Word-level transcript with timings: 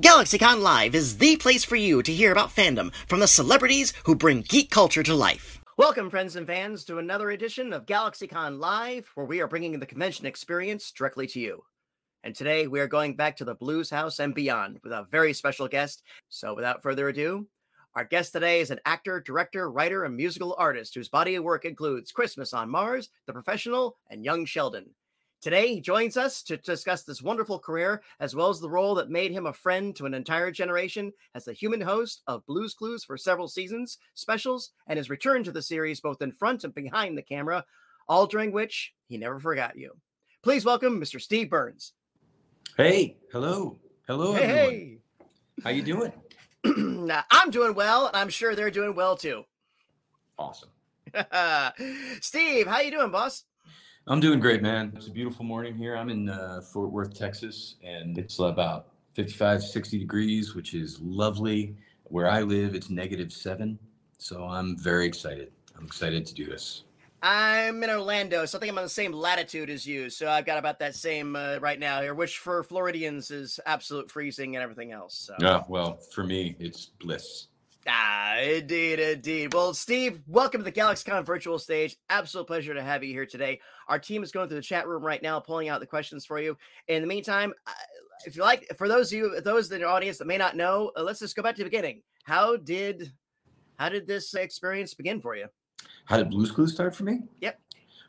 GalaxyCon 0.00 0.60
Live 0.60 0.92
is 0.92 1.18
the 1.18 1.36
place 1.36 1.62
for 1.62 1.76
you 1.76 2.02
to 2.02 2.12
hear 2.12 2.32
about 2.32 2.50
fandom 2.50 2.92
from 3.06 3.20
the 3.20 3.28
celebrities 3.28 3.92
who 4.02 4.16
bring 4.16 4.42
geek 4.42 4.68
culture 4.68 5.04
to 5.04 5.14
life. 5.14 5.60
Welcome, 5.78 6.10
friends 6.10 6.34
and 6.34 6.48
fans, 6.48 6.84
to 6.86 6.98
another 6.98 7.30
edition 7.30 7.72
of 7.72 7.86
GalaxyCon 7.86 8.58
Live, 8.58 9.08
where 9.14 9.24
we 9.24 9.40
are 9.40 9.46
bringing 9.46 9.78
the 9.78 9.86
convention 9.86 10.26
experience 10.26 10.90
directly 10.90 11.28
to 11.28 11.38
you. 11.38 11.62
And 12.24 12.34
today 12.34 12.66
we 12.66 12.80
are 12.80 12.88
going 12.88 13.14
back 13.14 13.36
to 13.36 13.44
the 13.44 13.54
Blues 13.54 13.88
House 13.88 14.18
and 14.18 14.34
beyond 14.34 14.80
with 14.82 14.90
a 14.90 15.06
very 15.12 15.32
special 15.32 15.68
guest. 15.68 16.02
So, 16.28 16.54
without 16.56 16.82
further 16.82 17.08
ado, 17.08 17.46
our 17.94 18.04
guest 18.04 18.32
today 18.32 18.58
is 18.58 18.72
an 18.72 18.80
actor, 18.84 19.20
director, 19.20 19.70
writer, 19.70 20.02
and 20.02 20.16
musical 20.16 20.56
artist 20.58 20.96
whose 20.96 21.08
body 21.08 21.36
of 21.36 21.44
work 21.44 21.64
includes 21.64 22.10
Christmas 22.10 22.52
on 22.52 22.68
Mars, 22.68 23.10
The 23.28 23.32
Professional, 23.32 23.96
and 24.10 24.24
Young 24.24 24.44
Sheldon. 24.44 24.90
Today, 25.44 25.74
he 25.74 25.80
joins 25.82 26.16
us 26.16 26.42
to 26.44 26.56
discuss 26.56 27.02
this 27.02 27.20
wonderful 27.20 27.58
career, 27.58 28.00
as 28.18 28.34
well 28.34 28.48
as 28.48 28.60
the 28.60 28.70
role 28.70 28.94
that 28.94 29.10
made 29.10 29.30
him 29.30 29.44
a 29.44 29.52
friend 29.52 29.94
to 29.96 30.06
an 30.06 30.14
entire 30.14 30.50
generation 30.50 31.12
as 31.34 31.44
the 31.44 31.52
human 31.52 31.82
host 31.82 32.22
of 32.26 32.46
Blues 32.46 32.72
Clues 32.72 33.04
for 33.04 33.18
several 33.18 33.46
seasons, 33.46 33.98
specials, 34.14 34.70
and 34.86 34.96
his 34.96 35.10
return 35.10 35.44
to 35.44 35.52
the 35.52 35.60
series 35.60 36.00
both 36.00 36.22
in 36.22 36.32
front 36.32 36.64
and 36.64 36.74
behind 36.74 37.18
the 37.18 37.22
camera, 37.22 37.62
all 38.08 38.26
during 38.26 38.52
which 38.52 38.94
he 39.06 39.18
never 39.18 39.38
forgot 39.38 39.76
you. 39.76 39.90
Please 40.42 40.64
welcome 40.64 40.98
Mr. 40.98 41.20
Steve 41.20 41.50
Burns. 41.50 41.92
Hey, 42.78 43.18
hello, 43.30 43.78
hello, 44.06 44.32
Hey, 44.32 44.44
everyone. 44.44 44.70
hey. 44.70 44.98
How 45.62 45.68
you 45.68 45.82
doing? 45.82 46.12
I'm 47.30 47.50
doing 47.50 47.74
well, 47.74 48.06
and 48.06 48.16
I'm 48.16 48.30
sure 48.30 48.54
they're 48.54 48.70
doing 48.70 48.94
well 48.94 49.14
too. 49.14 49.42
Awesome. 50.38 50.70
Steve, 52.22 52.66
how 52.66 52.80
you 52.80 52.90
doing, 52.90 53.10
boss? 53.10 53.44
I'm 54.06 54.20
doing 54.20 54.38
great, 54.38 54.60
man. 54.60 54.92
It's 54.94 55.06
a 55.06 55.10
beautiful 55.10 55.46
morning 55.46 55.74
here. 55.74 55.96
I'm 55.96 56.10
in 56.10 56.28
uh, 56.28 56.60
Fort 56.60 56.90
Worth, 56.90 57.14
Texas, 57.14 57.76
and 57.82 58.18
it's 58.18 58.38
about 58.38 58.88
55, 59.14 59.62
60 59.62 59.98
degrees, 59.98 60.54
which 60.54 60.74
is 60.74 61.00
lovely. 61.00 61.74
Where 62.04 62.28
I 62.28 62.42
live, 62.42 62.74
it's 62.74 62.90
negative 62.90 63.32
seven, 63.32 63.78
so 64.18 64.44
I'm 64.44 64.76
very 64.76 65.06
excited. 65.06 65.52
I'm 65.78 65.86
excited 65.86 66.26
to 66.26 66.34
do 66.34 66.44
this. 66.44 66.84
I'm 67.22 67.82
in 67.82 67.88
Orlando, 67.88 68.44
so 68.44 68.58
I 68.58 68.60
think 68.60 68.72
I'm 68.72 68.76
on 68.76 68.84
the 68.84 68.90
same 68.90 69.10
latitude 69.12 69.70
as 69.70 69.86
you. 69.86 70.10
So 70.10 70.28
I've 70.28 70.44
got 70.44 70.58
about 70.58 70.78
that 70.80 70.94
same 70.94 71.34
uh, 71.34 71.56
right 71.62 71.80
now 71.80 72.02
here, 72.02 72.12
which 72.12 72.36
for 72.36 72.62
Floridians 72.62 73.30
is 73.30 73.58
absolute 73.64 74.10
freezing 74.10 74.54
and 74.54 74.62
everything 74.62 74.92
else. 74.92 75.14
So. 75.14 75.34
Yeah, 75.40 75.62
well, 75.66 75.96
for 75.96 76.24
me, 76.24 76.56
it's 76.58 76.84
bliss. 77.00 77.46
Ah, 77.86 78.38
indeed, 78.38 78.98
indeed. 78.98 79.52
Well, 79.52 79.74
Steve, 79.74 80.22
welcome 80.26 80.60
to 80.60 80.64
the 80.64 80.72
GalaxyCon 80.72 81.24
virtual 81.24 81.58
stage. 81.58 81.96
Absolute 82.08 82.46
pleasure 82.46 82.72
to 82.72 82.82
have 82.82 83.04
you 83.04 83.12
here 83.12 83.26
today. 83.26 83.60
Our 83.88 83.98
team 83.98 84.22
is 84.22 84.32
going 84.32 84.48
through 84.48 84.56
the 84.56 84.62
chat 84.62 84.88
room 84.88 85.04
right 85.04 85.22
now, 85.22 85.38
pulling 85.38 85.68
out 85.68 85.80
the 85.80 85.86
questions 85.86 86.24
for 86.24 86.40
you. 86.40 86.56
In 86.88 87.02
the 87.02 87.08
meantime, 87.08 87.52
uh, 87.66 87.72
if 88.26 88.36
you 88.36 88.42
like, 88.42 88.66
for 88.78 88.88
those 88.88 89.12
of 89.12 89.18
you, 89.18 89.40
those 89.42 89.70
in 89.70 89.82
the 89.82 89.86
audience 89.86 90.16
that 90.16 90.26
may 90.26 90.38
not 90.38 90.56
know, 90.56 90.92
uh, 90.96 91.02
let's 91.02 91.18
just 91.18 91.36
go 91.36 91.42
back 91.42 91.56
to 91.56 91.62
the 91.62 91.68
beginning. 91.68 92.00
How 92.22 92.56
did, 92.56 93.12
how 93.78 93.90
did 93.90 94.06
this 94.06 94.32
experience 94.32 94.94
begin 94.94 95.20
for 95.20 95.36
you? 95.36 95.46
How 96.06 96.16
did 96.16 96.30
Blues 96.30 96.50
Clues 96.50 96.72
start 96.72 96.96
for 96.96 97.04
me? 97.04 97.20
Yep. 97.40 97.60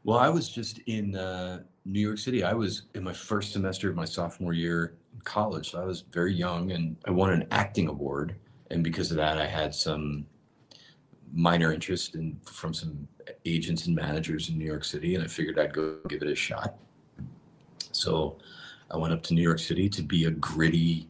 Well, 0.05 0.19
I 0.19 0.29
was 0.29 0.47
just 0.47 0.79
in 0.85 1.17
uh, 1.17 1.63
New 1.83 1.99
York 1.99 2.19
City. 2.19 2.45
I 2.45 2.53
was 2.53 2.83
in 2.93 3.03
my 3.03 3.11
first 3.11 3.51
semester 3.51 3.89
of 3.89 3.95
my 3.97 4.05
sophomore 4.05 4.53
year 4.53 4.95
in 5.13 5.19
college. 5.21 5.71
So 5.71 5.81
I 5.81 5.85
was 5.85 6.01
very 6.11 6.33
young 6.33 6.71
and 6.71 6.95
I 7.05 7.11
won 7.11 7.33
an 7.33 7.45
acting 7.51 7.87
award. 7.87 8.35
And 8.71 8.83
because 8.83 9.11
of 9.11 9.17
that, 9.17 9.37
I 9.37 9.45
had 9.45 9.73
some 9.73 10.25
minor 11.33 11.73
interest 11.73 12.15
in 12.15 12.39
from 12.45 12.73
some 12.73 13.07
agents 13.45 13.87
and 13.87 13.95
managers 13.95 14.49
in 14.49 14.57
New 14.57 14.65
York 14.65 14.83
City. 14.83 15.15
And 15.15 15.23
I 15.23 15.27
figured 15.27 15.59
I'd 15.59 15.73
go 15.73 15.97
give 16.07 16.21
it 16.21 16.29
a 16.29 16.35
shot. 16.35 16.75
So 17.91 18.37
I 18.91 18.97
went 18.97 19.13
up 19.13 19.23
to 19.23 19.33
New 19.33 19.41
York 19.41 19.59
City 19.59 19.89
to 19.89 20.01
be 20.01 20.25
a 20.25 20.31
gritty 20.31 21.07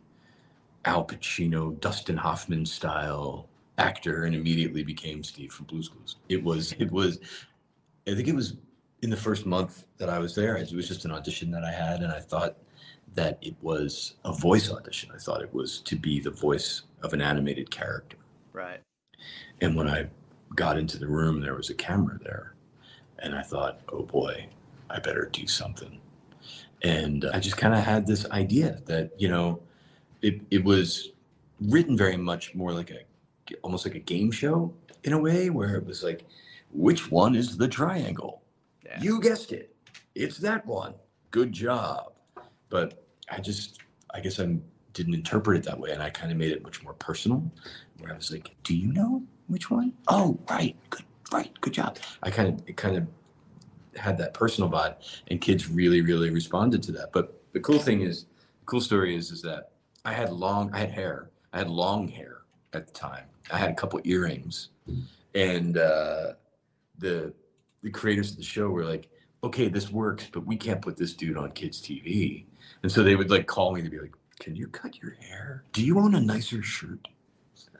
Al 0.85 1.05
Pacino, 1.05 1.79
Dustin 1.79 2.17
Hoffman 2.17 2.65
style 2.65 3.49
actor 3.77 4.25
and 4.25 4.35
immediately 4.35 4.83
became 4.83 5.23
Steve 5.23 5.51
from 5.51 5.65
Blues 5.65 5.89
Clues. 5.89 6.17
It 6.29 6.43
was, 6.43 6.73
it 6.73 6.91
was, 6.91 7.19
I 8.07 8.13
think 8.13 8.27
it 8.27 8.35
was 8.35 8.55
in 9.01 9.09
the 9.09 9.17
first 9.17 9.45
month 9.45 9.85
that 9.97 10.09
I 10.09 10.19
was 10.19 10.35
there. 10.35 10.55
It 10.55 10.71
was 10.73 10.87
just 10.87 11.05
an 11.05 11.11
audition 11.11 11.51
that 11.51 11.63
I 11.63 11.71
had, 11.71 12.01
and 12.01 12.11
I 12.11 12.19
thought 12.19 12.57
that 13.15 13.37
it 13.41 13.55
was 13.61 14.15
a 14.25 14.33
voice 14.33 14.71
audition. 14.71 15.11
I 15.13 15.17
thought 15.17 15.41
it 15.41 15.53
was 15.53 15.79
to 15.81 15.95
be 15.95 16.19
the 16.19 16.31
voice 16.31 16.83
of 17.05 17.13
an 17.13 17.21
animated 17.21 17.69
character. 17.69 18.17
Right. 18.51 18.81
And 19.61 19.75
when 19.75 19.87
I 19.87 20.07
got 20.55 20.77
into 20.77 20.97
the 20.97 21.07
room, 21.07 21.39
there 21.39 21.55
was 21.55 21.69
a 21.69 21.75
camera 21.75 22.19
there, 22.21 22.55
and 23.19 23.35
I 23.35 23.41
thought, 23.41 23.81
oh 23.89 24.03
boy, 24.03 24.47
I 24.89 24.99
better 24.99 25.29
do 25.31 25.47
something. 25.47 25.99
And 26.83 27.25
I 27.33 27.39
just 27.39 27.57
kind 27.57 27.73
of 27.73 27.83
had 27.83 28.05
this 28.05 28.29
idea 28.31 28.81
that 28.85 29.11
you 29.17 29.29
know, 29.29 29.61
it 30.21 30.41
it 30.51 30.63
was 30.63 31.11
written 31.61 31.95
very 31.95 32.17
much 32.17 32.53
more 32.53 32.73
like 32.73 32.91
a 32.91 32.99
almost 33.61 33.85
like 33.85 33.95
a 33.95 33.99
game 33.99 34.31
show 34.31 34.73
in 35.03 35.13
a 35.13 35.19
way 35.19 35.49
where 35.49 35.75
it 35.75 35.85
was 35.85 36.03
like, 36.03 36.25
which 36.71 37.11
one 37.11 37.35
is 37.35 37.57
the 37.57 37.67
triangle? 37.67 38.41
Yeah. 38.83 39.01
You 39.01 39.21
guessed 39.21 39.51
it. 39.51 39.75
It's 40.15 40.37
that 40.39 40.65
one. 40.65 40.95
Good 41.31 41.51
job. 41.51 42.13
But 42.69 43.05
I 43.29 43.39
just, 43.39 43.79
I 44.13 44.19
guess 44.19 44.39
I 44.39 44.57
didn't 44.95 45.13
interpret 45.13 45.57
it 45.57 45.63
that 45.65 45.79
way. 45.79 45.91
And 45.91 46.01
I 46.01 46.09
kind 46.09 46.31
of 46.31 46.37
made 46.39 46.51
it 46.51 46.63
much 46.63 46.83
more 46.83 46.93
personal 46.93 47.43
where 47.99 48.11
I 48.11 48.15
was 48.15 48.31
like, 48.31 48.55
do 48.63 48.75
you 48.75 48.91
know 48.91 49.21
which 49.47 49.69
one? 49.69 49.93
Oh, 50.07 50.39
right. 50.49 50.75
Good, 50.89 51.03
right. 51.31 51.51
Good 51.61 51.73
job. 51.73 51.99
I 52.23 52.31
kind 52.31 52.49
of, 52.49 52.67
it 52.67 52.75
kind 52.77 52.97
of 52.97 53.07
had 53.95 54.17
that 54.17 54.33
personal 54.33 54.69
vibe 54.69 54.95
and 55.27 55.39
kids 55.39 55.69
really, 55.69 56.01
really 56.01 56.31
responded 56.31 56.81
to 56.83 56.91
that. 56.93 57.11
But 57.13 57.39
the 57.53 57.59
cool 57.59 57.77
thing 57.77 58.01
is, 58.01 58.23
the 58.23 58.65
cool 58.65 58.81
story 58.81 59.15
is, 59.15 59.29
is 59.29 59.43
that 59.43 59.69
I 60.03 60.13
had 60.13 60.31
long, 60.31 60.73
I 60.73 60.79
had 60.79 60.91
hair. 60.91 61.29
I 61.53 61.59
had 61.59 61.69
long 61.69 62.07
hair 62.07 62.39
at 62.73 62.87
the 62.87 62.93
time. 62.93 63.25
I 63.51 63.57
had 63.57 63.69
a 63.69 63.75
couple 63.75 63.99
earrings 64.03 64.69
and 65.35 65.77
uh, 65.77 66.33
the 66.97 67.33
the 67.83 67.91
creators 67.91 68.31
of 68.31 68.37
the 68.37 68.43
show 68.43 68.69
were 68.69 68.85
like, 68.85 69.09
okay, 69.43 69.67
this 69.67 69.91
works, 69.91 70.27
but 70.31 70.45
we 70.45 70.55
can't 70.55 70.81
put 70.81 70.97
this 70.97 71.13
dude 71.13 71.37
on 71.37 71.51
kids 71.51 71.79
TV. 71.79 72.45
And 72.81 72.91
so 72.91 73.03
they 73.03 73.15
would 73.15 73.29
like 73.29 73.45
call 73.45 73.73
me 73.73 73.83
to 73.83 73.89
be 73.89 73.99
like, 73.99 74.15
can 74.39 74.55
you 74.55 74.67
cut 74.67 75.01
your 75.01 75.11
hair? 75.19 75.63
Do 75.73 75.83
you 75.85 75.99
own 75.99 76.15
a 76.15 76.21
nicer 76.21 76.61
shirt? 76.61 77.07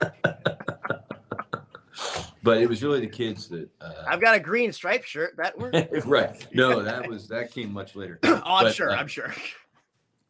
but 2.42 2.58
it 2.58 2.68
was 2.68 2.82
really 2.82 3.00
the 3.00 3.06
kids 3.06 3.48
that. 3.48 3.68
Uh, 3.80 3.92
I've 4.06 4.20
got 4.20 4.34
a 4.34 4.40
green 4.40 4.72
striped 4.72 5.06
shirt. 5.06 5.36
That 5.36 5.58
works. 5.58 5.78
right. 6.06 6.46
No, 6.54 6.82
that 6.82 7.08
was 7.08 7.28
that 7.28 7.50
came 7.52 7.72
much 7.72 7.96
later. 7.96 8.18
oh, 8.24 8.42
I'm 8.44 8.64
But, 8.64 8.74
sure. 8.74 8.90
uh, 8.90 8.96
I'm 8.96 9.08
sure. 9.08 9.34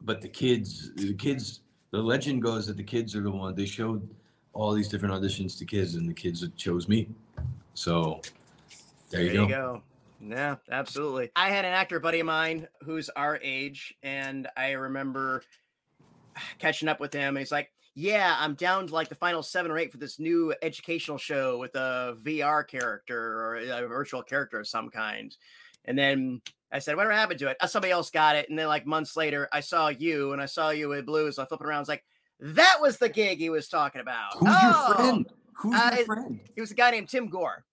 but 0.02 0.20
the 0.20 0.28
kids 0.28 0.92
the 0.94 1.14
kids 1.14 1.60
the 1.90 1.98
legend 1.98 2.42
goes 2.42 2.66
that 2.66 2.76
the 2.76 2.84
kids 2.84 3.16
are 3.16 3.22
the 3.22 3.30
one 3.30 3.54
they 3.54 3.66
showed 3.66 4.08
all 4.52 4.72
these 4.72 4.88
different 4.88 5.14
auditions 5.14 5.58
to 5.58 5.64
kids 5.64 5.94
and 5.94 6.08
the 6.08 6.14
kids 6.14 6.46
chose 6.56 6.88
me 6.88 7.08
so 7.74 8.20
there, 9.10 9.22
there 9.22 9.32
you, 9.32 9.32
go. 9.32 9.46
There 9.46 9.48
you, 9.48 9.54
go. 9.54 9.82
Yeah, 10.20 10.56
absolutely. 10.70 11.30
I 11.36 11.50
had 11.50 11.64
an 11.64 11.72
actor 11.72 12.00
buddy 12.00 12.20
of 12.20 12.26
mine 12.26 12.66
who's 12.82 13.10
our 13.10 13.38
age, 13.42 13.94
and 14.02 14.48
I 14.56 14.72
remember 14.72 15.42
catching 16.58 16.88
up 16.88 17.00
with 17.00 17.12
him. 17.12 17.28
And 17.28 17.38
he's 17.38 17.52
like, 17.52 17.72
"Yeah, 17.94 18.36
I'm 18.38 18.54
down 18.54 18.86
to 18.88 18.94
like 18.94 19.08
the 19.08 19.14
final 19.14 19.42
seven 19.42 19.70
or 19.70 19.78
eight 19.78 19.92
for 19.92 19.98
this 19.98 20.18
new 20.18 20.54
educational 20.62 21.18
show 21.18 21.58
with 21.58 21.74
a 21.74 22.16
VR 22.22 22.66
character 22.66 23.18
or 23.18 23.56
a 23.56 23.86
virtual 23.88 24.22
character 24.22 24.58
of 24.60 24.68
some 24.68 24.90
kind." 24.90 25.36
And 25.84 25.98
then 25.98 26.40
I 26.72 26.78
said, 26.80 26.96
"Whatever 26.96 27.14
happened 27.14 27.38
to 27.40 27.48
it?" 27.48 27.56
Uh, 27.60 27.66
Somebody 27.66 27.92
else 27.92 28.10
got 28.10 28.36
it. 28.36 28.48
And 28.48 28.58
then 28.58 28.66
like 28.66 28.86
months 28.86 29.16
later, 29.16 29.48
I 29.52 29.60
saw 29.60 29.88
you, 29.88 30.32
and 30.32 30.42
I 30.42 30.46
saw 30.46 30.70
you 30.70 30.88
with 30.88 31.06
Blues. 31.06 31.38
I 31.38 31.44
flipping 31.46 31.66
around, 31.66 31.78
I 31.78 31.80
was 31.80 31.88
like, 31.88 32.04
"That 32.40 32.78
was 32.80 32.98
the 32.98 33.08
gig 33.08 33.38
he 33.38 33.50
was 33.50 33.68
talking 33.68 34.00
about." 34.00 34.34
who's 34.34 34.48
Oh, 34.48 34.86
your 34.88 34.94
friend 34.96 35.26
who's 35.54 35.74
uh, 35.74 35.92
your 35.96 36.04
friend 36.06 36.40
He 36.54 36.60
was 36.60 36.70
a 36.70 36.74
guy 36.74 36.90
named 36.90 37.08
Tim 37.08 37.28
Gore. 37.28 37.64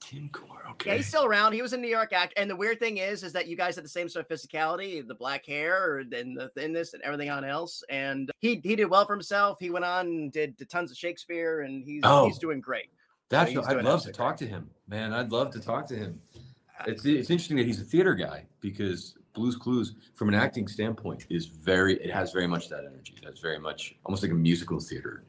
Tim 0.00 0.30
Yeah, 0.34 0.70
okay 0.72 0.96
he's 0.98 1.06
still 1.08 1.24
around. 1.24 1.52
He 1.52 1.62
was 1.62 1.72
a 1.72 1.76
New 1.76 1.88
York 1.88 2.12
act. 2.12 2.34
and 2.36 2.48
the 2.50 2.56
weird 2.56 2.78
thing 2.80 2.96
is, 2.98 3.22
is 3.22 3.32
that 3.34 3.46
you 3.46 3.56
guys 3.56 3.74
had 3.76 3.84
the 3.84 3.88
same 3.88 4.08
sort 4.08 4.28
of 4.28 4.36
physicality, 4.36 5.06
the 5.06 5.14
black 5.14 5.44
hair, 5.46 5.98
and 5.98 6.10
the 6.10 6.50
thinness, 6.56 6.94
and 6.94 7.02
everything 7.02 7.30
on 7.30 7.44
else. 7.44 7.82
And 7.88 8.30
he 8.40 8.60
he 8.64 8.76
did 8.76 8.86
well 8.86 9.04
for 9.06 9.12
himself. 9.14 9.58
He 9.60 9.70
went 9.70 9.84
on 9.84 10.06
and 10.06 10.32
did, 10.32 10.56
did 10.56 10.68
tons 10.70 10.90
of 10.90 10.96
Shakespeare, 10.96 11.60
and 11.62 11.84
he's 11.84 12.00
Oh. 12.04 12.26
he's 12.26 12.38
doing 12.38 12.60
great. 12.60 12.90
that's 13.28 13.54
what, 13.54 13.68
i'd 13.68 13.84
love 13.84 14.02
to 14.02 14.10
talk 14.12 14.36
to 14.38 14.46
him 14.46 14.68
man 14.88 15.12
i'd 15.12 15.30
love 15.30 15.50
to 15.52 15.60
talk 15.60 15.86
to 15.86 15.94
him 15.94 16.20
uh, 16.34 16.84
it's, 16.88 17.04
it's 17.04 17.30
interesting 17.30 17.56
that 17.56 17.66
he's 17.66 17.80
a 17.80 17.84
theater 17.84 18.14
guy 18.14 18.44
because 18.60 19.14
blues 19.34 19.54
clues 19.54 19.94
from 20.14 20.28
an 20.28 20.34
acting 20.34 20.66
standpoint 20.66 21.26
is 21.30 21.46
very 21.46 21.94
it 22.02 22.10
has 22.10 22.32
very 22.32 22.48
much 22.48 22.68
that 22.68 22.80
energy 22.84 23.14
it 23.22 23.24
has 23.24 23.38
very 23.38 23.58
much 23.60 23.94
almost 24.04 24.22
like 24.24 24.32
a 24.32 24.34
musical 24.34 24.80
theater 24.80 25.22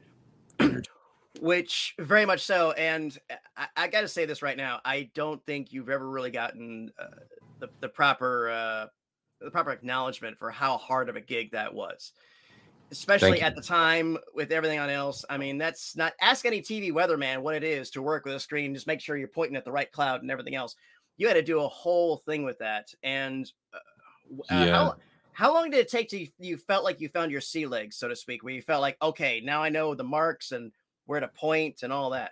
energy. 0.58 0.90
Which 1.40 1.94
very 1.98 2.26
much 2.26 2.40
so. 2.40 2.72
And 2.72 3.16
I, 3.56 3.68
I 3.76 3.88
got 3.88 4.02
to 4.02 4.08
say 4.08 4.26
this 4.26 4.42
right 4.42 4.56
now. 4.56 4.80
I 4.84 5.10
don't 5.14 5.44
think 5.46 5.72
you've 5.72 5.88
ever 5.88 6.08
really 6.08 6.30
gotten 6.30 6.92
uh, 6.98 7.06
the 7.58 7.68
the 7.80 7.88
proper 7.88 8.50
uh, 8.50 8.86
the 9.40 9.50
proper 9.50 9.70
acknowledgement 9.70 10.38
for 10.38 10.50
how 10.50 10.76
hard 10.76 11.08
of 11.08 11.16
a 11.16 11.20
gig 11.20 11.52
that 11.52 11.74
was. 11.74 12.12
Especially 12.90 13.40
at 13.40 13.54
the 13.54 13.62
time 13.62 14.18
with 14.34 14.52
everything 14.52 14.78
on 14.78 14.90
else. 14.90 15.24
I 15.30 15.38
mean, 15.38 15.56
that's 15.56 15.96
not 15.96 16.12
ask 16.20 16.44
any 16.44 16.60
TV 16.60 16.92
weatherman 16.92 17.40
what 17.40 17.54
it 17.54 17.64
is 17.64 17.88
to 17.92 18.02
work 18.02 18.26
with 18.26 18.34
a 18.34 18.40
screen. 18.40 18.74
Just 18.74 18.86
make 18.86 19.00
sure 19.00 19.16
you're 19.16 19.28
pointing 19.28 19.56
at 19.56 19.64
the 19.64 19.72
right 19.72 19.90
cloud 19.90 20.20
and 20.20 20.30
everything 20.30 20.54
else. 20.54 20.76
You 21.16 21.26
had 21.26 21.34
to 21.34 21.42
do 21.42 21.60
a 21.60 21.68
whole 21.68 22.18
thing 22.18 22.44
with 22.44 22.58
that. 22.58 22.92
And 23.02 23.50
uh, 23.72 23.78
uh, 24.50 24.66
Yeah. 24.66 24.74
how, 24.74 24.94
How 25.32 25.54
long 25.54 25.70
did 25.70 25.80
it 25.80 25.88
take 25.88 26.10
to 26.10 26.26
you 26.38 26.58
felt 26.58 26.84
like 26.84 27.00
you 27.00 27.08
found 27.08 27.32
your 27.32 27.40
sea 27.40 27.66
legs, 27.66 27.96
so 27.96 28.08
to 28.08 28.16
speak, 28.16 28.44
where 28.44 28.52
you 28.52 28.60
felt 28.60 28.82
like, 28.82 28.98
okay, 29.00 29.40
now 29.42 29.62
I 29.62 29.70
know 29.70 29.94
the 29.94 30.04
marks 30.04 30.52
and 30.52 30.70
where 31.12 31.20
to 31.20 31.28
point 31.28 31.82
and 31.82 31.92
all 31.92 32.08
that? 32.08 32.30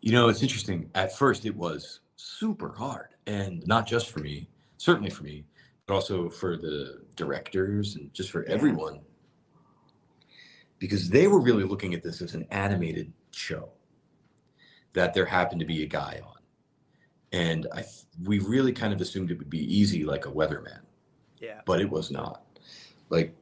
You 0.00 0.10
know, 0.10 0.28
it's 0.28 0.42
interesting. 0.42 0.90
At 0.96 1.16
first, 1.16 1.46
it 1.46 1.54
was 1.54 2.00
super 2.16 2.74
hard, 2.74 3.10
and 3.28 3.64
not 3.68 3.86
just 3.86 4.10
for 4.10 4.18
me, 4.18 4.48
certainly 4.78 5.10
for 5.10 5.22
me, 5.22 5.44
but 5.86 5.94
also 5.94 6.28
for 6.28 6.56
the 6.56 7.02
directors 7.14 7.94
and 7.94 8.12
just 8.12 8.32
for 8.32 8.42
everyone, 8.46 8.98
because 10.80 11.08
they 11.08 11.28
were 11.28 11.40
really 11.40 11.62
looking 11.62 11.94
at 11.94 12.02
this 12.02 12.20
as 12.20 12.34
an 12.34 12.44
animated 12.50 13.12
show 13.30 13.68
that 14.92 15.14
there 15.14 15.24
happened 15.24 15.60
to 15.60 15.66
be 15.66 15.84
a 15.84 15.86
guy 15.86 16.20
on, 16.26 16.40
and 17.30 17.68
I 17.72 17.84
we 18.24 18.40
really 18.40 18.72
kind 18.72 18.92
of 18.92 19.00
assumed 19.00 19.30
it 19.30 19.38
would 19.38 19.48
be 19.48 19.72
easy, 19.72 20.02
like 20.02 20.26
a 20.26 20.30
weatherman. 20.32 20.80
Yeah. 21.38 21.60
But 21.64 21.80
it 21.80 21.88
was 21.88 22.10
not. 22.10 22.42
Like, 23.08 23.36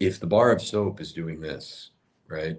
if 0.00 0.20
the 0.20 0.26
bar 0.26 0.52
of 0.52 0.62
soap 0.62 1.02
is 1.02 1.12
doing 1.12 1.38
this, 1.38 1.90
right? 2.28 2.58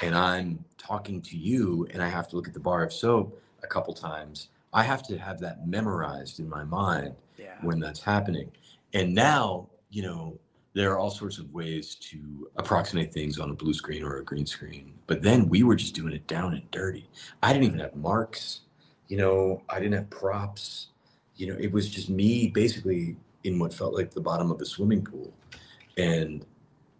And 0.00 0.14
I'm 0.14 0.64
talking 0.78 1.22
to 1.22 1.36
you, 1.36 1.86
and 1.92 2.02
I 2.02 2.08
have 2.08 2.28
to 2.28 2.36
look 2.36 2.48
at 2.48 2.54
the 2.54 2.60
bar 2.60 2.82
of 2.82 2.92
soap 2.92 3.40
a 3.62 3.66
couple 3.66 3.94
times 3.94 4.48
I 4.74 4.82
have 4.82 5.04
to 5.04 5.16
have 5.16 5.38
that 5.40 5.66
memorized 5.66 6.40
in 6.40 6.48
my 6.48 6.64
mind 6.64 7.14
yeah. 7.38 7.54
when 7.62 7.78
that's 7.78 8.02
happening. 8.02 8.50
And 8.92 9.14
now, 9.14 9.68
you 9.90 10.02
know, 10.02 10.36
there 10.74 10.90
are 10.90 10.98
all 10.98 11.10
sorts 11.10 11.38
of 11.38 11.54
ways 11.54 11.94
to 11.94 12.50
approximate 12.56 13.12
things 13.12 13.38
on 13.38 13.50
a 13.50 13.54
blue 13.54 13.72
screen 13.72 14.02
or 14.02 14.16
a 14.16 14.24
green 14.24 14.46
screen. 14.46 14.92
But 15.06 15.22
then 15.22 15.48
we 15.48 15.62
were 15.62 15.76
just 15.76 15.94
doing 15.94 16.12
it 16.12 16.26
down 16.26 16.54
and 16.54 16.68
dirty. 16.72 17.08
I 17.40 17.52
didn't 17.52 17.66
even 17.66 17.78
have 17.78 17.94
marks, 17.94 18.62
you 19.06 19.16
know, 19.16 19.62
I 19.68 19.78
didn't 19.78 19.94
have 19.94 20.10
props. 20.10 20.88
You 21.36 21.52
know, 21.52 21.56
it 21.60 21.70
was 21.70 21.88
just 21.88 22.10
me 22.10 22.48
basically 22.48 23.16
in 23.44 23.60
what 23.60 23.72
felt 23.72 23.94
like 23.94 24.10
the 24.10 24.20
bottom 24.20 24.50
of 24.50 24.60
a 24.60 24.66
swimming 24.66 25.04
pool. 25.04 25.32
And 25.96 26.44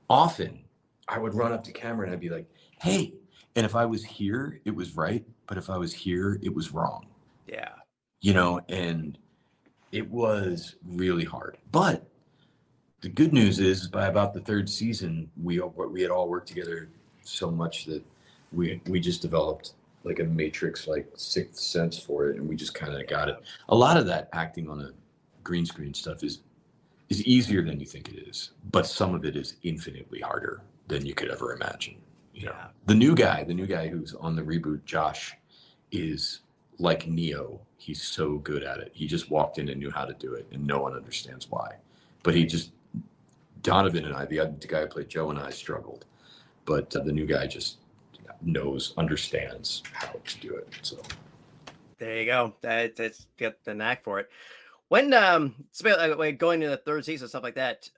often 0.09 0.61
I 1.09 1.19
would 1.19 1.35
run 1.35 1.53
up 1.53 1.65
to 1.65 1.73
camera 1.73 2.07
and 2.07 2.15
I'd 2.15 2.21
be 2.21 2.31
like, 2.31 2.47
hey, 2.85 3.15
and 3.57 3.65
if 3.65 3.75
I 3.75 3.87
was 3.87 4.05
here, 4.05 4.61
it 4.67 4.75
was 4.75 4.95
right. 4.95 5.25
But 5.47 5.57
if 5.57 5.71
I 5.71 5.79
was 5.79 5.93
here, 5.95 6.39
it 6.43 6.55
was 6.55 6.73
wrong. 6.73 7.07
Yeah. 7.49 7.71
You 8.21 8.35
know, 8.35 8.61
and 8.69 9.17
it 9.91 10.09
was 10.11 10.77
really 10.87 11.25
hard. 11.25 11.57
But 11.73 12.07
the 13.01 13.09
good 13.09 13.33
news 13.33 13.59
is, 13.59 13.89
by 13.89 14.07
about 14.07 14.35
the 14.35 14.41
third 14.41 14.69
season, 14.69 15.31
we 15.43 15.61
we 15.61 16.03
had 16.03 16.11
all 16.11 16.29
worked 16.29 16.49
together 16.49 16.91
so 17.23 17.51
much 17.51 17.87
that 17.87 18.03
we 18.53 18.83
we 18.87 19.01
just 19.01 19.23
developed 19.23 19.73
like 20.05 20.21
a 20.21 20.25
matrix 20.25 20.87
like 20.87 21.09
sixth 21.17 21.59
sense 21.61 21.99
for 21.99 22.29
it 22.29 22.37
and 22.37 22.47
we 22.47 22.55
just 22.55 22.75
kind 22.75 22.95
of 22.95 23.07
got 23.09 23.31
it 23.31 23.37
a 23.71 23.75
lot 23.75 23.97
of 23.97 24.05
that 24.05 24.29
acting 24.35 24.69
on 24.69 24.83
a 24.83 24.91
green 25.43 25.65
screen 25.65 25.95
stuff 25.95 26.23
is 26.23 26.41
is 27.09 27.25
easier 27.25 27.63
than 27.63 27.81
you 27.81 27.87
think 27.87 28.11
it 28.11 28.29
is 28.29 28.51
but 28.71 28.87
some 28.87 29.15
of 29.15 29.25
it 29.25 29.35
is 29.35 29.57
infinitely 29.63 30.21
harder 30.21 30.61
than 30.89 31.07
you 31.07 31.15
could 31.15 31.31
ever 31.31 31.55
imagine 31.55 31.97
you 32.35 32.47
know 32.47 32.53
Yeah. 32.53 32.67
the 32.87 32.95
new 32.95 33.15
guy 33.15 33.45
the 33.45 33.55
new 33.55 33.67
guy 33.67 33.89
who's 33.89 34.15
on 34.15 34.35
the 34.37 34.43
reboot 34.43 34.85
josh 34.85 35.35
is 35.93 36.41
like 36.79 37.07
Neo. 37.07 37.61
He's 37.77 38.03
so 38.03 38.39
good 38.39 38.63
at 38.65 38.79
it. 38.81 38.91
He 38.95 39.07
just 39.07 39.31
walked 39.31 39.59
in 39.59 39.69
and 39.69 39.79
knew 39.79 39.91
how 39.91 40.05
to 40.05 40.15
do 40.15 40.35
it, 40.35 40.47
and 40.53 40.67
no 40.67 40.81
one 40.81 40.95
understands 40.95 41.49
why. 41.51 41.77
But 42.23 42.35
he 42.35 42.47
just 42.47 42.73
Donovan 43.63 44.05
and 44.05 44.15
I, 44.15 44.25
the 44.27 44.41
other 44.41 44.55
guy 44.67 44.81
who 44.81 44.87
played 44.89 45.09
Joe 45.09 45.31
and 45.31 45.39
I, 45.39 45.51
struggled, 45.51 46.05
but 46.65 46.95
uh, 46.97 47.01
the 47.01 47.13
new 47.13 47.27
guy 47.27 47.47
just 47.47 47.79
knows, 48.43 48.93
understands 48.97 49.83
how 49.93 50.13
to 50.25 50.41
do 50.41 50.55
it. 50.55 50.69
So 50.83 50.99
There 51.99 52.19
you 52.19 52.27
go. 52.27 52.55
That, 52.61 52.97
that's 52.97 53.27
get 53.39 53.65
the 53.65 53.75
knack 53.75 54.03
for 54.03 54.21
it. 54.21 54.29
When 54.89 55.15
um, 55.15 55.55
uh, 55.85 56.31
going 56.33 56.61
to 56.61 56.69
the 56.69 56.77
third 56.77 57.05
season, 57.05 57.29
stuff 57.29 57.43
like 57.43 57.55
that. 57.55 57.89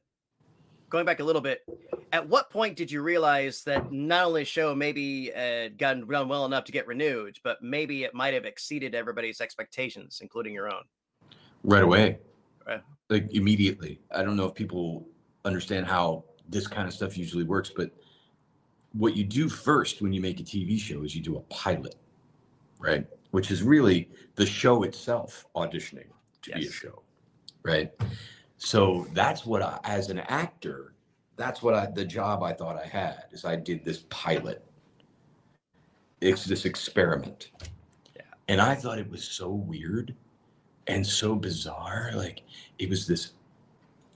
Going 0.89 1.05
back 1.05 1.21
a 1.21 1.25
little 1.25 1.43
bit, 1.43 1.63
at 2.13 2.29
what 2.29 2.51
point 2.51 2.77
did 2.77 2.91
you 2.91 3.03
realize 3.03 3.63
that 3.65 3.91
not 3.93 4.27
only 4.27 4.43
the 4.43 4.47
show 4.47 4.75
maybe 4.75 5.33
uh, 5.35 5.69
gotten 5.77 6.07
done 6.07 6.29
well 6.29 6.45
enough 6.45 6.65
to 6.65 6.73
get 6.73 6.87
renewed, 6.87 7.39
but 7.43 7.61
maybe 7.63 8.05
it 8.05 8.15
might 8.15 8.35
have 8.35 8.45
exceeded 8.45 8.95
everybody's 8.95 9.41
expectations, 9.41 10.21
including 10.23 10.55
your 10.55 10.69
own? 10.69 10.83
right 11.65 11.83
away, 11.83 12.19
Right. 12.67 12.83
like 13.11 13.33
immediately. 13.33 14.01
I 14.15 14.23
don't 14.23 14.37
know 14.37 14.47
if 14.47 14.55
people 14.55 15.07
understand 15.45 15.87
how 15.87 16.25
this 16.49 16.67
kind 16.67 16.87
of 16.87 16.95
stuff 16.95 17.19
usually 17.19 17.45
works, 17.45 17.73
but 17.75 17.91
what 18.93 19.17
you 19.17 19.25
do 19.25 19.49
first 19.49 20.01
when 20.01 20.13
you 20.13 20.21
make 20.21 20.41
a 20.41 20.45
TV 20.45 20.79
show 20.79 21.03
is 21.03 21.15
you 21.15 21.23
do 21.23 21.37
a 21.37 21.41
pilot, 21.43 21.97
right? 22.79 23.07
Which 23.33 23.51
is 23.51 23.63
really 23.63 24.09
the 24.37 24.47
show 24.47 24.85
itself 24.85 25.45
auditioning 25.57 26.07
to 26.43 26.53
be 26.53 26.67
a 26.67 26.71
show, 26.71 27.03
right? 27.63 27.93
So 28.59 29.07
that's 29.13 29.45
what 29.45 29.63
I, 29.63 29.79
as 29.85 30.11
an 30.11 30.21
actor, 30.21 30.95
that's 31.37 31.63
what 31.63 31.75
I, 31.75 31.87
the 31.87 32.05
job 32.05 32.43
I 32.43 32.53
thought 32.53 32.77
I 32.83 32.87
had 32.87 33.25
is 33.33 33.45
I 33.45 33.57
did 33.57 33.85
this 33.85 34.05
pilot. 34.09 34.65
It's 36.21 36.45
this 36.45 36.65
experiment. 36.65 37.51
Yeah. 38.15 38.23
And 38.49 38.61
I 38.61 38.75
thought 38.75 38.99
it 38.99 39.11
was 39.11 39.25
so 39.25 39.51
weird 39.51 40.15
and 40.87 41.07
so 41.07 41.35
bizarre. 41.35 42.13
Like 42.15 42.43
it 42.79 42.89
was 42.89 43.07
this 43.07 43.33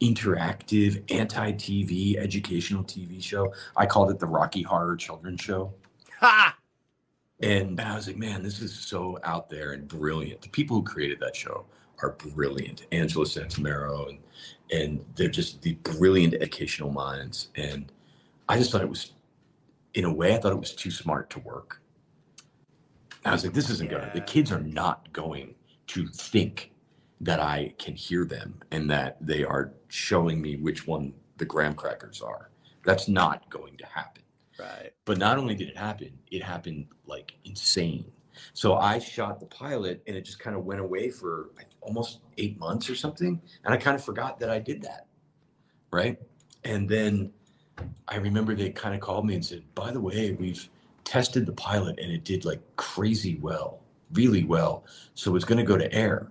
interactive, 0.01 1.03
anti-TV, 1.13 2.17
educational 2.17 2.83
TV 2.83 3.23
show. 3.23 3.53
I 3.77 3.85
called 3.85 4.11
it 4.11 4.19
the 4.19 4.27
Rocky 4.27 4.63
Horror 4.63 4.97
Children's 4.97 5.43
Show. 5.43 5.75
Ha! 6.21 6.57
And 7.43 7.81
I 7.81 7.95
was 7.95 8.07
like, 8.07 8.17
man, 8.17 8.43
this 8.43 8.61
is 8.61 8.75
so 8.75 9.19
out 9.25 9.49
there 9.51 9.73
and 9.73 9.87
brilliant. 9.87 10.43
The 10.43 10.49
people 10.49 10.77
who 10.77 10.83
created 10.83 11.21
that 11.21 11.37
show 11.37 11.67
are 12.03 12.11
brilliant. 12.13 12.87
Angela 12.93 13.25
Santomero 13.25 14.09
and 14.09 14.19
and 14.73 15.05
they're 15.17 15.29
just 15.29 15.63
the 15.63 15.75
brilliant 15.75 16.35
educational 16.35 16.91
minds. 16.91 17.49
And 17.57 17.91
I 18.49 18.57
just 18.57 18.71
thought 18.71 18.83
it 18.83 18.89
was, 18.89 19.13
in 19.95 20.05
a 20.05 20.13
way, 20.13 20.35
I 20.35 20.39
thought 20.39 20.53
it 20.53 20.61
was 20.61 20.75
too 20.75 20.91
smart 20.91 21.31
to 21.31 21.41
work. 21.41 21.83
I 23.25 23.33
was 23.33 23.45
like, 23.45 23.53
this 23.53 23.69
isn't 23.69 23.91
gonna. 23.91 24.11
The 24.15 24.21
kids 24.21 24.53
are 24.53 24.61
not 24.61 25.13
going 25.13 25.55
to 25.89 26.07
think 26.09 26.73
that 27.21 27.41
I 27.41 27.75
can 27.79 27.95
hear 27.95 28.25
them 28.25 28.61
and 28.71 28.89
that 28.91 29.19
they 29.21 29.45
are 29.45 29.73
showing 29.89 30.41
me 30.41 30.57
which 30.57 30.87
one 30.87 31.13
the 31.37 31.45
graham 31.45 31.75
crackers 31.75 32.23
are. 32.23 32.51
That's 32.85 33.09
not 33.09 33.51
going 33.51 33.77
to 33.77 33.87
happen. 33.87 34.23
Right. 34.59 34.93
But 35.05 35.19
not 35.19 35.37
only 35.37 35.55
did 35.55 35.69
it 35.69 35.77
happen, 35.77 36.13
it 36.31 36.43
happened 36.43 36.87
like 37.07 37.33
insane. 37.45 38.11
So 38.55 38.77
I 38.77 38.99
shot 38.99 39.41
the 39.41 39.47
pilot 39.47 40.03
and 40.07 40.17
it 40.17 40.25
just 40.25 40.39
kind 40.39 40.57
of 40.57 40.65
went 40.65 40.81
away 40.81 41.11
for 41.11 41.51
like, 41.57 41.67
almost 41.81 42.21
eight 42.39 42.59
months 42.59 42.89
or 42.89 42.95
something. 42.95 43.41
And 43.65 43.75
I 43.75 43.77
kind 43.77 43.95
of 43.95 44.05
forgot 44.05 44.39
that 44.41 44.51
I 44.51 44.59
did 44.59 44.83
that. 44.83 45.07
Right. 45.91 46.19
And 46.65 46.89
then 46.89 47.33
I 48.09 48.17
remember 48.17 48.55
they 48.55 48.71
kind 48.71 48.95
of 48.95 49.01
called 49.01 49.27
me 49.27 49.35
and 49.35 49.45
said, 49.45 49.63
by 49.75 49.91
the 49.91 50.01
way, 50.01 50.33
we've 50.33 50.69
tested 51.05 51.47
the 51.47 51.53
pilot 51.53 51.99
and 51.99 52.13
it 52.13 52.25
did 52.25 52.45
like 52.45 52.61
crazy 52.77 53.37
well, 53.41 53.81
really 54.13 54.45
well. 54.45 54.85
So 55.15 55.35
it's 55.37 55.45
going 55.45 55.59
to 55.59 55.65
go 55.65 55.77
to 55.77 55.93
air. 55.93 56.31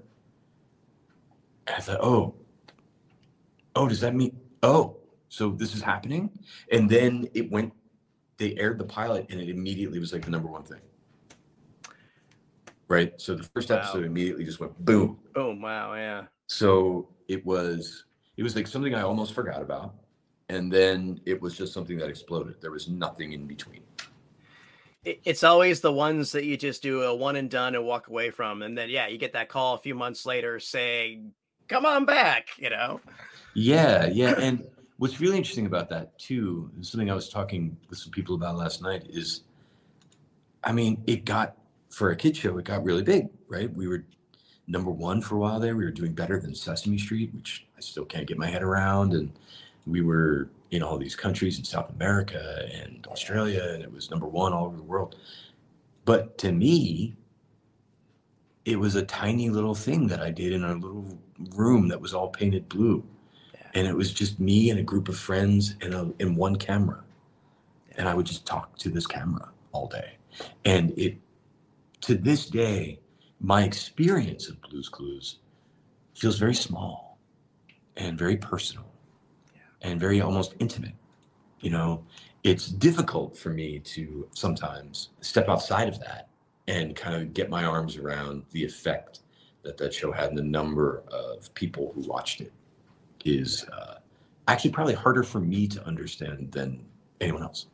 And 1.68 1.76
I 1.76 1.80
thought, 1.80 2.00
oh, 2.02 2.36
oh, 3.76 3.88
does 3.88 4.02
that 4.02 4.16
mean, 4.16 4.38
oh, 4.64 4.98
so 5.30 5.50
this 5.52 5.76
is 5.76 5.82
happening? 5.82 6.30
And 6.72 6.90
then 6.90 7.28
it 7.34 7.52
went 7.52 7.74
they 8.40 8.56
aired 8.56 8.80
the 8.80 8.86
pilot 8.86 9.28
and 9.30 9.40
it 9.40 9.50
immediately 9.50 10.00
was 10.00 10.12
like 10.14 10.24
the 10.24 10.32
number 10.32 10.48
one 10.48 10.64
thing. 10.64 10.80
Right. 12.90 13.14
So 13.22 13.36
the 13.36 13.44
first 13.44 13.70
Wow. 13.70 13.78
episode 13.78 14.04
immediately 14.04 14.44
just 14.44 14.60
went 14.60 14.78
boom. 14.84 15.20
Boom. 15.34 15.62
Wow. 15.62 15.94
Yeah. 15.94 16.26
So 16.48 17.08
it 17.28 17.46
was 17.46 18.06
it 18.36 18.44
was 18.44 18.56
like 18.56 18.68
something 18.68 18.96
I 18.96 19.02
almost 19.02 19.34
forgot 19.34 19.62
about. 19.62 19.94
And 20.50 20.72
then 20.72 21.22
it 21.26 21.40
was 21.40 21.56
just 21.56 21.74
something 21.74 21.98
that 22.00 22.10
exploded. 22.10 22.56
There 22.60 22.72
was 22.72 22.88
nothing 22.90 23.34
in 23.34 23.46
between. 23.46 23.82
It- 25.04 25.20
It's 25.24 25.44
always 25.44 25.82
the 25.82 25.94
ones 25.94 26.32
that 26.32 26.46
you 26.46 26.58
just 26.58 26.82
do 26.82 27.04
a 27.04 27.14
one 27.16 27.36
and 27.36 27.50
done 27.50 27.76
and 27.76 27.86
walk 27.86 28.08
away 28.08 28.32
from. 28.32 28.64
And 28.64 28.76
then, 28.78 28.90
yeah, 28.90 29.08
you 29.08 29.18
get 29.20 29.34
that 29.34 29.50
call 29.50 29.76
a 29.76 29.78
few 29.78 29.94
months 29.94 30.26
later 30.26 30.60
saying, 30.60 31.34
come 31.68 31.86
on 31.86 32.06
back, 32.06 32.48
you 32.58 32.70
know? 32.72 33.00
Yeah, 33.54 34.08
yeah. 34.08 34.34
And 34.40 34.66
what's 34.98 35.20
really 35.22 35.38
interesting 35.38 35.68
about 35.68 35.90
that 35.90 36.18
too, 36.18 36.72
and 36.76 36.84
something 36.86 37.12
I 37.12 37.14
was 37.14 37.30
talking 37.30 37.78
with 37.90 38.00
some 38.00 38.12
people 38.12 38.34
about 38.36 38.56
last 38.58 38.82
night 38.82 39.04
is 39.10 39.44
I 40.64 40.72
mean, 40.72 41.04
it 41.08 41.24
got 41.26 41.56
for 41.90 42.12
a 42.12 42.16
kid 42.16 42.38
show, 42.38 42.58
it 42.58 42.66
got 42.66 42.84
really 42.84 43.04
big, 43.04 43.30
right? 43.48 43.74
We 43.74 43.88
were 43.88 44.06
number 44.68 44.92
one 44.92 45.22
for 45.22 45.36
a 45.36 45.40
while 45.40 45.60
there. 45.60 45.76
We 45.76 45.84
were 45.84 45.92
doing 45.92 46.14
better 46.14 46.40
than 46.40 46.54
Sesame 46.56 46.98
Street, 46.98 47.34
which 47.34 47.66
I 47.78 47.82
still 47.82 48.06
can't 48.06 48.28
get 48.28 48.38
my 48.38 48.48
head 48.48 48.64
around. 48.64 49.14
And 49.14 49.32
we 49.88 50.02
were 50.02 50.50
in 50.72 50.84
all 50.84 50.98
these 50.98 51.16
countries 51.16 51.58
in 51.58 51.66
South 51.66 51.90
America 51.90 52.70
and 52.72 53.06
Australia, 53.08 53.72
and 53.74 53.84
it 53.84 53.92
was 53.92 54.12
number 54.12 54.28
one 54.28 54.54
all 54.54 54.66
over 54.66 54.78
the 54.78 54.84
world. 54.84 55.16
But 56.06 56.38
to 56.40 56.52
me, 56.52 57.16
it 58.66 58.80
was 58.80 58.96
a 58.96 59.04
tiny 59.04 59.50
little 59.50 59.74
thing 59.74 60.08
that 60.08 60.22
I 60.22 60.30
did 60.30 60.54
in 60.54 60.64
a 60.64 60.74
little 60.76 61.06
room 61.56 61.88
that 61.88 62.00
was 62.00 62.14
all 62.14 62.30
painted 62.30 62.70
blue. 62.70 63.04
Yeah. 63.54 63.62
And 63.74 63.88
it 63.88 63.96
was 63.96 64.14
just 64.14 64.40
me 64.40 64.70
and 64.70 64.80
a 64.80 64.84
group 64.84 65.10
of 65.10 65.18
friends 65.18 65.76
and, 65.82 65.94
a, 65.94 66.12
and 66.20 66.38
one 66.38 66.56
camera. 66.56 67.04
And 67.98 68.08
I 68.08 68.14
would 68.14 68.28
just 68.28 68.46
talk 68.46 68.78
to 68.78 68.90
this 68.90 69.08
camera 69.08 69.50
all 69.72 69.88
day. 69.88 70.18
And 70.66 70.98
it, 70.98 71.18
to 72.02 72.16
this 72.16 72.46
day, 72.46 73.00
my 73.40 73.64
experience 73.64 74.50
of 74.50 74.62
Blues 74.62 74.90
Clues 74.90 75.40
feels 76.16 76.38
very 76.38 76.56
small 76.56 77.18
and 77.98 78.18
very 78.18 78.38
personal 78.38 78.86
and 79.82 80.00
very 80.00 80.22
almost 80.22 80.56
intimate. 80.60 80.94
You 81.62 81.72
know, 81.72 82.06
it's 82.44 82.68
difficult 82.68 83.38
for 83.38 83.50
me 83.50 83.80
to 83.80 84.28
sometimes 84.34 85.10
step 85.22 85.50
outside 85.50 85.88
of 85.88 86.00
that 86.00 86.30
and 86.68 86.96
kind 86.96 87.16
of 87.16 87.34
get 87.34 87.50
my 87.50 87.64
arms 87.64 87.98
around 87.98 88.44
the 88.52 88.64
effect 88.64 89.22
that 89.64 89.78
that 89.78 89.94
show 89.94 90.12
had 90.12 90.30
and 90.30 90.38
the 90.38 90.44
number 90.44 91.04
of 91.12 91.54
people 91.54 91.92
who 91.94 92.02
watched 92.02 92.42
it 92.42 92.54
is 93.26 93.66
uh, 93.74 93.96
actually 94.48 94.72
probably 94.72 94.94
harder 94.94 95.24
for 95.24 95.40
me 95.40 95.68
to 95.68 95.86
understand 95.86 96.52
than 96.52 96.84
anyone 97.20 97.44
else 97.44 97.68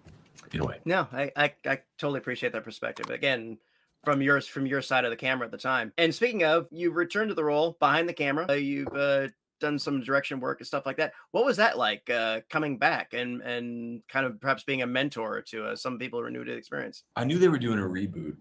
in 0.54 0.62
a 0.62 0.66
way. 0.66 0.80
No, 0.86 1.08
I, 1.12 1.32
I, 1.36 1.54
I 1.66 1.80
totally 1.98 2.20
appreciate 2.20 2.54
that 2.54 2.64
perspective. 2.64 3.10
Again, 3.10 3.58
from 4.06 4.22
yours 4.22 4.48
from 4.48 4.66
your 4.66 4.82
side 4.82 5.04
of 5.04 5.10
the 5.10 5.18
camera 5.18 5.46
at 5.46 5.52
the 5.52 5.58
time. 5.58 5.92
And 5.98 6.14
speaking 6.14 6.44
of, 6.44 6.68
you 6.72 6.92
returned 6.92 7.30
to 7.30 7.36
the 7.36 7.44
role 7.44 7.76
behind 7.80 8.08
the 8.08 8.14
camera. 8.14 8.46
Uh, 8.48 8.54
you've 8.54 8.96
uh, 8.96 9.28
done 9.60 9.80
some 9.80 10.02
direction 10.02 10.40
work 10.40 10.60
and 10.60 10.68
stuff 10.68 10.86
like 10.86 10.98
that. 10.98 11.14
What 11.32 11.46
was 11.46 11.58
that 11.58 11.78
like 11.78 12.10
uh, 12.10 12.42
coming 12.50 12.78
back 12.78 13.14
and 13.14 13.42
and 13.42 14.02
kind 14.08 14.26
of 14.26 14.40
perhaps 14.40 14.64
being 14.64 14.84
a 14.84 14.88
mentor 14.88 15.42
to 15.42 15.66
uh, 15.66 15.76
some 15.76 15.98
people 15.98 16.20
who 16.20 16.26
are 16.26 16.32
new 16.32 16.44
to 16.44 16.52
the 16.52 16.58
experience? 16.58 17.04
I 17.16 17.24
knew 17.24 17.40
they 17.40 17.48
were 17.48 17.58
doing 17.58 17.80
a 17.80 17.84
reboot, 17.84 18.38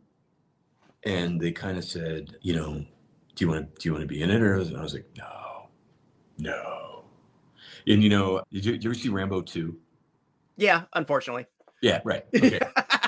and 1.05 1.41
they 1.41 1.53
kind 1.53 1.79
of 1.79 1.85
said, 1.85 2.37
you 2.43 2.55
know, 2.55 2.85
do 3.35 3.45
you 3.45 3.49
want 3.49 3.75
to 3.75 3.81
do 3.81 3.89
you 3.89 3.93
want 3.93 4.03
to 4.03 4.09
be 4.09 4.23
in 4.23 4.31
it? 4.31 4.43
Or 4.43 4.57
I 4.57 4.83
was 4.83 4.95
like, 4.95 5.09
no, 5.17 5.69
no. 6.39 7.05
And 7.87 8.03
you 8.03 8.09
know, 8.09 8.43
did 8.53 8.65
you, 8.65 8.73
did 8.73 8.85
you 8.85 8.91
ever 8.91 8.99
see 8.99 9.09
Rambo 9.09 9.43
two? 9.43 9.79
Yeah, 10.57 10.83
unfortunately. 10.95 11.47
Yeah, 11.85 12.01
right. 12.03 12.25
Okay. 12.35 12.59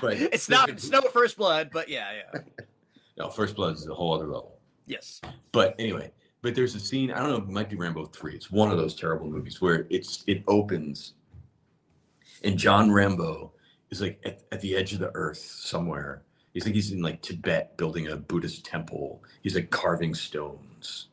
but 0.02 0.12
it's 0.18 0.50
not 0.50 0.68
it's 0.68 0.90
no 0.90 1.00
first 1.00 1.38
blood, 1.38 1.70
but 1.72 1.88
yeah, 1.88 2.12
yeah. 2.12 2.40
no, 3.18 3.30
first 3.30 3.56
blood 3.56 3.74
is 3.74 3.88
a 3.88 3.94
whole 3.94 4.12
other 4.12 4.26
level. 4.26 4.58
Yes. 4.86 5.22
But 5.52 5.74
anyway, 5.78 6.12
but 6.42 6.54
there's 6.54 6.74
a 6.74 6.80
scene, 6.80 7.10
I 7.10 7.20
don't 7.20 7.30
know, 7.30 7.36
it 7.36 7.48
might 7.48 7.70
be 7.70 7.76
Rambo 7.76 8.04
3. 8.04 8.34
It's 8.34 8.50
one 8.50 8.70
of 8.70 8.76
those 8.76 8.94
terrible 8.94 9.30
movies 9.30 9.62
where 9.62 9.86
it's 9.88 10.22
it 10.26 10.44
opens 10.46 11.14
and 12.44 12.58
John 12.58 12.92
Rambo 12.92 13.52
is 13.90 14.02
like 14.02 14.20
at, 14.26 14.42
at 14.52 14.60
the 14.60 14.76
edge 14.76 14.92
of 14.92 14.98
the 14.98 15.10
earth 15.14 15.38
somewhere. 15.38 16.22
He's 16.52 16.66
like 16.66 16.74
he's 16.74 16.92
in 16.92 17.00
like 17.00 17.22
Tibet 17.22 17.78
building 17.78 18.08
a 18.08 18.16
Buddhist 18.16 18.66
temple. 18.66 19.24
He's 19.42 19.54
like 19.54 19.70
carving 19.70 20.14
stones. 20.14 21.08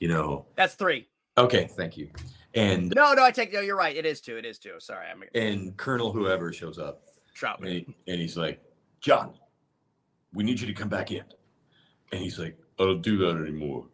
You 0.00 0.08
know. 0.08 0.44
That's 0.54 0.74
three. 0.74 1.08
Okay, 1.38 1.68
thank 1.76 1.96
you. 1.96 2.10
And 2.56 2.92
no, 2.96 3.12
no, 3.12 3.22
I 3.22 3.30
take 3.30 3.52
no. 3.52 3.60
You're 3.60 3.76
right. 3.76 3.94
It 3.94 4.06
is 4.06 4.20
two. 4.20 4.38
It 4.38 4.46
is 4.46 4.58
two. 4.58 4.72
Sorry, 4.80 5.06
I'm. 5.08 5.22
And 5.34 5.76
Colonel 5.76 6.10
whoever 6.10 6.52
shows 6.52 6.78
up, 6.78 7.02
Trautman, 7.38 7.66
and, 7.66 7.68
he, 7.68 7.86
and 8.08 8.20
he's 8.20 8.36
like, 8.36 8.60
John, 9.00 9.34
we 10.32 10.42
need 10.42 10.58
you 10.58 10.66
to 10.66 10.72
come 10.72 10.88
back 10.88 11.12
in. 11.12 11.22
And 12.12 12.20
he's 12.22 12.38
like, 12.38 12.56
I 12.78 12.84
don't 12.84 13.02
do 13.02 13.18
that 13.18 13.36
anymore. 13.36 13.86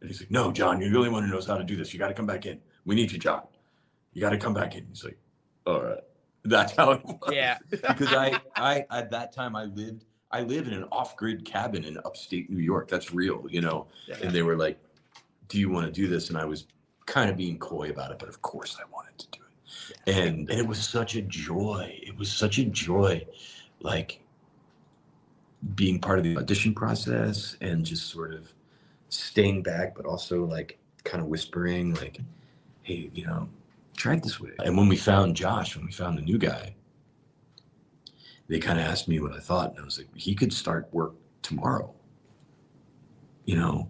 And 0.00 0.08
he's 0.08 0.20
like, 0.20 0.30
No, 0.30 0.52
John, 0.52 0.80
you're 0.80 0.90
the 0.90 0.96
only 0.96 1.10
one 1.10 1.24
who 1.24 1.30
knows 1.30 1.46
how 1.46 1.56
to 1.56 1.64
do 1.64 1.76
this. 1.76 1.92
You 1.92 1.98
got 1.98 2.08
to 2.08 2.14
come 2.14 2.26
back 2.26 2.46
in. 2.46 2.60
We 2.84 2.94
need 2.94 3.10
you, 3.10 3.18
John. 3.18 3.42
You 4.12 4.20
got 4.20 4.30
to 4.30 4.38
come 4.38 4.54
back 4.54 4.76
in. 4.76 4.86
He's 4.88 5.04
like, 5.04 5.18
All 5.66 5.82
right. 5.82 6.00
That's 6.44 6.72
how 6.72 6.92
it 6.92 7.04
was. 7.04 7.32
Yeah. 7.32 7.58
because 7.70 8.12
I, 8.12 8.40
I, 8.56 8.84
at 8.90 9.10
that 9.10 9.32
time, 9.32 9.54
I 9.54 9.64
lived, 9.64 10.04
I 10.30 10.42
live 10.42 10.66
in 10.66 10.74
an 10.74 10.84
off-grid 10.90 11.44
cabin 11.44 11.84
in 11.84 11.98
upstate 11.98 12.50
New 12.50 12.62
York. 12.62 12.88
That's 12.88 13.12
real, 13.12 13.44
you 13.48 13.60
know. 13.60 13.86
Yeah. 14.08 14.16
And 14.22 14.32
they 14.32 14.42
were 14.42 14.56
like, 14.56 14.80
"Do 15.48 15.60
you 15.60 15.68
want 15.70 15.86
to 15.86 15.92
do 15.92 16.08
this?" 16.08 16.30
And 16.30 16.38
I 16.38 16.44
was 16.46 16.66
kind 17.06 17.30
of 17.30 17.36
being 17.36 17.58
coy 17.58 17.90
about 17.90 18.10
it, 18.10 18.18
but 18.18 18.28
of 18.28 18.42
course 18.42 18.78
I 18.80 18.84
wanted 18.92 19.18
to 19.18 19.26
do 19.32 19.38
it. 19.44 20.16
And, 20.16 20.48
and 20.50 20.58
it 20.58 20.66
was 20.66 20.78
such 20.78 21.16
a 21.16 21.22
joy. 21.22 21.98
It 22.02 22.16
was 22.16 22.30
such 22.30 22.58
a 22.58 22.64
joy, 22.64 23.26
like 23.80 24.20
being 25.74 26.00
part 26.00 26.18
of 26.18 26.24
the 26.24 26.36
audition 26.36 26.74
process 26.74 27.56
and 27.60 27.84
just 27.84 28.08
sort 28.10 28.34
of 28.34 28.52
staying 29.08 29.62
back, 29.62 29.94
but 29.94 30.06
also 30.06 30.44
like 30.44 30.78
kind 31.04 31.22
of 31.22 31.28
whispering, 31.28 31.94
like, 31.94 32.18
hey, 32.82 33.10
you 33.14 33.26
know, 33.26 33.48
try 33.96 34.14
it 34.14 34.22
this 34.22 34.40
way. 34.40 34.50
And 34.64 34.76
when 34.76 34.88
we 34.88 34.96
found 34.96 35.36
Josh, 35.36 35.76
when 35.76 35.86
we 35.86 35.92
found 35.92 36.18
the 36.18 36.22
new 36.22 36.38
guy, 36.38 36.74
they 38.48 38.58
kind 38.58 38.78
of 38.78 38.86
asked 38.86 39.08
me 39.08 39.20
what 39.20 39.32
I 39.32 39.38
thought. 39.38 39.70
And 39.70 39.80
I 39.80 39.84
was 39.84 39.98
like, 39.98 40.08
he 40.14 40.34
could 40.34 40.52
start 40.52 40.88
work 40.92 41.14
tomorrow. 41.42 41.92
You 43.44 43.56
know, 43.56 43.88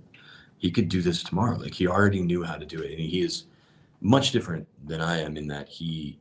he 0.63 0.71
could 0.71 0.89
do 0.89 1.03
this 1.03 1.25
tomorrow. 1.25 1.57
Like 1.57 1.75
he 1.75 1.89
already 1.89 2.23
knew 2.23 2.45
how 2.45 2.55
to 2.55 2.65
do 2.65 2.81
it. 2.81 2.93
And 2.93 3.01
he 3.01 3.21
is 3.21 3.45
much 4.01 4.31
different 4.31 4.67
than 4.87 5.01
I 5.01 5.19
am 5.19 5.37
in 5.37 5.49
that 5.49 5.69
he 5.69 6.21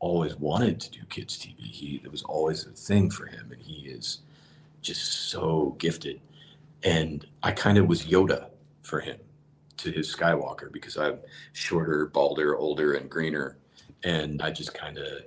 always 0.00 0.34
wanted 0.34 0.80
to 0.80 0.90
do 0.90 0.98
kids 1.08 1.38
TV. 1.38 1.60
He 1.60 2.00
it 2.04 2.10
was 2.10 2.24
always 2.24 2.66
a 2.66 2.70
thing 2.70 3.08
for 3.08 3.26
him. 3.26 3.52
And 3.52 3.62
he 3.62 3.88
is 3.88 4.18
just 4.82 5.30
so 5.30 5.76
gifted. 5.78 6.20
And 6.82 7.24
I 7.44 7.52
kind 7.52 7.78
of 7.78 7.86
was 7.86 8.04
Yoda 8.04 8.48
for 8.82 8.98
him 8.98 9.18
to 9.76 9.92
his 9.92 10.12
Skywalker 10.12 10.72
because 10.72 10.96
I'm 10.96 11.18
shorter, 11.52 12.06
balder, 12.06 12.56
older, 12.56 12.94
and 12.94 13.08
greener. 13.08 13.56
And 14.02 14.42
I 14.42 14.50
just 14.50 14.74
kind 14.74 14.98
of, 14.98 15.22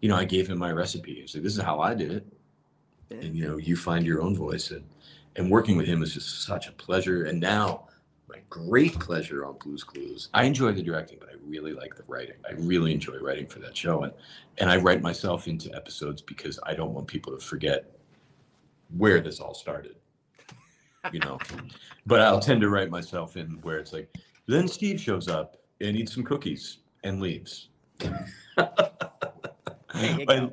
you 0.00 0.08
know, 0.08 0.16
I 0.16 0.24
gave 0.24 0.48
him 0.48 0.58
my 0.58 0.72
recipe. 0.72 1.18
I 1.18 1.20
like, 1.20 1.44
this 1.44 1.56
is 1.56 1.62
how 1.62 1.78
I 1.78 1.94
did 1.94 2.10
it. 2.10 2.26
And, 3.12 3.36
you 3.36 3.46
know, 3.46 3.58
you 3.58 3.76
find 3.76 4.04
your 4.04 4.22
own 4.22 4.34
voice. 4.34 4.72
And 4.72 4.82
and 5.36 5.50
working 5.50 5.76
with 5.76 5.86
him 5.86 6.00
was 6.00 6.14
just 6.14 6.44
such 6.44 6.68
a 6.68 6.72
pleasure. 6.72 7.24
And 7.24 7.40
now, 7.40 7.88
my 8.28 8.38
great 8.48 8.98
pleasure 8.98 9.44
on 9.44 9.56
Blues 9.58 9.84
Clues. 9.84 10.28
I 10.32 10.44
enjoy 10.44 10.72
the 10.72 10.82
directing, 10.82 11.18
but 11.20 11.28
I 11.28 11.34
really 11.44 11.72
like 11.72 11.96
the 11.96 12.04
writing. 12.06 12.36
I 12.48 12.52
really 12.54 12.92
enjoy 12.92 13.18
writing 13.18 13.46
for 13.46 13.58
that 13.60 13.76
show, 13.76 14.02
and 14.04 14.12
and 14.58 14.70
I 14.70 14.76
write 14.76 15.02
myself 15.02 15.46
into 15.46 15.74
episodes 15.74 16.22
because 16.22 16.58
I 16.64 16.74
don't 16.74 16.92
want 16.92 17.06
people 17.06 17.36
to 17.36 17.44
forget 17.44 17.98
where 18.96 19.20
this 19.20 19.40
all 19.40 19.54
started. 19.54 19.96
You 21.12 21.20
know, 21.20 21.38
but 22.06 22.20
I'll 22.20 22.40
tend 22.40 22.60
to 22.62 22.70
write 22.70 22.90
myself 22.90 23.36
in 23.36 23.58
where 23.62 23.78
it's 23.78 23.92
like, 23.92 24.08
then 24.46 24.68
Steve 24.68 25.00
shows 25.00 25.28
up 25.28 25.56
and 25.80 25.96
eats 25.96 26.14
some 26.14 26.24
cookies 26.24 26.78
and 27.02 27.20
leaves. 27.20 27.68
and, 29.94 30.52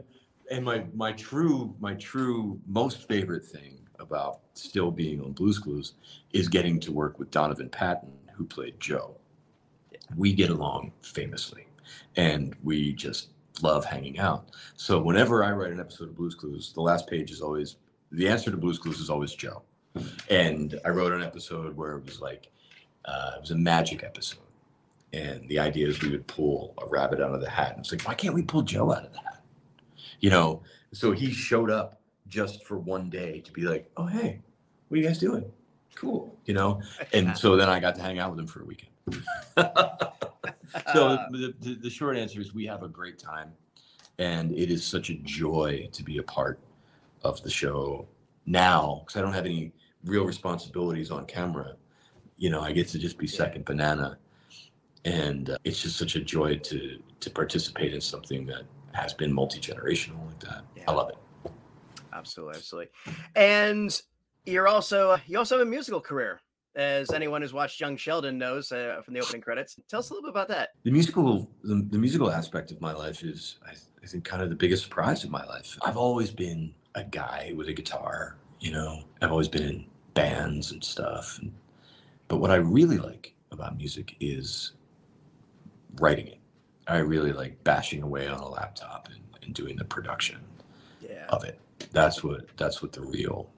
and 0.52 0.66
my 0.66 0.84
my 0.94 1.12
true 1.14 1.74
my 1.80 1.94
true 1.96 2.60
most 2.68 3.08
favorite 3.08 3.46
thing 3.46 3.81
about 4.02 4.42
still 4.54 4.92
being 4.92 5.22
on 5.22 5.32
Blues 5.32 5.60
Clues 5.60 5.94
is 6.34 6.48
getting 6.48 6.80
to 6.82 6.92
work 6.92 7.20
with 7.20 7.32
Donovan 7.32 7.70
Patton, 7.70 8.12
who 8.34 8.44
played 8.44 8.80
Joe. 8.80 9.16
We 10.16 10.34
get 10.34 10.50
along 10.50 10.92
famously, 11.02 11.68
and 12.16 12.56
we 12.64 12.94
just 12.94 13.30
love 13.62 13.86
hanging 13.86 14.20
out. 14.20 14.50
So 14.76 15.00
whenever 15.00 15.44
I 15.44 15.52
write 15.52 15.72
an 15.72 15.80
episode 15.80 16.10
of 16.10 16.18
Blues 16.18 16.36
Clues, 16.36 16.74
the 16.74 16.82
last 16.82 17.08
page 17.08 17.32
is 17.32 17.42
always 17.42 17.78
the 18.12 18.28
answer 18.28 18.52
to 18.52 18.58
Blues 18.58 18.78
Clues 18.78 19.00
is 19.00 19.10
always 19.10 19.34
Joe. 19.34 19.62
And 20.30 20.80
I 20.86 20.90
wrote 20.90 21.14
an 21.14 21.24
episode 21.24 21.76
where 21.76 21.98
it 21.98 22.06
was 22.06 22.22
like 22.22 22.50
uh, 23.06 23.32
it 23.36 23.42
was 23.42 23.52
a 23.52 23.56
magic 23.56 24.04
episode, 24.04 24.40
and 25.14 25.48
the 25.50 25.60
idea 25.60 25.88
is 25.88 26.02
we 26.02 26.10
would 26.10 26.28
pull 26.28 26.74
a 26.82 26.88
rabbit 26.88 27.22
out 27.22 27.34
of 27.34 27.42
the 27.42 27.50
hat, 27.50 27.72
and 27.72 27.80
it's 27.80 27.92
like, 27.92 28.08
why 28.08 28.14
can't 28.14 28.34
we 28.34 28.42
pull 28.42 28.62
Joe 28.62 28.92
out 28.92 29.06
of 29.06 29.12
the 29.12 29.20
hat? 29.20 29.44
You 30.20 30.30
know, 30.30 30.62
so 30.94 31.12
he 31.12 31.32
showed 31.32 31.70
up 31.72 32.01
just 32.32 32.64
for 32.64 32.80
one 32.80 33.10
day 33.10 33.42
to 33.42 33.52
be 33.52 33.62
like, 33.64 33.92
oh, 33.98 34.08
hey, 34.08 34.40
what 34.88 34.98
are 34.98 35.02
you 35.02 35.08
guys 35.08 35.20
doing? 35.20 35.46
Cool. 35.96 36.36
You 36.46 36.54
know? 36.54 36.82
And 37.14 37.38
so 37.38 37.56
then 37.56 37.70
I 37.70 37.80
got 37.80 37.94
to 37.96 38.02
hang 38.02 38.18
out 38.18 38.32
with 38.32 38.40
him 38.40 38.48
for 38.48 38.62
a 38.62 38.66
weekend. 38.66 38.92
so 40.94 41.18
the, 41.32 41.54
the, 41.60 41.76
the 41.76 41.90
short 41.90 42.18
answer 42.18 42.40
is 42.40 42.54
we 42.54 42.66
have 42.66 42.84
a 42.84 42.88
great 42.88 43.20
time. 43.20 43.52
And 44.18 44.54
it 44.54 44.72
is 44.72 44.86
such 44.86 45.10
a 45.10 45.16
joy 45.16 45.90
to 45.92 46.04
be 46.04 46.18
a 46.18 46.24
part 46.24 46.60
of 47.24 47.44
the 47.44 47.50
show 47.50 48.08
now 48.46 49.04
because 49.06 49.20
I 49.20 49.22
don't 49.22 49.34
have 49.34 49.46
any 49.46 49.74
real 50.06 50.26
responsibilities 50.26 51.12
on 51.12 51.26
camera. 51.26 51.76
You 52.38 52.50
know, 52.50 52.62
I 52.62 52.72
get 52.72 52.88
to 52.90 53.00
just 53.00 53.18
be 53.18 53.28
second 53.28 53.66
banana. 53.66 54.18
And 55.04 55.50
uh, 55.50 55.58
it's 55.64 55.82
just 55.82 55.98
such 55.98 56.16
a 56.16 56.22
joy 56.22 56.58
to 56.58 57.00
to 57.20 57.30
participate 57.30 57.94
in 57.94 58.02
something 58.02 58.46
that 58.48 58.64
has 58.94 59.14
been 59.14 59.34
multi 59.34 59.60
generational 59.60 60.26
like 60.28 60.40
that. 60.42 60.64
Yeah. 60.76 60.84
I 60.88 60.92
love 60.92 61.10
it. 61.10 61.18
Absolutely, 62.14 62.56
absolutely. 62.58 62.92
And 63.36 64.02
you're 64.46 64.68
also 64.68 65.18
you 65.28 65.38
also 65.38 65.58
have 65.58 65.68
a 65.68 65.70
musical 65.70 66.02
career, 66.02 66.42
as 66.76 67.12
anyone 67.12 67.42
who's 67.42 67.54
watched 67.54 67.80
Young 67.80 67.98
Sheldon 67.98 68.38
knows 68.38 68.72
uh, 68.72 69.02
from 69.04 69.14
the 69.14 69.20
opening 69.20 69.42
credits. 69.42 69.78
Tell 69.90 70.00
us 70.00 70.10
a 70.10 70.14
little 70.14 70.28
bit 70.28 70.32
about 70.32 70.48
that. 70.50 70.70
The 70.84 70.92
musical, 70.92 71.50
the, 71.64 71.86
the 71.90 71.98
musical 71.98 72.32
aspect 72.32 72.72
of 72.72 72.80
my 72.82 72.94
life 72.94 73.24
is, 73.24 73.58
I, 73.66 73.72
I 74.04 74.08
think, 74.08 74.24
kind 74.24 74.42
of 74.42 74.50
the 74.50 74.56
biggest 74.56 74.84
surprise 74.84 75.24
of 75.24 75.30
my 75.30 75.46
life. 75.46 75.78
I've 75.82 75.98
always 75.98 76.32
been 76.32 76.74
a 76.96 77.04
guy 77.04 77.54
with 77.56 77.68
a 77.68 77.74
guitar. 77.74 78.38
You 78.60 78.72
know, 78.72 79.04
I've 79.22 79.32
always 79.32 79.50
been 79.50 79.64
in 79.64 79.86
bands 80.14 80.72
and 80.72 80.84
stuff. 80.84 81.40
And, 81.42 81.52
but 82.28 82.38
what 82.38 82.52
I 82.52 82.56
really 82.56 82.98
like 82.98 83.34
about 83.52 83.78
music 83.78 84.16
is 84.20 84.74
writing 86.00 86.28
it. 86.28 86.38
I 86.88 86.98
really 86.98 87.34
like 87.34 87.62
bashing 87.64 88.02
away 88.02 88.28
on 88.28 88.40
a 88.40 88.48
laptop 88.48 89.08
and, 89.14 89.22
and 89.44 89.54
doing 89.54 89.76
the 89.76 89.86
production 89.86 90.40
yeah. 91.02 91.26
of 91.30 91.44
it 91.44 91.60
that's 91.92 92.24
what 92.24 92.48
that's 92.58 92.82
what 92.82 92.92
the 92.94 93.02
real 93.02 93.50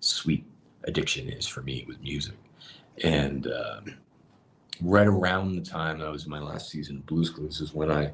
sweet 0.00 0.44
addiction 0.84 1.28
is 1.28 1.46
for 1.46 1.62
me 1.62 1.84
with 1.86 2.00
music. 2.00 2.36
And 3.02 3.46
uh, 3.46 3.80
right 4.80 5.06
around 5.06 5.56
the 5.56 5.62
time 5.62 5.98
that 5.98 6.06
I 6.06 6.10
was 6.10 6.24
in 6.24 6.30
my 6.30 6.40
last 6.40 6.70
season 6.70 6.96
of 6.96 7.06
Blues 7.06 7.30
Clues 7.30 7.60
is 7.60 7.74
when 7.74 7.90
I 7.90 8.12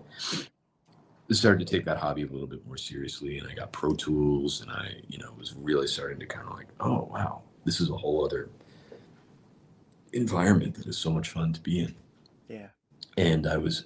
started 1.30 1.66
to 1.66 1.76
take 1.76 1.84
that 1.84 1.96
hobby 1.96 2.22
a 2.22 2.26
little 2.26 2.46
bit 2.46 2.66
more 2.66 2.76
seriously, 2.76 3.38
and 3.38 3.48
I 3.48 3.54
got 3.54 3.72
Pro 3.72 3.94
Tools, 3.94 4.62
and 4.62 4.70
I, 4.70 4.96
you 5.08 5.18
know, 5.18 5.32
was 5.38 5.54
really 5.54 5.86
starting 5.86 6.18
to 6.20 6.26
kind 6.26 6.46
of 6.46 6.54
like, 6.54 6.68
oh 6.80 7.08
wow, 7.12 7.42
this 7.64 7.80
is 7.80 7.90
a 7.90 7.96
whole 7.96 8.24
other 8.24 8.50
environment 10.12 10.74
that 10.74 10.86
is 10.86 10.98
so 10.98 11.10
much 11.10 11.28
fun 11.28 11.52
to 11.52 11.60
be 11.60 11.80
in. 11.80 11.94
Yeah. 12.48 12.68
And 13.16 13.46
I 13.46 13.58
was 13.58 13.84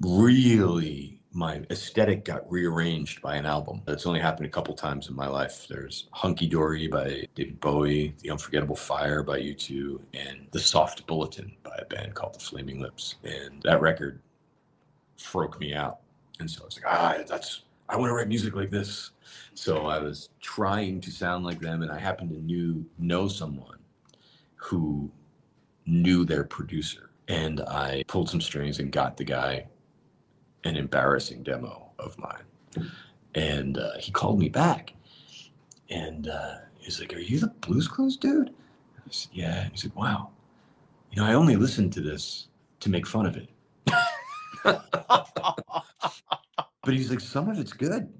really 0.00 1.21
my 1.34 1.62
aesthetic 1.70 2.24
got 2.24 2.50
rearranged 2.50 3.22
by 3.22 3.36
an 3.36 3.46
album. 3.46 3.82
That's 3.86 4.06
only 4.06 4.20
happened 4.20 4.46
a 4.46 4.50
couple 4.50 4.74
times 4.74 5.08
in 5.08 5.16
my 5.16 5.28
life. 5.28 5.66
There's 5.68 6.08
Hunky 6.12 6.46
Dory 6.46 6.88
by 6.88 7.26
David 7.34 7.58
Bowie, 7.60 8.14
The 8.20 8.30
Unforgettable 8.30 8.76
Fire 8.76 9.22
by 9.22 9.40
U2, 9.40 10.00
and 10.14 10.46
The 10.50 10.60
Soft 10.60 11.06
Bulletin 11.06 11.52
by 11.62 11.76
a 11.78 11.86
band 11.86 12.14
called 12.14 12.34
The 12.34 12.40
Flaming 12.40 12.80
Lips. 12.80 13.16
And 13.24 13.62
that 13.62 13.80
record 13.80 14.20
broke 15.32 15.58
me 15.58 15.74
out. 15.74 16.00
And 16.38 16.50
so 16.50 16.62
I 16.62 16.64
was 16.66 16.76
like, 16.76 16.92
ah, 16.92 17.18
that's, 17.26 17.62
I 17.88 17.96
want 17.96 18.10
to 18.10 18.14
write 18.14 18.28
music 18.28 18.54
like 18.54 18.70
this. 18.70 19.10
So 19.54 19.86
I 19.86 19.98
was 19.98 20.28
trying 20.40 21.00
to 21.00 21.10
sound 21.10 21.44
like 21.44 21.60
them, 21.60 21.82
and 21.82 21.90
I 21.90 21.98
happened 21.98 22.30
to 22.30 22.38
knew 22.38 22.84
know 22.98 23.28
someone 23.28 23.78
who 24.56 25.10
knew 25.86 26.24
their 26.24 26.44
producer. 26.44 27.10
And 27.28 27.60
I 27.60 28.04
pulled 28.06 28.28
some 28.28 28.40
strings 28.40 28.78
and 28.80 28.92
got 28.92 29.16
the 29.16 29.24
guy 29.24 29.66
an 30.64 30.76
embarrassing 30.76 31.42
demo 31.42 31.90
of 31.98 32.18
mine. 32.18 32.90
And 33.34 33.78
uh, 33.78 33.98
he 33.98 34.12
called 34.12 34.38
me 34.38 34.48
back 34.48 34.94
and 35.90 36.28
uh, 36.28 36.54
he's 36.78 37.00
like, 37.00 37.14
Are 37.14 37.18
you 37.18 37.38
the 37.38 37.48
Blues 37.48 37.88
Clues 37.88 38.16
dude? 38.16 38.48
I 38.48 39.10
said, 39.10 39.30
Yeah. 39.32 39.68
He's 39.70 39.84
like, 39.84 39.96
Wow. 39.96 40.30
You 41.10 41.20
know, 41.20 41.28
I 41.28 41.34
only 41.34 41.56
listened 41.56 41.92
to 41.94 42.00
this 42.00 42.48
to 42.80 42.90
make 42.90 43.06
fun 43.06 43.26
of 43.26 43.36
it. 43.36 43.48
but 44.64 44.84
he's 46.86 47.10
like, 47.10 47.20
Some 47.20 47.48
of 47.48 47.58
it's 47.58 47.72
good. 47.72 48.12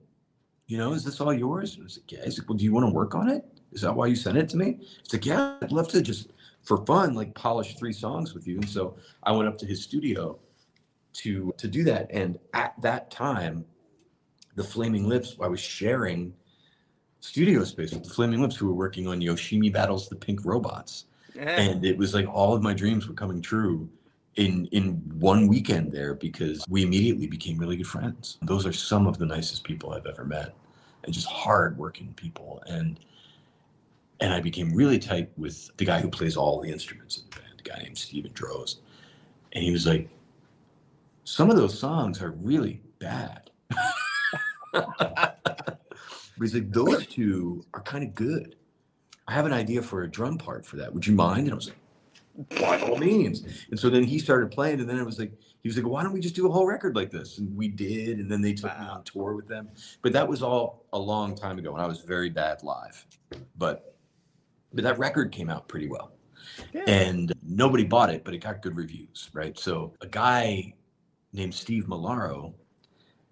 You 0.67 0.79
know, 0.79 0.93
is 0.93 1.05
this 1.05 1.21
all 1.21 1.33
yours? 1.33 1.77
I 1.79 1.83
was 1.83 1.99
like, 1.99 2.13
Yeah. 2.13 2.25
He's 2.25 2.39
like, 2.39 2.49
Well, 2.49 2.59
do 2.59 2.65
you 2.65 2.73
want 2.73 2.87
to 2.87 2.93
work 2.93 3.15
on 3.15 3.29
it? 3.29 3.45
Is 3.73 3.83
that 3.83 3.95
why 3.95 4.07
you 4.07 4.17
sent 4.17 4.37
it 4.37 4.49
to 4.51 4.57
me? 4.57 4.79
He's 5.03 5.13
like, 5.13 5.27
Yeah, 5.27 5.57
I'd 5.63 5.73
love 5.73 5.89
to 5.89 6.03
just 6.03 6.33
for 6.63 6.85
fun, 6.87 7.15
like 7.15 7.35
polish 7.35 7.75
three 7.75 7.93
songs 7.93 8.35
with 8.35 8.47
you. 8.47 8.57
And 8.57 8.69
so 8.69 8.97
I 9.25 9.33
went 9.33 9.49
up 9.49 9.59
to 9.59 9.67
his 9.67 9.83
studio 9.83 10.39
to 11.15 11.53
to 11.57 11.69
do 11.69 11.85
that. 11.85 12.09
And 12.11 12.39
at 12.55 12.75
that 12.83 13.11
time, 13.11 13.65
the 14.55 14.65
Flaming 14.65 15.09
Lips, 15.09 15.37
I 15.41 15.49
was 15.49 15.61
sharing 15.61 16.35
studio 17.21 17.65
space 17.65 17.93
with 17.93 18.05
the 18.05 18.11
Flaming 18.11 18.41
Lips, 18.41 18.57
who 18.57 18.67
were 18.67 18.75
working 18.75 19.07
on 19.07 19.21
Yoshimi 19.21 19.73
Battles 19.73 20.09
the 20.09 20.17
Pink 20.17 20.45
Robots, 20.45 21.07
and 21.37 21.85
it 21.85 21.97
was 21.97 22.15
like 22.15 22.27
all 22.29 22.55
of 22.55 22.63
my 22.63 22.75
dreams 22.75 23.09
were 23.09 23.15
coming 23.15 23.41
true 23.41 23.89
in 24.37 24.67
in 24.73 24.95
one 25.19 25.47
weekend 25.47 25.93
there 25.93 26.15
because 26.15 26.65
we 26.69 26.83
immediately 26.83 27.27
became 27.27 27.59
really 27.59 27.77
good 27.77 27.87
friends. 27.87 28.39
Those 28.43 28.67
are 28.67 28.73
some 28.73 29.07
of 29.07 29.19
the 29.19 29.27
nicest 29.27 29.65
people 29.65 29.93
I've 29.93 30.07
ever 30.07 30.25
met, 30.25 30.55
and 31.05 31.13
just 31.13 31.27
hardworking 31.27 32.15
people. 32.15 32.63
And 32.67 32.99
and 34.21 34.33
I 34.33 34.41
became 34.41 34.73
really 34.73 34.99
tight 34.99 35.31
with 35.37 35.77
the 35.77 35.85
guy 35.85 36.01
who 36.01 36.09
plays 36.09 36.37
all 36.37 36.61
the 36.61 36.71
instruments 36.71 37.19
in 37.19 37.25
the 37.29 37.37
band, 37.37 37.61
a 37.61 37.63
guy 37.63 37.83
named 37.83 37.99
Steven 37.99 38.31
Drozd. 38.33 38.77
And 39.53 39.65
he 39.65 39.73
was 39.73 39.87
like, 39.87 40.09
some 41.25 41.51
of 41.51 41.57
those 41.57 41.79
songs 41.79 42.21
are 42.23 42.33
really 42.33 42.83
bad. 42.99 43.51
but 44.73 45.39
he's 46.41 46.55
like, 46.55 46.73
those 46.73 47.07
two 47.07 47.65
are 47.75 47.83
kind 47.83 48.05
of 48.05 48.15
good. 48.15 48.57
I 49.29 49.33
have 49.35 49.47
an 49.47 49.53
idea 49.53 49.83
for 49.83 50.03
a 50.03 50.11
drum 50.11 50.39
part 50.39 50.67
for 50.67 50.77
that. 50.77 50.93
Would 50.93 51.07
you 51.07 51.15
mind? 51.15 51.43
And 51.43 51.53
I 51.53 51.55
was 51.55 51.69
like, 51.69 51.77
by 52.61 52.81
all 52.81 52.97
means. 52.97 53.45
And 53.71 53.79
so 53.79 53.89
then 53.91 54.03
he 54.03 54.19
started 54.19 54.51
playing, 54.51 54.81
and 54.81 54.89
then 54.89 54.99
it 54.99 55.05
was 55.05 55.19
like, 55.19 55.33
he 55.63 55.69
was 55.69 55.77
like, 55.77 55.87
why 55.87 56.03
don't 56.03 56.13
we 56.13 56.21
just 56.21 56.35
do 56.35 56.49
a 56.49 56.51
whole 56.51 56.67
record 56.67 56.97
like 56.97 57.11
this? 57.11 57.39
And 57.39 57.55
we 57.57 57.69
did, 57.69 58.19
and 58.19 58.31
then 58.31 58.41
they 58.41 58.53
took 58.53 58.71
wow. 58.71 58.81
me 58.81 58.89
on 58.89 59.05
tour 59.05 59.35
with 59.35 59.47
them. 59.47 59.69
But 60.03 60.13
that 60.15 60.27
was 60.27 60.43
all 60.43 60.87
a 60.93 60.99
long 60.99 61.37
time 61.37 61.59
ago, 61.59 61.73
and 61.73 61.83
I 61.83 61.87
was 61.87 62.01
very 62.01 62.31
bad 62.31 62.63
live. 62.63 63.07
But 63.57 63.95
but 64.73 64.85
that 64.85 64.99
record 64.99 65.31
came 65.33 65.51
out 65.51 65.69
pretty 65.69 65.89
well. 65.89 66.13
Yeah. 66.73 66.83
And 66.87 67.33
nobody 67.47 67.85
bought 67.85 68.11
it, 68.11 68.25
but 68.25 68.35
it 68.35 68.39
got 68.39 68.63
good 68.63 68.77
reviews, 68.77 69.31
right? 69.33 69.57
So 69.59 69.93
a 70.01 70.07
guy 70.07 70.73
named 71.33 71.55
Steve 71.55 71.85
Molaro, 71.87 72.53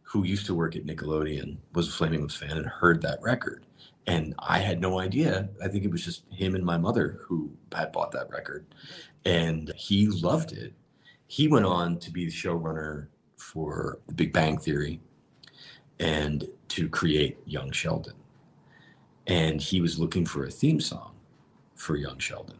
who 0.02 0.24
used 0.24 0.46
to 0.46 0.54
work 0.54 0.76
at 0.76 0.86
Nickelodeon, 0.86 1.56
was 1.74 1.88
a 1.88 1.92
Flaming 1.92 2.22
Lips 2.22 2.34
fan 2.34 2.56
and 2.56 2.66
heard 2.66 3.00
that 3.02 3.20
record. 3.22 3.64
And 4.06 4.34
I 4.38 4.58
had 4.58 4.80
no 4.80 4.98
idea. 4.98 5.48
I 5.62 5.68
think 5.68 5.84
it 5.84 5.90
was 5.90 6.04
just 6.04 6.24
him 6.32 6.54
and 6.54 6.64
my 6.64 6.78
mother 6.78 7.20
who 7.22 7.50
had 7.72 7.92
bought 7.92 8.10
that 8.12 8.30
record. 8.30 8.66
And 9.24 9.72
he 9.76 10.08
loved 10.08 10.52
it. 10.52 10.72
He 11.28 11.46
went 11.46 11.66
on 11.66 11.98
to 11.98 12.10
be 12.10 12.24
the 12.24 12.32
showrunner 12.32 13.06
for 13.36 14.00
The 14.08 14.14
Big 14.14 14.32
Bang 14.32 14.58
Theory 14.58 15.00
and 16.00 16.48
to 16.68 16.88
create 16.88 17.38
Young 17.44 17.70
Sheldon. 17.70 18.14
And 19.26 19.60
he 19.60 19.80
was 19.80 19.98
looking 19.98 20.24
for 20.24 20.44
a 20.44 20.50
theme 20.50 20.80
song 20.80 21.12
for 21.76 21.96
Young 21.96 22.18
Sheldon. 22.18 22.56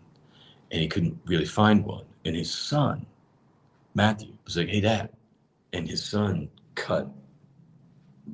And 0.71 0.81
he 0.81 0.89
couldn't 0.89 1.19
really 1.25 1.47
find 1.47 1.85
one. 1.85 2.05
And 2.25 2.37
his 2.37 2.53
son, 2.53 3.07
Matthew, 3.95 4.35
was 4.45 4.57
like, 4.57 4.69
Hey, 4.69 4.83
dad, 4.83 5.11
and 5.73 5.89
his 5.89 6.05
son 6.05 6.49
cut 6.75 7.09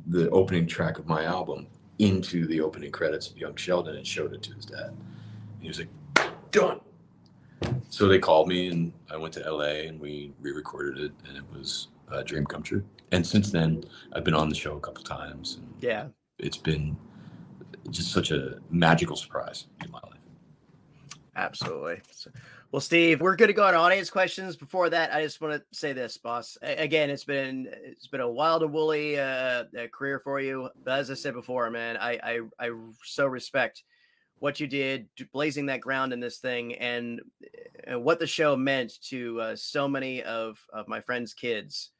the 0.07 0.29
opening 0.31 0.66
track 0.66 0.99
of 0.99 1.07
my 1.07 1.25
album 1.25 1.66
into 1.99 2.46
the 2.46 2.61
opening 2.61 2.90
credits 2.90 3.31
of 3.31 3.37
Young 3.37 3.57
Sheldon 3.57 3.96
and 3.96 4.07
showed 4.07 4.35
it 4.35 4.42
to 4.42 4.55
his 4.55 4.66
dad. 4.66 4.88
And 4.88 5.62
He 5.62 5.68
was 5.68 5.79
like, 5.79 5.88
done. 6.51 6.81
So 7.88 8.09
they 8.09 8.18
called 8.18 8.49
me 8.49 8.68
and 8.68 8.92
I 9.11 9.16
went 9.16 9.35
to 9.35 9.51
LA 9.51 9.87
and 9.88 9.99
we 10.01 10.33
re-recorded 10.40 10.99
it 10.99 11.12
and 11.27 11.37
it 11.37 11.44
was 11.53 11.88
a 12.11 12.22
dream 12.22 12.44
come 12.44 12.62
true. 12.62 12.85
And 13.12 13.27
since 13.27 13.51
then, 13.51 13.85
I've 14.12 14.25
been 14.25 14.35
on 14.35 14.49
the 14.49 14.55
show 14.55 14.77
a 14.77 14.81
couple 14.81 15.03
times. 15.03 15.57
And 15.57 15.75
yeah, 15.81 16.09
it's 16.38 16.59
been 16.59 16.96
just 17.90 18.12
such 18.12 18.31
a 18.31 18.59
magical 18.70 19.16
surprise 19.16 19.66
in 19.85 19.90
my 19.90 20.01
life. 20.05 20.20
Absolutely. 21.37 22.01
So, 22.11 22.31
well, 22.77 22.83
Steve, 22.83 23.23
we're 23.23 23.37
good 23.37 23.47
to 23.47 23.55
go 23.55 23.65
on 23.65 23.75
audience 23.75 24.11
questions. 24.11 24.55
Before 24.55 24.91
that, 24.91 25.11
I 25.11 25.23
just 25.23 25.41
want 25.41 25.55
to 25.55 25.65
say 25.73 25.95
this, 25.95 26.19
boss. 26.19 26.59
Again, 26.61 27.09
it's 27.09 27.25
been 27.25 27.71
it's 27.73 28.07
been 28.07 28.21
a 28.21 28.31
wild 28.31 28.62
and 28.62 28.71
woolly 28.71 29.19
uh, 29.19 29.65
career 29.91 30.21
for 30.21 30.41
you. 30.41 30.69
But 30.85 30.99
as 30.99 31.11
I 31.11 31.15
said 31.15 31.33
before, 31.33 31.71
man, 31.71 31.97
I, 31.97 32.21
I 32.23 32.41
I 32.67 32.71
so 33.03 33.25
respect 33.29 33.83
what 34.41 34.61
you 34.61 34.67
did, 34.67 35.09
blazing 35.33 35.65
that 35.67 35.81
ground 35.81 36.12
in 36.12 36.21
this 36.21 36.37
thing, 36.37 36.75
and, 36.75 37.23
and 37.85 38.05
what 38.05 38.19
the 38.19 38.27
show 38.27 38.55
meant 38.55 39.01
to 39.05 39.41
uh, 39.41 39.57
so 39.57 39.89
many 39.89 40.23
of 40.25 40.62
of 40.71 40.87
my 40.87 41.01
friends' 41.01 41.33
kids 41.33 41.93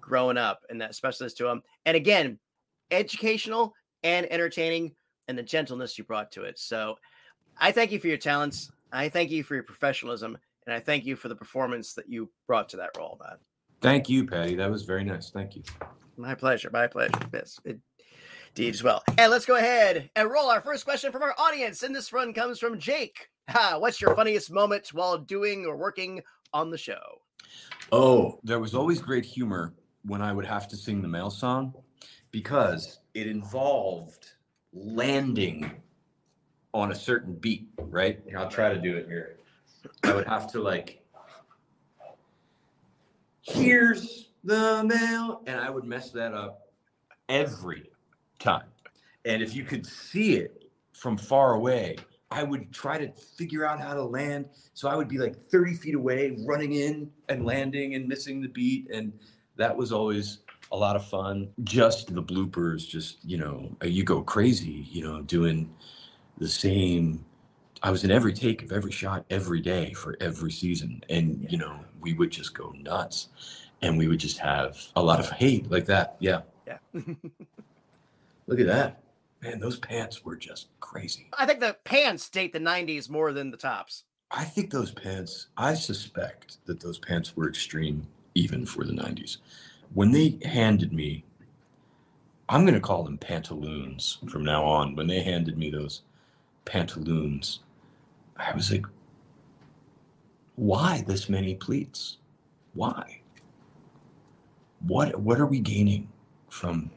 growing 0.00 0.38
up, 0.38 0.62
and 0.68 0.80
that 0.80 0.96
specialist 0.96 1.36
to 1.36 1.44
them. 1.44 1.62
And 1.84 1.96
again, 1.96 2.40
educational 2.90 3.74
and 4.02 4.26
entertaining, 4.32 4.96
and 5.28 5.38
the 5.38 5.44
gentleness 5.44 5.96
you 5.96 6.02
brought 6.02 6.32
to 6.32 6.42
it. 6.42 6.58
So, 6.58 6.96
I 7.58 7.70
thank 7.70 7.92
you 7.92 8.00
for 8.00 8.08
your 8.08 8.18
talents. 8.18 8.72
I 8.96 9.10
thank 9.10 9.30
you 9.30 9.42
for 9.42 9.54
your 9.54 9.62
professionalism, 9.62 10.38
and 10.66 10.74
I 10.74 10.80
thank 10.80 11.04
you 11.04 11.16
for 11.16 11.28
the 11.28 11.36
performance 11.36 11.92
that 11.94 12.08
you 12.08 12.30
brought 12.46 12.70
to 12.70 12.78
that 12.78 12.96
role, 12.96 13.20
man. 13.22 13.36
Thank 13.82 14.08
you, 14.08 14.26
Patty. 14.26 14.54
That 14.54 14.70
was 14.70 14.84
very 14.84 15.04
nice. 15.04 15.28
Thank 15.28 15.54
you. 15.54 15.62
My 16.16 16.34
pleasure. 16.34 16.70
My 16.72 16.86
pleasure. 16.86 17.12
Yes, 17.30 17.60
indeed 17.66 18.74
as 18.74 18.82
well. 18.82 19.02
And 19.18 19.30
let's 19.30 19.44
go 19.44 19.56
ahead 19.56 20.08
and 20.16 20.30
roll 20.30 20.48
our 20.48 20.62
first 20.62 20.86
question 20.86 21.12
from 21.12 21.22
our 21.22 21.34
audience. 21.36 21.82
And 21.82 21.94
this 21.94 22.10
one 22.10 22.32
comes 22.32 22.58
from 22.58 22.78
Jake. 22.78 23.28
Ha, 23.50 23.76
what's 23.78 24.00
your 24.00 24.16
funniest 24.16 24.50
moment 24.50 24.88
while 24.94 25.18
doing 25.18 25.66
or 25.66 25.76
working 25.76 26.22
on 26.54 26.70
the 26.70 26.78
show? 26.78 27.20
Oh, 27.92 28.40
there 28.44 28.60
was 28.60 28.74
always 28.74 28.98
great 29.02 29.26
humor 29.26 29.74
when 30.06 30.22
I 30.22 30.32
would 30.32 30.46
have 30.46 30.68
to 30.68 30.76
sing 30.76 31.02
the 31.02 31.08
mail 31.08 31.28
song 31.28 31.74
because 32.30 33.00
it 33.12 33.26
involved 33.26 34.32
landing 34.72 35.70
on 36.76 36.92
a 36.92 36.94
certain 36.94 37.34
beat, 37.34 37.68
right? 37.78 38.20
Here, 38.28 38.38
I'll 38.38 38.50
try 38.50 38.72
to 38.72 38.78
do 38.78 38.96
it 38.96 39.06
here. 39.06 39.38
I 40.04 40.14
would 40.14 40.26
have 40.26 40.50
to 40.52 40.60
like, 40.60 41.02
here's 43.40 44.28
the 44.44 44.84
mail, 44.84 45.42
and 45.46 45.58
I 45.58 45.70
would 45.70 45.84
mess 45.84 46.10
that 46.10 46.34
up 46.34 46.68
every 47.28 47.90
time. 48.38 48.66
And 49.24 49.42
if 49.42 49.56
you 49.56 49.64
could 49.64 49.86
see 49.86 50.36
it 50.36 50.70
from 50.92 51.16
far 51.16 51.54
away, 51.54 51.96
I 52.30 52.42
would 52.42 52.72
try 52.72 52.98
to 52.98 53.10
figure 53.12 53.64
out 53.64 53.80
how 53.80 53.94
to 53.94 54.02
land. 54.02 54.46
So 54.74 54.88
I 54.88 54.96
would 54.96 55.08
be 55.08 55.16
like 55.16 55.34
30 55.34 55.74
feet 55.74 55.94
away, 55.94 56.36
running 56.46 56.74
in 56.74 57.10
and 57.28 57.46
landing 57.46 57.94
and 57.94 58.06
missing 58.06 58.42
the 58.42 58.48
beat. 58.48 58.90
And 58.92 59.12
that 59.56 59.74
was 59.74 59.92
always 59.92 60.40
a 60.72 60.76
lot 60.76 60.94
of 60.94 61.06
fun. 61.06 61.48
Just 61.64 62.14
the 62.14 62.22
bloopers, 62.22 62.86
just, 62.86 63.24
you 63.24 63.38
know, 63.38 63.74
you 63.82 64.04
go 64.04 64.20
crazy, 64.22 64.86
you 64.90 65.02
know, 65.02 65.22
doing 65.22 65.72
the 66.38 66.48
same 66.48 67.24
I 67.82 67.90
was 67.90 68.04
in 68.04 68.10
every 68.10 68.32
take 68.32 68.62
of 68.62 68.72
every 68.72 68.90
shot 68.90 69.24
every 69.30 69.60
day 69.60 69.92
for 69.92 70.16
every 70.20 70.50
season. 70.50 71.02
And, 71.08 71.42
yeah. 71.42 71.48
you 71.50 71.58
know, 71.58 71.78
we 72.00 72.14
would 72.14 72.30
just 72.30 72.54
go 72.54 72.74
nuts 72.80 73.28
and 73.82 73.98
we 73.98 74.08
would 74.08 74.18
just 74.18 74.38
have 74.38 74.78
a 74.96 75.02
lot 75.02 75.20
of 75.20 75.30
hate 75.30 75.70
like 75.70 75.86
that. 75.86 76.16
Yeah. 76.18 76.40
Yeah. 76.66 76.78
Look 78.46 78.60
at 78.60 78.66
that. 78.66 79.02
Man, 79.42 79.60
those 79.60 79.78
pants 79.78 80.24
were 80.24 80.36
just 80.36 80.68
crazy. 80.80 81.28
I 81.38 81.46
think 81.46 81.60
the 81.60 81.76
pants 81.84 82.28
date 82.28 82.52
the 82.52 82.58
90s 82.58 83.10
more 83.10 83.32
than 83.32 83.50
the 83.50 83.56
tops. 83.56 84.04
I 84.30 84.44
think 84.44 84.70
those 84.70 84.90
pants, 84.90 85.48
I 85.56 85.74
suspect 85.74 86.56
that 86.66 86.80
those 86.80 86.98
pants 86.98 87.36
were 87.36 87.48
extreme 87.48 88.06
even 88.34 88.66
for 88.66 88.84
the 88.84 88.92
90s. 88.92 89.36
When 89.94 90.10
they 90.10 90.38
handed 90.44 90.92
me, 90.92 91.24
I'm 92.48 92.62
going 92.62 92.74
to 92.74 92.80
call 92.80 93.04
them 93.04 93.18
pantaloons 93.18 94.18
from 94.28 94.44
now 94.44 94.64
on, 94.64 94.96
when 94.96 95.06
they 95.06 95.20
handed 95.20 95.58
me 95.58 95.70
those 95.70 96.02
pantaloons. 96.66 97.60
I 98.36 98.54
was 98.54 98.70
like, 98.70 98.84
why 100.56 101.02
this 101.06 101.30
many 101.30 101.54
pleats? 101.54 102.18
Why? 102.74 103.22
what 104.80 105.18
what 105.20 105.40
are 105.40 105.46
we 105.46 105.60
gaining 105.60 106.08
from 106.48 106.90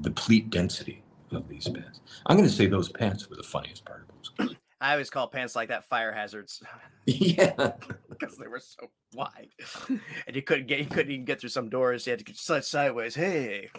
the 0.00 0.10
pleat 0.10 0.50
density 0.50 1.02
of 1.32 1.48
these 1.48 1.68
pants? 1.68 2.00
I'm 2.26 2.36
going 2.36 2.48
to 2.48 2.54
say 2.54 2.66
those 2.66 2.88
pants 2.88 3.28
were 3.28 3.36
the 3.36 3.42
funniest 3.42 3.84
part 3.84 4.06
of 4.38 4.46
those. 4.48 4.56
I 4.80 4.92
always 4.92 5.08
call 5.08 5.28
pants 5.28 5.56
like 5.56 5.68
that 5.68 5.88
fire 5.88 6.12
hazards. 6.12 6.62
yeah, 7.06 7.72
because 8.08 8.36
they 8.36 8.46
were 8.46 8.60
so 8.60 8.90
wide, 9.14 9.48
and 9.88 10.36
you 10.36 10.42
couldn't 10.42 10.66
get 10.66 10.78
you 10.80 10.86
couldn't 10.86 11.12
even 11.12 11.24
get 11.24 11.40
through 11.40 11.50
some 11.50 11.68
doors. 11.68 12.06
You 12.06 12.12
had 12.12 12.18
to 12.18 12.24
get 12.24 12.36
slide 12.36 12.64
sideways. 12.64 13.14
Hey. 13.14 13.70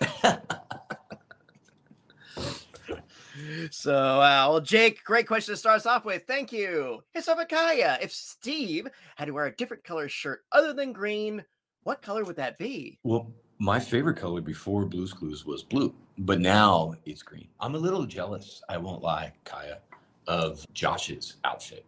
So, 3.72 3.94
uh, 3.94 4.48
well, 4.50 4.62
Jake, 4.62 5.04
great 5.04 5.28
question 5.28 5.54
to 5.54 5.58
start 5.58 5.78
us 5.78 5.86
off 5.86 6.06
with. 6.06 6.24
Thank 6.28 6.52
you. 6.52 7.04
Hey, 7.14 7.22
Kaya, 7.50 7.98
if 8.02 8.12
Steve 8.12 8.88
had 9.16 9.26
to 9.26 9.32
wear 9.32 9.46
a 9.46 9.56
different 9.56 9.84
color 9.84 10.10
shirt 10.10 10.44
other 10.52 10.74
than 10.74 10.94
green, 10.94 11.44
what 11.84 12.02
color 12.02 12.24
would 12.24 12.36
that 12.38 12.58
be? 12.58 13.00
Well, 13.04 13.32
my 13.60 13.80
favorite 13.80 14.18
color 14.18 14.42
before 14.42 14.86
Blue's 14.86 15.14
Clues 15.14 15.46
was 15.46 15.64
blue, 15.64 15.94
but 16.18 16.40
now 16.40 16.94
it's 17.06 17.22
green. 17.22 17.48
I'm 17.60 17.76
a 17.76 17.80
little 17.80 18.06
jealous, 18.06 18.62
I 18.70 18.78
won't 18.78 19.02
lie, 19.02 19.34
Kaya, 19.44 19.80
of 20.28 20.66
Josh's 20.74 21.38
outfit. 21.46 21.86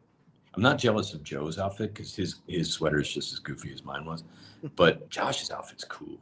I'm 0.56 0.64
not 0.64 0.80
jealous 0.80 1.14
of 1.14 1.24
Joe's 1.24 1.60
outfit 1.60 1.94
because 1.94 2.16
his 2.16 2.38
his 2.48 2.72
sweater 2.72 3.00
is 3.00 3.14
just 3.14 3.32
as 3.32 3.40
goofy 3.40 3.72
as 3.74 3.84
mine 3.84 4.06
was, 4.06 4.24
but 4.76 5.08
Josh's 5.10 5.52
outfit's 5.52 5.84
cool, 5.84 6.18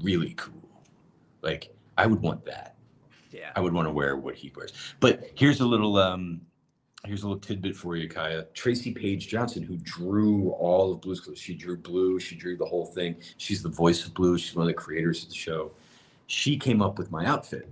really 0.00 0.32
cool. 0.34 0.70
Like 1.42 1.74
I 1.98 2.06
would 2.06 2.22
want 2.22 2.44
that. 2.46 2.75
Yeah. 3.36 3.50
I 3.54 3.60
would 3.60 3.74
want 3.74 3.86
to 3.86 3.92
wear 3.92 4.16
what 4.16 4.34
he 4.34 4.52
wears. 4.56 4.72
But 5.00 5.30
here's 5.34 5.60
a 5.60 5.66
little 5.66 5.96
um 5.98 6.40
here's 7.04 7.22
a 7.22 7.28
little 7.28 7.40
tidbit 7.40 7.76
for 7.76 7.96
you, 7.96 8.08
Kaya. 8.08 8.46
Traci 8.54 8.94
Paige 8.94 9.28
Johnson, 9.28 9.62
who 9.62 9.76
drew 9.76 10.50
all 10.50 10.92
of 10.92 11.00
Blue's 11.02 11.20
Clues. 11.20 11.38
She 11.38 11.54
drew 11.54 11.76
Blue. 11.76 12.18
She 12.18 12.34
drew 12.34 12.56
the 12.56 12.64
whole 12.64 12.86
thing. 12.86 13.16
She's 13.36 13.62
the 13.62 13.68
voice 13.68 14.04
of 14.06 14.14
Blue. 14.14 14.38
She's 14.38 14.56
one 14.56 14.62
of 14.62 14.68
the 14.68 14.74
creators 14.74 15.22
of 15.22 15.28
the 15.28 15.34
show. 15.34 15.72
She 16.26 16.56
came 16.56 16.82
up 16.82 16.98
with 16.98 17.10
my 17.12 17.26
outfit, 17.26 17.68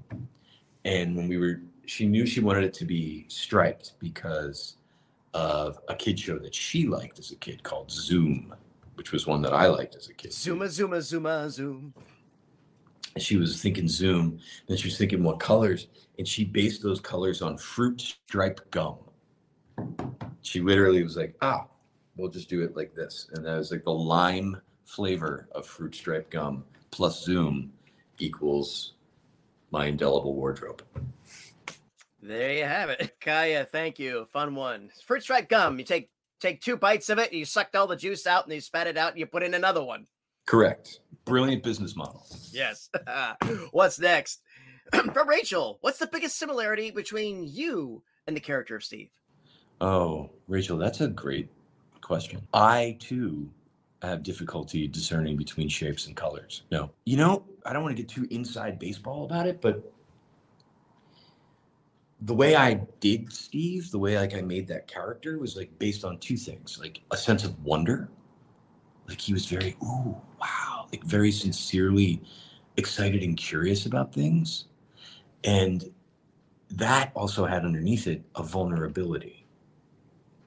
and 0.84 1.16
when 1.16 1.28
we 1.28 1.38
were, 1.38 1.60
she 1.86 2.06
knew 2.06 2.24
she 2.24 2.40
wanted 2.40 2.62
it 2.62 2.74
to 2.74 2.84
be 2.84 3.24
striped 3.28 3.94
because 3.98 4.76
of 5.32 5.80
a 5.88 5.94
kid 5.96 6.20
show 6.20 6.38
that 6.38 6.54
she 6.54 6.86
liked 6.86 7.18
as 7.18 7.32
a 7.32 7.36
kid 7.36 7.64
called 7.64 7.90
Zoom, 7.90 8.54
which 8.94 9.10
was 9.10 9.26
one 9.26 9.42
that 9.42 9.52
I 9.52 9.66
liked 9.66 9.96
as 9.96 10.08
a 10.08 10.14
kid. 10.14 10.32
Zuma, 10.32 10.68
Zuma, 10.68 11.02
Zuma, 11.02 11.50
Zoom 11.50 11.92
she 13.18 13.36
was 13.36 13.60
thinking 13.60 13.88
Zoom. 13.88 14.38
Then 14.66 14.76
she 14.76 14.88
was 14.88 14.98
thinking 14.98 15.22
what 15.22 15.40
colors, 15.40 15.88
and 16.18 16.26
she 16.26 16.44
based 16.44 16.82
those 16.82 17.00
colors 17.00 17.42
on 17.42 17.56
fruit 17.58 18.00
stripe 18.00 18.60
gum. 18.70 18.96
She 20.42 20.60
literally 20.60 21.02
was 21.02 21.16
like, 21.16 21.36
"Ah, 21.40 21.66
we'll 22.16 22.30
just 22.30 22.48
do 22.48 22.62
it 22.62 22.76
like 22.76 22.94
this," 22.94 23.28
and 23.32 23.44
that 23.44 23.56
was 23.56 23.70
like 23.70 23.84
the 23.84 23.92
lime 23.92 24.60
flavor 24.84 25.48
of 25.52 25.66
fruit 25.66 25.94
stripe 25.94 26.30
gum 26.30 26.64
plus 26.90 27.24
Zoom 27.24 27.72
equals 28.18 28.94
my 29.70 29.86
indelible 29.86 30.34
wardrobe. 30.34 30.82
There 32.22 32.52
you 32.52 32.64
have 32.64 32.90
it, 32.90 33.16
Kaya. 33.20 33.64
Thank 33.64 33.98
you. 33.98 34.26
Fun 34.32 34.54
one. 34.54 34.90
Fruit 35.04 35.22
stripe 35.22 35.48
gum. 35.48 35.78
You 35.78 35.84
take 35.84 36.10
take 36.40 36.60
two 36.60 36.76
bites 36.76 37.08
of 37.08 37.18
it, 37.18 37.32
you 37.32 37.44
sucked 37.44 37.74
all 37.74 37.86
the 37.86 37.96
juice 37.96 38.26
out, 38.26 38.44
and 38.44 38.54
you 38.54 38.60
spat 38.60 38.86
it 38.86 38.96
out, 38.96 39.10
and 39.10 39.18
you 39.18 39.26
put 39.26 39.42
in 39.42 39.54
another 39.54 39.82
one. 39.82 40.06
Correct. 40.46 41.00
Brilliant 41.24 41.62
business 41.62 41.96
model. 41.96 42.26
Yes. 42.52 42.90
what's 43.70 43.98
next? 43.98 44.42
From 45.12 45.28
Rachel, 45.28 45.78
what's 45.80 45.98
the 45.98 46.06
biggest 46.06 46.38
similarity 46.38 46.90
between 46.90 47.44
you 47.46 48.02
and 48.26 48.36
the 48.36 48.40
character 48.40 48.76
of 48.76 48.84
Steve? 48.84 49.08
Oh, 49.80 50.30
Rachel, 50.46 50.76
that's 50.76 51.00
a 51.00 51.08
great 51.08 51.48
question. 52.00 52.46
I 52.52 52.96
too 53.00 53.50
have 54.02 54.22
difficulty 54.22 54.86
discerning 54.86 55.36
between 55.36 55.68
shapes 55.68 56.06
and 56.06 56.14
colors. 56.14 56.62
No, 56.70 56.90
you 57.06 57.16
know, 57.16 57.44
I 57.64 57.72
don't 57.72 57.82
want 57.82 57.96
to 57.96 58.02
get 58.02 58.08
too 58.08 58.26
inside 58.30 58.78
baseball 58.78 59.24
about 59.24 59.46
it, 59.46 59.60
but 59.60 59.90
the 62.22 62.34
way 62.34 62.56
I 62.56 62.74
did 63.00 63.32
Steve, 63.32 63.90
the 63.90 63.98
way 63.98 64.18
like 64.18 64.34
I 64.34 64.40
made 64.40 64.66
that 64.68 64.86
character 64.86 65.38
was 65.38 65.56
like 65.56 65.76
based 65.78 66.04
on 66.04 66.18
two 66.18 66.36
things, 66.36 66.78
like 66.80 67.00
a 67.10 67.16
sense 67.16 67.44
of 67.44 67.62
wonder. 67.64 68.08
Like 69.08 69.20
he 69.20 69.34
was 69.34 69.44
very, 69.46 69.76
ooh, 69.82 70.16
wow, 70.40 70.53
like 70.94 71.04
very 71.04 71.32
sincerely 71.32 72.22
excited 72.76 73.22
and 73.24 73.36
curious 73.36 73.86
about 73.86 74.12
things. 74.12 74.66
And 75.42 75.92
that 76.70 77.10
also 77.14 77.44
had 77.44 77.64
underneath 77.64 78.06
it 78.06 78.22
a 78.36 78.44
vulnerability. 78.44 79.44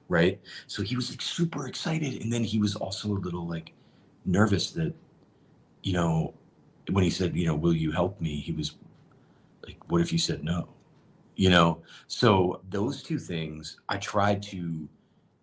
Right. 0.08 0.40
So 0.66 0.82
he 0.82 0.96
was 0.96 1.10
like 1.10 1.20
super 1.20 1.66
excited. 1.66 2.22
And 2.22 2.32
then 2.32 2.42
he 2.42 2.58
was 2.58 2.74
also 2.76 3.08
a 3.08 3.20
little 3.20 3.46
like 3.46 3.72
nervous 4.24 4.70
that, 4.70 4.94
you 5.82 5.92
know, 5.92 6.32
when 6.90 7.04
he 7.04 7.10
said, 7.10 7.36
you 7.36 7.46
know, 7.46 7.54
will 7.54 7.74
you 7.74 7.92
help 7.92 8.18
me? 8.18 8.36
He 8.36 8.52
was 8.52 8.76
like, 9.66 9.76
what 9.88 10.00
if 10.00 10.10
you 10.10 10.18
said 10.18 10.42
no? 10.42 10.70
You 11.36 11.50
know, 11.50 11.82
so 12.06 12.62
those 12.70 13.02
two 13.02 13.18
things 13.18 13.80
I 13.90 13.98
tried 13.98 14.42
to, 14.44 14.88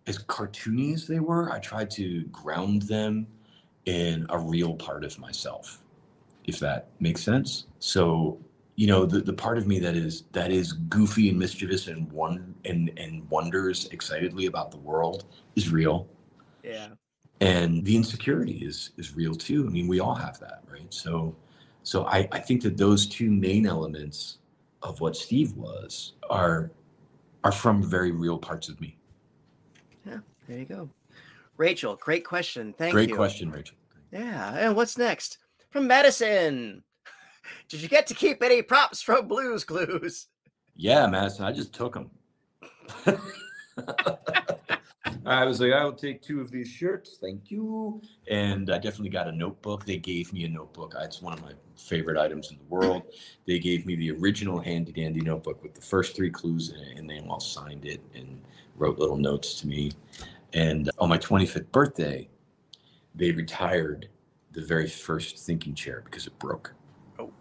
as 0.08 0.18
cartoony 0.18 0.94
as 0.94 1.06
they 1.06 1.20
were, 1.20 1.52
I 1.52 1.60
tried 1.60 1.90
to 1.92 2.24
ground 2.24 2.82
them 2.82 3.28
in 3.86 4.26
a 4.30 4.38
real 4.38 4.74
part 4.74 5.04
of 5.04 5.18
myself, 5.18 5.82
if 6.44 6.58
that 6.58 6.88
makes 7.00 7.22
sense. 7.22 7.66
So, 7.78 8.38
you 8.74 8.86
know, 8.86 9.06
the, 9.06 9.20
the 9.20 9.32
part 9.32 9.58
of 9.58 9.66
me 9.66 9.78
that 9.80 9.96
is 9.96 10.24
that 10.32 10.50
is 10.50 10.72
goofy 10.72 11.30
and 11.30 11.38
mischievous 11.38 11.86
and 11.86 12.10
one 12.12 12.54
and 12.64 12.92
and 12.96 13.28
wonders 13.30 13.88
excitedly 13.92 14.46
about 14.46 14.70
the 14.70 14.76
world 14.78 15.24
is 15.54 15.70
real. 15.70 16.08
Yeah. 16.62 16.88
And 17.40 17.84
the 17.84 17.96
insecurity 17.96 18.58
is 18.58 18.90
is 18.98 19.14
real 19.14 19.34
too. 19.34 19.66
I 19.66 19.70
mean, 19.70 19.86
we 19.86 20.00
all 20.00 20.14
have 20.14 20.38
that, 20.40 20.62
right? 20.70 20.92
So 20.92 21.34
so 21.82 22.04
I, 22.06 22.28
I 22.32 22.40
think 22.40 22.62
that 22.62 22.76
those 22.76 23.06
two 23.06 23.30
main 23.30 23.66
elements 23.66 24.38
of 24.82 25.00
what 25.00 25.16
Steve 25.16 25.52
was 25.54 26.14
are 26.28 26.70
are 27.44 27.52
from 27.52 27.82
very 27.82 28.10
real 28.10 28.38
parts 28.38 28.68
of 28.68 28.80
me. 28.80 28.98
Yeah, 30.04 30.18
there 30.48 30.58
you 30.58 30.64
go. 30.64 30.90
Rachel, 31.56 31.96
great 31.96 32.24
question. 32.24 32.74
Thank 32.76 32.92
great 32.92 33.08
you. 33.08 33.14
Great 33.14 33.16
question, 33.16 33.50
Rachel. 33.50 33.76
Yeah. 34.12 34.54
And 34.54 34.76
what's 34.76 34.98
next? 34.98 35.38
From 35.70 35.86
Madison. 35.86 36.82
Did 37.68 37.80
you 37.80 37.88
get 37.88 38.06
to 38.08 38.14
keep 38.14 38.42
any 38.42 38.62
props 38.62 39.02
from 39.02 39.28
Blues 39.28 39.64
Clues? 39.64 40.28
Yeah, 40.74 41.06
Madison. 41.06 41.44
I 41.44 41.52
just 41.52 41.72
took 41.72 41.94
them. 41.94 42.10
I 45.26 45.44
was 45.44 45.60
like, 45.60 45.72
I'll 45.72 45.92
take 45.92 46.22
two 46.22 46.40
of 46.40 46.50
these 46.50 46.68
shirts. 46.68 47.18
Thank 47.20 47.50
you. 47.50 48.00
And 48.28 48.70
I 48.70 48.78
definitely 48.78 49.10
got 49.10 49.26
a 49.26 49.32
notebook. 49.32 49.84
They 49.84 49.96
gave 49.96 50.32
me 50.32 50.44
a 50.44 50.48
notebook. 50.48 50.94
It's 51.00 51.20
one 51.20 51.32
of 51.32 51.42
my 51.42 51.52
favorite 51.76 52.16
items 52.16 52.50
in 52.50 52.58
the 52.58 52.64
world. 52.64 53.02
They 53.46 53.58
gave 53.58 53.86
me 53.86 53.96
the 53.96 54.12
original 54.12 54.60
handy 54.60 54.92
dandy 54.92 55.20
notebook 55.20 55.62
with 55.62 55.74
the 55.74 55.80
first 55.80 56.14
three 56.14 56.30
clues 56.30 56.70
in 56.70 56.76
it, 56.76 56.98
and 56.98 57.10
they 57.10 57.18
all 57.20 57.40
signed 57.40 57.86
it 57.86 58.00
and 58.14 58.40
wrote 58.76 58.98
little 58.98 59.16
notes 59.16 59.54
to 59.60 59.66
me. 59.66 59.92
And 60.52 60.90
on 60.98 61.08
my 61.08 61.18
25th 61.18 61.70
birthday, 61.72 62.28
they 63.14 63.32
retired 63.32 64.08
the 64.52 64.62
very 64.62 64.88
first 64.88 65.38
thinking 65.38 65.74
chair 65.74 66.02
because 66.04 66.26
it 66.26 66.38
broke. 66.38 66.72
Oh. 67.18 67.32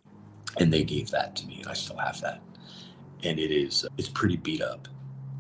And 0.60 0.72
they 0.72 0.84
gave 0.84 1.10
that 1.12 1.36
to 1.38 1.48
me. 1.48 1.64
I 1.68 1.74
still 1.74 1.98
have 1.98 2.20
that. 2.22 2.42
And 3.24 3.40
it 3.40 3.52
is 3.52 3.86
it's 3.98 4.10
pretty 4.10 4.38
beat 4.38 4.62
up 4.62 4.88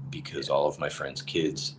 because 0.09 0.49
all 0.49 0.67
of 0.67 0.79
my 0.79 0.89
friends' 0.89 1.21
kids 1.21 1.75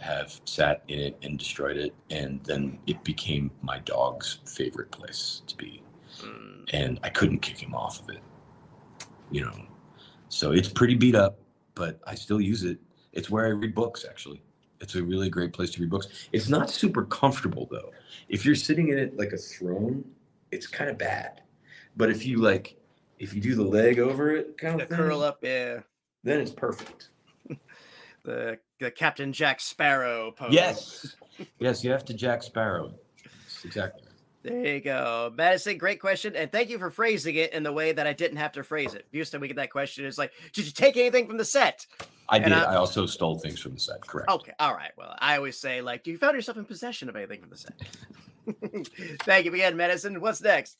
have 0.00 0.40
sat 0.44 0.82
in 0.88 0.98
it 1.00 1.18
and 1.22 1.38
destroyed 1.38 1.76
it 1.76 1.94
and 2.10 2.42
then 2.44 2.78
it 2.86 3.02
became 3.02 3.50
my 3.62 3.78
dog's 3.80 4.38
favorite 4.44 4.90
place 4.90 5.42
to 5.46 5.56
be. 5.56 5.82
Mm. 6.20 6.64
And 6.72 7.00
I 7.02 7.08
couldn't 7.08 7.40
kick 7.40 7.58
him 7.58 7.74
off 7.74 8.00
of 8.02 8.10
it. 8.10 8.22
You 9.30 9.44
know. 9.44 9.66
So 10.28 10.52
it's 10.52 10.68
pretty 10.68 10.94
beat 10.94 11.14
up, 11.14 11.38
but 11.74 12.00
I 12.06 12.14
still 12.14 12.40
use 12.40 12.62
it. 12.62 12.78
It's 13.12 13.30
where 13.30 13.46
I 13.46 13.50
read 13.50 13.74
books 13.74 14.04
actually. 14.08 14.42
It's 14.80 14.94
a 14.94 15.02
really 15.02 15.30
great 15.30 15.52
place 15.52 15.70
to 15.72 15.80
read 15.80 15.90
books. 15.90 16.28
It's 16.32 16.48
not 16.48 16.70
super 16.70 17.04
comfortable 17.04 17.68
though. 17.70 17.92
If 18.28 18.44
you're 18.44 18.54
sitting 18.54 18.88
in 18.88 18.98
it 18.98 19.16
like 19.16 19.32
a 19.32 19.38
throne, 19.38 20.04
it's 20.50 20.66
kind 20.66 20.90
of 20.90 20.98
bad. 20.98 21.42
But 21.96 22.10
if 22.10 22.26
you 22.26 22.38
like, 22.38 22.76
if 23.18 23.34
you 23.34 23.40
do 23.40 23.54
the 23.54 23.62
leg 23.62 23.98
over 23.98 24.34
it, 24.34 24.58
kind 24.58 24.80
of 24.80 24.88
the 24.88 24.94
curl 24.94 25.22
up, 25.22 25.38
yeah, 25.42 25.80
then 26.24 26.40
it's 26.40 26.50
perfect. 26.50 27.08
the 28.24 28.58
the 28.78 28.90
Captain 28.90 29.32
Jack 29.32 29.60
Sparrow 29.60 30.30
pose. 30.32 30.52
Yes, 30.52 31.16
yes, 31.58 31.82
you 31.82 31.90
have 31.90 32.04
to 32.06 32.14
Jack 32.14 32.42
Sparrow. 32.42 32.92
exactly. 33.64 34.05
There 34.46 34.74
you 34.74 34.80
go. 34.80 35.32
Madison, 35.36 35.76
great 35.76 36.00
question. 36.00 36.36
And 36.36 36.52
thank 36.52 36.70
you 36.70 36.78
for 36.78 36.90
phrasing 36.90 37.34
it 37.34 37.52
in 37.52 37.62
the 37.62 37.72
way 37.72 37.92
that 37.92 38.06
I 38.06 38.12
didn't 38.12 38.36
have 38.36 38.52
to 38.52 38.62
phrase 38.62 38.94
it. 38.94 39.06
Houston, 39.10 39.40
we 39.40 39.48
get 39.48 39.56
that 39.56 39.70
question. 39.70 40.04
It's 40.04 40.18
like, 40.18 40.32
did 40.52 40.66
you 40.66 40.72
take 40.72 40.96
anything 40.96 41.26
from 41.26 41.36
the 41.36 41.44
set? 41.44 41.86
I 42.28 42.38
did. 42.38 42.52
I, 42.52 42.72
I, 42.72 42.76
also 42.76 43.06
stole 43.06 43.38
things 43.38 43.60
from 43.60 43.74
the 43.74 43.80
set. 43.80 44.00
Correct. 44.06 44.30
Okay. 44.30 44.52
All 44.58 44.74
right. 44.74 44.92
Well, 44.96 45.14
I 45.18 45.36
always 45.36 45.58
say, 45.58 45.80
like, 45.80 46.04
do 46.04 46.10
you 46.10 46.18
found 46.18 46.34
yourself 46.34 46.58
in 46.58 46.64
possession 46.64 47.08
of 47.08 47.16
anything 47.16 47.40
from 47.40 47.50
the 47.50 47.56
set? 47.56 47.80
Thank 49.22 49.46
you 49.46 49.54
again, 49.54 49.76
Madison. 49.76 50.20
What's 50.20 50.40
next? 50.40 50.76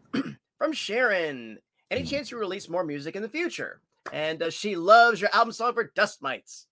from 0.58 0.72
Sharon. 0.72 1.58
Any 1.90 2.02
mm. 2.02 2.08
chance 2.08 2.30
you 2.30 2.38
release 2.38 2.68
more 2.68 2.84
music 2.84 3.16
in 3.16 3.22
the 3.22 3.28
future? 3.28 3.80
And 4.12 4.42
uh, 4.42 4.50
she 4.50 4.76
loves 4.76 5.20
your 5.20 5.30
album 5.32 5.52
song 5.52 5.74
for 5.74 5.90
Dust 5.94 6.22
Mites. 6.22 6.66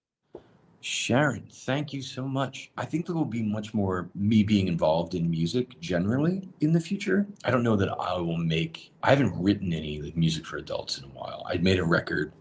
Sharon, 0.83 1.47
thank 1.49 1.93
you 1.93 2.03
so 2.03 2.27
much. 2.27 2.73
I 2.77 2.85
think 2.85 3.07
there 3.07 3.15
will 3.15 3.25
be 3.25 3.43
much 3.43 3.73
more 3.73 4.11
me 4.17 4.43
being 4.43 4.67
involved 4.67 5.15
in 5.15 5.31
music 5.31 5.79
generally 5.79 6.49
in 6.61 6.73
the 6.73 6.81
future. 6.81 7.25
I 7.45 7.53
don't 7.53 7.63
know 7.63 7.77
that 7.77 7.89
I 8.01 8.17
will 8.17 8.37
make, 8.37 8.93
I 9.01 9.11
haven't 9.11 9.41
written 9.41 9.73
any 9.73 10.03
like 10.03 10.17
music 10.17 10.45
for 10.45 10.57
adults 10.57 10.99
in 10.99 11.05
a 11.05 11.09
while. 11.09 11.47
I 11.49 11.59
made 11.59 11.79
a 11.79 11.85
record 11.85 12.33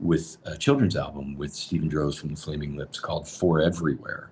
with 0.00 0.38
a 0.46 0.56
children's 0.56 0.96
album 0.96 1.36
with 1.36 1.52
Steven 1.52 1.90
Drozd 1.90 2.18
from 2.18 2.30
the 2.30 2.40
Flaming 2.40 2.76
Lips 2.76 2.98
called 2.98 3.24
Foreverywhere 3.24 4.28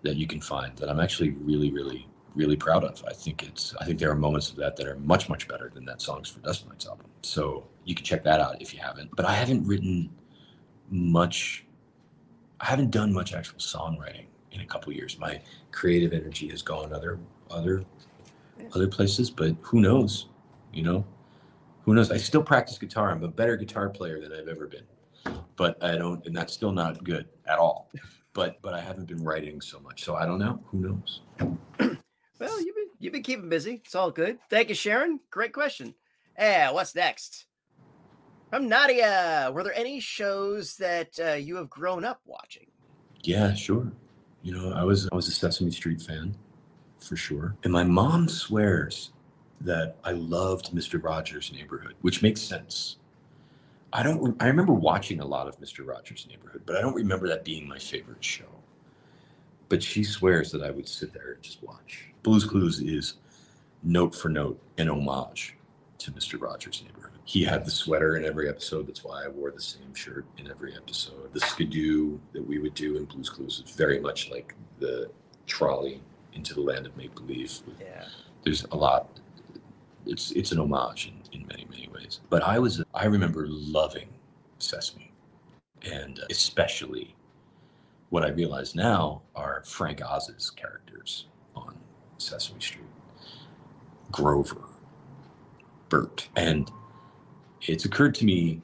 that 0.00 0.16
you 0.16 0.26
can 0.26 0.40
find 0.40 0.74
that 0.78 0.88
I'm 0.88 0.98
actually 0.98 1.32
really, 1.32 1.70
really, 1.70 2.08
really 2.34 2.56
proud 2.56 2.84
of. 2.84 3.04
I 3.06 3.12
think 3.12 3.42
it's, 3.42 3.74
I 3.80 3.84
think 3.84 3.98
there 3.98 4.10
are 4.10 4.16
moments 4.16 4.48
of 4.48 4.56
that 4.56 4.76
that 4.76 4.86
are 4.86 4.96
much, 4.96 5.28
much 5.28 5.46
better 5.46 5.70
than 5.74 5.84
that 5.84 6.00
Songs 6.00 6.30
for 6.30 6.40
Dust 6.40 6.64
album. 6.88 7.06
So 7.20 7.68
you 7.84 7.94
can 7.94 8.04
check 8.06 8.24
that 8.24 8.40
out 8.40 8.62
if 8.62 8.72
you 8.72 8.80
haven't. 8.80 9.14
But 9.14 9.26
I 9.26 9.34
haven't 9.34 9.66
written 9.66 10.08
much 10.90 11.66
I 12.62 12.66
haven't 12.66 12.92
done 12.92 13.12
much 13.12 13.34
actual 13.34 13.58
songwriting 13.58 14.26
in 14.52 14.60
a 14.60 14.64
couple 14.64 14.92
years. 14.92 15.18
My 15.18 15.40
creative 15.72 16.12
energy 16.12 16.48
has 16.48 16.62
gone 16.62 16.92
other 16.92 17.18
other 17.50 17.84
other 18.72 18.86
places, 18.86 19.30
but 19.30 19.56
who 19.60 19.80
knows? 19.80 20.28
You 20.72 20.84
know, 20.84 21.04
who 21.84 21.94
knows? 21.94 22.12
I 22.12 22.16
still 22.16 22.42
practice 22.42 22.78
guitar. 22.78 23.10
I'm 23.10 23.24
a 23.24 23.28
better 23.28 23.56
guitar 23.56 23.90
player 23.90 24.20
than 24.20 24.32
I've 24.32 24.46
ever 24.46 24.68
been, 24.68 24.84
but 25.56 25.82
I 25.82 25.96
don't, 25.96 26.24
and 26.24 26.34
that's 26.34 26.52
still 26.52 26.70
not 26.72 27.02
good 27.02 27.28
at 27.46 27.58
all. 27.58 27.90
But 28.32 28.62
but 28.62 28.74
I 28.74 28.80
haven't 28.80 29.08
been 29.08 29.24
writing 29.24 29.60
so 29.60 29.80
much, 29.80 30.04
so 30.04 30.14
I 30.14 30.24
don't 30.24 30.38
know. 30.38 30.62
Who 30.66 30.78
knows? 30.78 31.20
well, 32.38 32.64
you've 32.64 32.76
been 32.76 32.90
you've 33.00 33.12
been 33.12 33.24
keeping 33.24 33.48
busy. 33.48 33.82
It's 33.84 33.96
all 33.96 34.12
good. 34.12 34.38
Thank 34.48 34.68
you, 34.68 34.76
Sharon. 34.76 35.18
Great 35.30 35.52
question. 35.52 35.96
Yeah, 36.38 36.70
what's 36.70 36.94
next? 36.94 37.46
From 38.52 38.68
Nadia, 38.68 39.50
were 39.54 39.62
there 39.62 39.74
any 39.74 39.98
shows 39.98 40.76
that 40.76 41.18
uh, 41.18 41.32
you 41.32 41.56
have 41.56 41.70
grown 41.70 42.04
up 42.04 42.20
watching? 42.26 42.66
Yeah, 43.22 43.54
sure. 43.54 43.90
You 44.42 44.52
know, 44.52 44.74
I 44.74 44.84
was 44.84 45.08
I 45.10 45.14
was 45.14 45.26
a 45.26 45.30
Sesame 45.30 45.70
Street 45.70 46.02
fan, 46.02 46.36
for 46.98 47.16
sure. 47.16 47.56
And 47.64 47.72
my 47.72 47.82
mom 47.82 48.28
swears 48.28 49.12
that 49.62 49.96
I 50.04 50.12
loved 50.12 50.72
Mr. 50.72 51.02
Rogers' 51.02 51.50
Neighborhood, 51.50 51.94
which 52.02 52.20
makes 52.20 52.42
sense. 52.42 52.98
I 53.90 54.02
don't. 54.02 54.36
I 54.38 54.48
remember 54.48 54.74
watching 54.74 55.20
a 55.20 55.26
lot 55.26 55.48
of 55.48 55.58
Mr. 55.58 55.86
Rogers' 55.86 56.26
Neighborhood, 56.28 56.64
but 56.66 56.76
I 56.76 56.82
don't 56.82 56.94
remember 56.94 57.28
that 57.28 57.46
being 57.46 57.66
my 57.66 57.78
favorite 57.78 58.22
show. 58.22 58.52
But 59.70 59.82
she 59.82 60.04
swears 60.04 60.52
that 60.52 60.62
I 60.62 60.72
would 60.72 60.86
sit 60.86 61.14
there 61.14 61.32
and 61.32 61.42
just 61.42 61.62
watch. 61.62 62.08
Blue's 62.22 62.44
Clues 62.44 62.82
is 62.82 63.14
note 63.82 64.14
for 64.14 64.28
note 64.28 64.60
an 64.76 64.90
homage 64.90 65.56
to 66.00 66.10
Mr. 66.10 66.38
Rogers' 66.38 66.82
Neighborhood 66.84 67.11
he 67.24 67.44
had 67.44 67.64
the 67.64 67.70
sweater 67.70 68.16
in 68.16 68.24
every 68.24 68.48
episode. 68.48 68.86
That's 68.86 69.04
why 69.04 69.24
I 69.24 69.28
wore 69.28 69.50
the 69.50 69.60
same 69.60 69.94
shirt 69.94 70.26
in 70.38 70.50
every 70.50 70.74
episode. 70.74 71.32
The 71.32 71.40
skidoo 71.40 72.18
that 72.32 72.46
we 72.46 72.58
would 72.58 72.74
do 72.74 72.96
in 72.96 73.04
Blue's 73.04 73.30
Clues 73.30 73.62
is 73.64 73.70
very 73.70 74.00
much 74.00 74.30
like 74.30 74.54
the 74.80 75.10
trolley 75.46 76.00
into 76.32 76.54
the 76.54 76.60
land 76.60 76.86
of 76.86 76.96
make 76.96 77.14
believe. 77.14 77.60
Yeah. 77.80 78.04
There's 78.44 78.64
a 78.72 78.76
lot. 78.76 79.08
It's 80.04 80.32
it's 80.32 80.50
an 80.50 80.58
homage 80.58 81.12
in, 81.32 81.40
in 81.40 81.46
many 81.46 81.66
many 81.70 81.88
ways. 81.88 82.20
But 82.28 82.42
I 82.42 82.58
was 82.58 82.82
I 82.92 83.06
remember 83.06 83.46
loving 83.48 84.08
Sesame, 84.58 85.12
and 85.82 86.20
especially 86.30 87.14
what 88.10 88.24
I 88.24 88.28
realize 88.30 88.74
now 88.74 89.22
are 89.36 89.62
Frank 89.64 90.00
Oz's 90.04 90.50
characters 90.50 91.26
on 91.54 91.76
Sesame 92.18 92.60
Street, 92.60 92.84
Grover, 94.10 94.62
Bert, 95.88 96.28
and 96.36 96.70
it's 97.66 97.84
occurred 97.84 98.14
to 98.16 98.24
me 98.24 98.60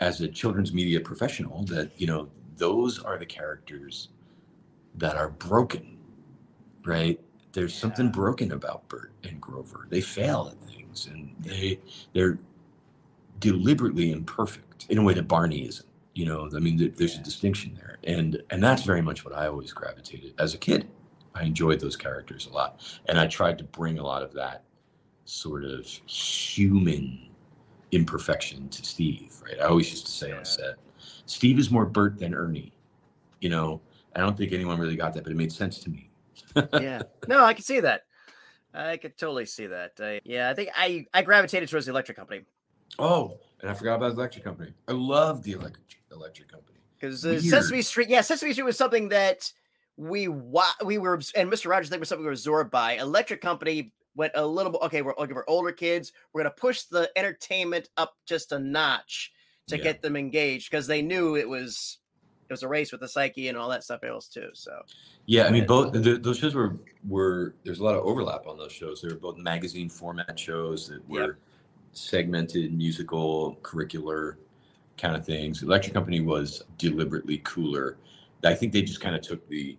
as 0.00 0.20
a 0.20 0.28
children's 0.28 0.72
media 0.72 1.00
professional 1.00 1.64
that 1.64 1.90
you 1.96 2.06
know 2.06 2.28
those 2.56 2.98
are 2.98 3.18
the 3.18 3.26
characters 3.26 4.08
that 4.96 5.16
are 5.16 5.30
broken 5.30 5.98
right? 6.88 7.20
There's 7.52 7.74
yeah. 7.74 7.80
something 7.80 8.10
broken 8.10 8.52
about 8.52 8.88
bert 8.88 9.12
and 9.24 9.40
grover. 9.40 9.86
They 9.90 10.00
fail 10.00 10.50
at 10.50 10.68
things 10.68 11.06
and 11.06 11.34
they 11.40 11.78
they're 12.12 12.38
deliberately 13.38 14.10
imperfect 14.10 14.86
in 14.88 14.98
a 14.98 15.02
way 15.02 15.14
that 15.14 15.28
barney 15.28 15.68
isn't 15.68 15.86
you 16.14 16.24
know? 16.24 16.50
I 16.54 16.58
mean 16.58 16.92
there's 16.96 17.16
a 17.16 17.22
distinction 17.22 17.74
there. 17.74 17.98
And 18.04 18.42
and 18.50 18.62
that's 18.62 18.82
very 18.82 19.02
much 19.02 19.24
what 19.24 19.34
i 19.34 19.46
always 19.46 19.72
gravitated. 19.72 20.34
As 20.38 20.54
a 20.54 20.58
kid 20.58 20.88
i 21.34 21.44
enjoyed 21.44 21.80
those 21.80 21.96
characters 21.96 22.46
a 22.46 22.50
lot. 22.50 22.80
And 23.06 23.18
i 23.18 23.26
tried 23.26 23.58
to 23.58 23.64
bring 23.64 23.98
a 23.98 24.04
lot 24.04 24.22
of 24.22 24.32
that 24.34 24.64
sort 25.24 25.64
of 25.64 25.86
human 26.06 27.27
imperfection 27.92 28.68
to 28.68 28.84
Steve, 28.84 29.34
right? 29.42 29.60
I 29.60 29.64
always 29.66 29.90
used 29.90 30.06
to 30.06 30.12
say 30.12 30.32
on 30.32 30.44
set, 30.44 30.76
Steve 31.26 31.58
is 31.58 31.70
more 31.70 31.86
Bert 31.86 32.18
than 32.18 32.34
Ernie. 32.34 32.72
You 33.40 33.50
know, 33.50 33.80
I 34.14 34.20
don't 34.20 34.36
think 34.36 34.52
anyone 34.52 34.78
really 34.78 34.96
got 34.96 35.14
that, 35.14 35.22
but 35.22 35.32
it 35.32 35.36
made 35.36 35.52
sense 35.52 35.78
to 35.80 35.90
me. 35.90 36.10
yeah, 36.72 37.02
no, 37.26 37.44
I 37.44 37.54
can 37.54 37.62
see 37.62 37.80
that. 37.80 38.02
I 38.74 38.96
could 38.96 39.16
totally 39.16 39.46
see 39.46 39.66
that. 39.66 39.92
Uh, 40.00 40.20
yeah, 40.24 40.50
I 40.50 40.54
think 40.54 40.70
I 40.76 41.06
I 41.14 41.22
gravitated 41.22 41.68
towards 41.68 41.86
the 41.86 41.92
electric 41.92 42.16
company. 42.16 42.42
Oh, 42.98 43.38
and 43.60 43.70
I 43.70 43.74
forgot 43.74 43.96
about 43.96 44.14
the 44.14 44.20
electric 44.20 44.44
company. 44.44 44.72
I 44.86 44.92
love 44.92 45.42
the 45.42 45.52
electric 45.52 46.02
electric 46.12 46.50
company 46.50 46.78
because 46.98 47.24
uh, 47.24 47.40
Sesame 47.40 47.82
Street. 47.82 48.08
Yeah, 48.08 48.20
Sesame 48.20 48.52
Street 48.52 48.64
was 48.64 48.76
something 48.76 49.08
that 49.08 49.52
we 49.96 50.28
wa- 50.28 50.64
we 50.84 50.98
were 50.98 51.20
and 51.34 51.50
Mr. 51.50 51.68
Rogers 51.70 51.88
thing 51.88 52.00
was 52.00 52.08
something 52.08 52.22
we 52.22 52.26
were 52.26 52.32
absorbed 52.32 52.70
by. 52.70 52.94
Electric 52.94 53.40
Company 53.40 53.92
went 54.14 54.32
a 54.34 54.46
little 54.46 54.72
bit 54.72 54.82
okay 54.82 55.02
we're 55.02 55.14
okay 55.16 55.32
we're 55.32 55.48
older 55.48 55.72
kids 55.72 56.12
we're 56.32 56.42
going 56.42 56.52
to 56.52 56.60
push 56.60 56.82
the 56.84 57.10
entertainment 57.16 57.88
up 57.96 58.16
just 58.26 58.52
a 58.52 58.58
notch 58.58 59.32
to 59.66 59.76
yeah. 59.76 59.84
get 59.84 60.02
them 60.02 60.16
engaged 60.16 60.70
because 60.70 60.86
they 60.86 61.02
knew 61.02 61.36
it 61.36 61.48
was 61.48 61.98
it 62.48 62.52
was 62.52 62.62
a 62.62 62.68
race 62.68 62.90
with 62.90 63.00
the 63.00 63.08
psyche 63.08 63.48
and 63.48 63.58
all 63.58 63.68
that 63.68 63.84
stuff 63.84 64.02
else 64.02 64.28
too 64.28 64.48
so. 64.54 64.80
Yeah 65.26 65.46
i 65.46 65.50
mean 65.50 65.66
both 65.66 65.94
uh 65.94 66.00
the, 66.00 66.18
those 66.18 66.38
shows 66.38 66.54
were 66.54 66.76
were 67.06 67.54
there's 67.64 67.80
a 67.80 67.84
lot 67.84 67.94
of 67.94 68.04
overlap 68.04 68.46
on 68.46 68.58
those 68.58 68.72
shows. 68.72 69.02
They 69.02 69.08
were 69.08 69.14
both 69.14 69.36
magazine 69.36 69.88
format 69.88 70.38
shows 70.38 70.88
that 70.88 71.06
were 71.08 71.26
yep. 71.26 71.36
segmented 71.92 72.72
musical 72.72 73.56
curricular 73.62 74.36
kind 74.96 75.16
of 75.16 75.24
things. 75.24 75.62
Electric 75.62 75.94
company 75.94 76.20
was 76.20 76.64
deliberately 76.76 77.38
cooler. 77.44 77.96
I 78.44 78.54
think 78.54 78.72
they 78.72 78.82
just 78.82 79.00
kind 79.00 79.14
of 79.14 79.22
took 79.22 79.46
the 79.48 79.76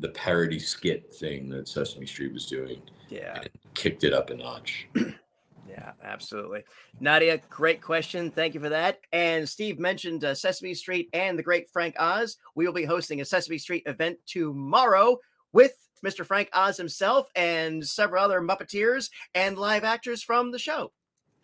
the 0.00 0.08
parody 0.10 0.58
skit 0.58 1.12
thing 1.12 1.48
that 1.50 1.68
sesame 1.68 2.06
street 2.06 2.32
was 2.32 2.46
doing 2.46 2.80
yeah 3.08 3.40
kicked 3.78 4.02
it 4.02 4.12
up 4.12 4.30
a 4.30 4.34
notch. 4.34 4.88
yeah, 5.68 5.92
absolutely. 6.02 6.64
Nadia, 6.98 7.40
great 7.48 7.80
question. 7.80 8.32
Thank 8.32 8.54
you 8.54 8.60
for 8.60 8.70
that. 8.70 8.98
And 9.12 9.48
Steve 9.48 9.78
mentioned 9.78 10.24
uh, 10.24 10.34
Sesame 10.34 10.74
Street 10.74 11.08
and 11.12 11.38
the 11.38 11.44
great 11.44 11.70
Frank 11.72 11.94
Oz. 11.96 12.36
We 12.56 12.66
will 12.66 12.72
be 12.72 12.84
hosting 12.84 13.20
a 13.20 13.24
Sesame 13.24 13.56
Street 13.56 13.84
event 13.86 14.18
tomorrow 14.26 15.18
with 15.52 15.74
Mr. 16.04 16.26
Frank 16.26 16.48
Oz 16.52 16.76
himself 16.76 17.28
and 17.36 17.86
several 17.86 18.24
other 18.24 18.40
Muppeteers 18.40 19.10
and 19.36 19.56
live 19.56 19.84
actors 19.84 20.24
from 20.24 20.50
the 20.50 20.58
show. 20.58 20.92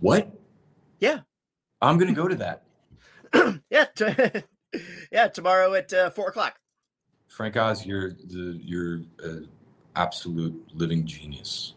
What? 0.01 0.29
Yeah. 0.99 1.21
I'm 1.81 1.99
going 1.99 2.13
to 2.13 2.21
go 2.21 2.27
to 2.27 2.35
that. 2.37 2.65
yeah. 3.71 3.85
T- 3.95 4.43
yeah. 5.13 5.29
Tomorrow 5.29 5.75
at 5.75 5.93
uh, 5.93 6.11
four 6.11 6.31
o'clock. 6.31 6.57
Frank 7.29 7.57
Oz, 7.57 7.87
you're 7.87 8.11
the, 8.11 8.59
you're 8.61 9.03
uh, 9.25 9.47
absolute 9.95 10.61
living 10.75 11.07
genius. 11.07 11.75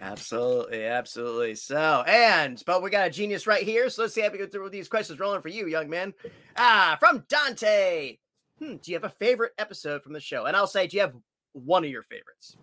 Absolutely, 0.00 0.84
absolutely. 0.84 1.54
So, 1.54 2.02
and 2.06 2.62
but 2.64 2.82
we 2.82 2.90
got 2.90 3.06
a 3.06 3.10
genius 3.10 3.46
right 3.46 3.62
here. 3.62 3.90
So 3.90 4.02
let's 4.02 4.14
see 4.14 4.22
how 4.22 4.30
we 4.30 4.38
go 4.38 4.46
through 4.46 4.70
these 4.70 4.88
questions 4.88 5.20
rolling 5.20 5.42
for 5.42 5.48
you, 5.48 5.66
young 5.66 5.90
man. 5.90 6.14
Ah, 6.56 6.96
from 6.98 7.24
Dante. 7.28 8.16
Hmm, 8.58 8.76
do 8.76 8.90
you 8.90 8.94
have 8.94 9.04
a 9.04 9.10
favorite 9.10 9.52
episode 9.58 10.02
from 10.02 10.12
the 10.12 10.20
show? 10.20 10.46
And 10.46 10.56
I'll 10.56 10.66
say, 10.66 10.86
do 10.86 10.96
you 10.96 11.02
have 11.02 11.14
one 11.52 11.84
of 11.84 11.90
your 11.90 12.02
favorites? 12.02 12.56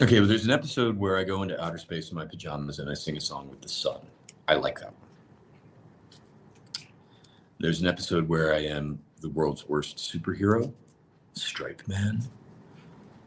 Okay, 0.00 0.18
well, 0.18 0.28
there's 0.28 0.46
an 0.46 0.50
episode 0.50 0.98
where 0.98 1.18
I 1.18 1.24
go 1.24 1.42
into 1.42 1.62
outer 1.62 1.78
space 1.78 2.10
in 2.10 2.16
my 2.16 2.24
pajamas 2.24 2.78
and 2.78 2.90
I 2.90 2.94
sing 2.94 3.16
a 3.16 3.20
song 3.20 3.48
with 3.50 3.60
the 3.60 3.68
sun. 3.68 4.00
I 4.48 4.54
like 4.54 4.80
that 4.80 4.92
one. 4.92 6.86
There's 7.60 7.82
an 7.82 7.86
episode 7.86 8.28
where 8.28 8.54
I 8.54 8.60
am 8.60 8.98
the 9.20 9.28
world's 9.28 9.68
worst 9.68 9.98
superhero, 9.98 10.72
Stripe 11.34 11.82
Man 11.86 12.22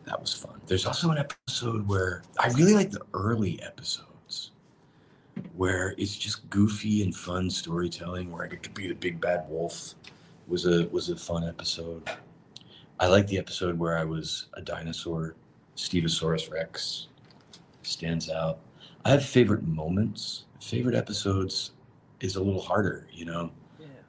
that 0.06 0.20
was 0.20 0.34
fun. 0.34 0.62
There's 0.68 0.86
also 0.86 1.10
an 1.12 1.18
episode 1.18 1.88
where 1.88 2.24
I 2.40 2.48
really 2.50 2.74
like 2.74 2.92
the 2.92 3.02
early 3.14 3.62
episodes 3.62 4.52
where 5.56 5.96
it's 5.98 6.16
just 6.16 6.50
goofy 6.50 7.04
and 7.04 7.16
fun 7.16 7.50
storytelling 7.50 8.32
where 8.32 8.46
I 8.46 8.48
get 8.48 8.64
to 8.64 8.70
be 8.70 8.88
the 8.88 8.96
big 8.96 9.20
bad 9.20 9.46
wolf 9.50 9.96
was 10.48 10.66
a 10.66 10.88
was 10.88 11.10
a 11.10 11.16
fun 11.16 11.44
episode. 11.44 12.10
I 13.00 13.08
like 13.08 13.28
the 13.28 13.38
episode 13.38 13.78
where 13.78 13.98
I 13.98 14.04
was 14.04 14.48
a 14.54 14.62
dinosaur, 14.62 15.36
Stegosaurus 15.76 16.52
Rex 16.52 17.08
stands 17.84 18.30
out. 18.30 18.60
I 19.04 19.10
have 19.10 19.26
favorite 19.26 19.64
moments. 19.64 20.46
Favorite 20.62 20.96
episodes 20.96 21.72
is 22.22 22.38
a 22.38 22.42
little 22.42 22.62
harder, 22.62 23.08
you 23.12 23.26
know 23.26 23.52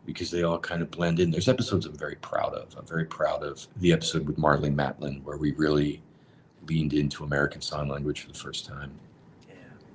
because 0.07 0.31
they 0.31 0.45
all 0.45 0.59
kind 0.59 0.81
of 0.81 0.91
blend 0.91 1.21
in. 1.21 1.31
There's 1.31 1.49
episodes 1.49 1.85
I'm 1.85 1.99
very 1.99 2.17
proud 2.17 2.55
of. 2.55 2.75
I'm 2.79 2.87
very 2.87 3.05
proud 3.05 3.43
of 3.43 3.67
the 3.77 3.93
episode 3.93 4.27
with 4.27 4.39
Marlee 4.39 4.75
Matlin 4.75 5.23
where 5.25 5.37
we 5.37 5.53
really 5.53 6.01
leaned 6.69 6.95
into 6.95 7.25
American 7.25 7.61
Sign 7.61 7.89
Language 7.89 8.23
for 8.23 8.29
the 8.29 8.39
first 8.39 8.65
time, 8.65 8.93
yeah. 9.49 9.55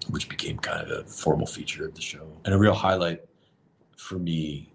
which 0.09 0.29
became 0.29 0.57
kind 0.57 0.85
of 0.85 0.99
a 0.99 1.03
formal 1.05 1.47
feature 1.47 1.85
of 1.85 1.95
the 1.95 2.01
show. 2.01 2.27
And 2.45 2.53
a 2.53 2.57
real 2.57 2.73
highlight 2.73 3.21
for 3.97 4.19
me 4.19 4.71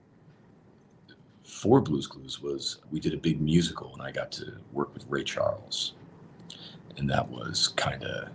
for 1.44 1.80
Blues 1.80 2.06
Clues 2.06 2.42
was 2.42 2.78
we 2.90 2.98
did 2.98 3.14
a 3.14 3.18
big 3.18 3.40
musical 3.40 3.92
and 3.92 4.02
I 4.02 4.10
got 4.10 4.32
to 4.32 4.54
work 4.72 4.92
with 4.94 5.04
Ray 5.08 5.24
Charles. 5.24 5.94
And 6.96 7.08
that 7.10 7.28
was 7.28 7.68
kind 7.68 8.02
of 8.04 8.30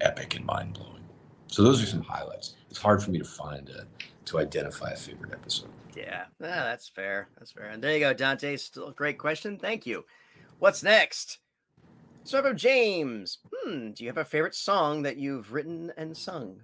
epic 0.00 0.34
and 0.34 0.44
mind 0.44 0.74
blowing. 0.74 1.04
So 1.46 1.62
those 1.62 1.82
are 1.82 1.86
some 1.86 2.02
highlights. 2.02 2.56
It's 2.70 2.80
hard 2.80 3.02
for 3.02 3.10
me 3.10 3.18
to 3.18 3.24
find 3.24 3.68
a, 3.68 3.86
to 4.26 4.38
identify 4.38 4.90
a 4.90 4.96
favorite 4.96 5.32
episode. 5.32 5.70
Yeah, 5.98 6.24
ah, 6.40 6.62
that's 6.64 6.88
fair. 6.88 7.28
That's 7.36 7.50
fair. 7.50 7.66
And 7.66 7.82
there 7.82 7.92
you 7.92 8.00
go, 8.00 8.14
Dante. 8.14 8.56
Still 8.56 8.88
a 8.88 8.92
great 8.92 9.18
question. 9.18 9.58
Thank 9.58 9.84
you. 9.84 10.04
What's 10.60 10.84
next? 10.84 11.38
So 12.22 12.38
about 12.38 12.56
James. 12.56 13.38
Hmm, 13.52 13.90
do 13.90 14.04
you 14.04 14.08
have 14.08 14.18
a 14.18 14.24
favorite 14.24 14.54
song 14.54 15.02
that 15.02 15.16
you've 15.16 15.52
written 15.52 15.92
and 15.96 16.16
sung? 16.16 16.60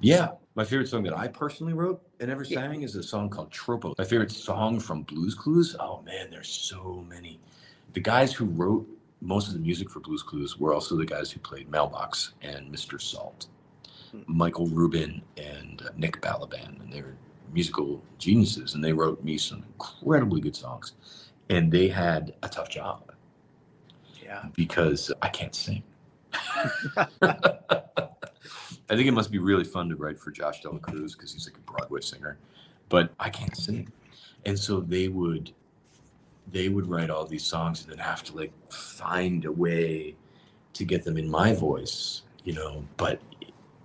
Yeah, 0.00 0.30
my 0.54 0.64
favorite 0.64 0.88
song 0.88 1.02
that 1.04 1.16
I 1.16 1.26
personally 1.26 1.72
wrote 1.72 2.00
and 2.20 2.30
ever 2.30 2.44
yeah. 2.44 2.60
sang 2.60 2.82
is 2.82 2.94
a 2.94 3.02
song 3.02 3.28
called 3.28 3.50
Tropo. 3.50 3.94
My 3.98 4.04
favorite 4.04 4.30
song 4.30 4.78
from 4.78 5.02
Blues 5.02 5.34
Clues. 5.34 5.74
Oh 5.80 6.02
man, 6.02 6.30
there's 6.30 6.48
so 6.48 7.04
many. 7.08 7.40
The 7.94 8.00
guys 8.00 8.32
who 8.32 8.44
wrote 8.44 8.86
most 9.20 9.48
of 9.48 9.54
the 9.54 9.60
music 9.60 9.90
for 9.90 10.00
Blues 10.00 10.22
Clues 10.22 10.58
were 10.58 10.74
also 10.74 10.96
the 10.96 11.06
guys 11.06 11.30
who 11.30 11.40
played 11.40 11.68
Mailbox 11.70 12.34
and 12.42 12.72
Mr. 12.72 13.00
Salt. 13.00 13.46
Hmm. 14.12 14.22
Michael 14.26 14.66
Rubin 14.66 15.22
and 15.36 15.82
uh, 15.82 15.90
Nick 15.96 16.20
Balaban, 16.20 16.80
and 16.80 16.92
they're 16.92 17.16
musical 17.52 18.02
geniuses, 18.18 18.74
and 18.74 18.82
they 18.82 18.92
wrote 18.92 19.22
me 19.22 19.38
some 19.38 19.62
incredibly 19.74 20.40
good 20.40 20.56
songs. 20.56 20.92
And 21.50 21.70
they 21.70 21.88
had 21.88 22.34
a 22.42 22.48
tough 22.48 22.70
job 22.70 23.12
yeah. 24.32 24.48
Because 24.56 25.12
I 25.20 25.28
can't 25.28 25.54
sing. 25.54 25.82
I 28.92 28.96
think 28.96 29.06
it 29.06 29.12
must 29.12 29.30
be 29.30 29.38
really 29.38 29.64
fun 29.64 29.88
to 29.90 29.96
write 29.96 30.18
for 30.18 30.30
Josh 30.30 30.62
Dela 30.62 30.78
Cruz 30.78 31.14
because 31.14 31.32
he's 31.32 31.46
like 31.46 31.56
a 31.56 31.70
Broadway 31.70 32.00
singer, 32.00 32.38
but 32.88 33.12
I 33.20 33.30
can't 33.30 33.56
sing. 33.56 33.90
And 34.46 34.58
so 34.58 34.80
they 34.80 35.08
would 35.08 35.52
they 36.50 36.68
would 36.68 36.86
write 36.86 37.08
all 37.08 37.24
these 37.24 37.44
songs 37.44 37.82
and 37.82 37.92
then 37.92 37.98
have 37.98 38.24
to 38.24 38.36
like 38.36 38.52
find 38.70 39.44
a 39.44 39.52
way 39.52 40.16
to 40.72 40.84
get 40.84 41.04
them 41.04 41.16
in 41.16 41.30
my 41.30 41.52
voice, 41.54 42.22
you 42.44 42.52
know. 42.52 42.84
But 42.96 43.20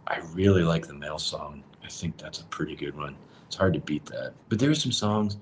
I 0.07 0.19
really 0.33 0.63
like 0.63 0.87
the 0.87 0.93
mail 0.93 1.19
song. 1.19 1.63
I 1.83 1.87
think 1.89 2.17
that's 2.17 2.39
a 2.39 2.45
pretty 2.45 2.75
good 2.75 2.95
one. 2.95 3.15
It's 3.47 3.55
hard 3.55 3.73
to 3.73 3.79
beat 3.79 4.05
that. 4.05 4.33
But 4.49 4.59
there 4.59 4.69
are 4.69 4.75
some 4.75 4.91
songs. 4.91 5.37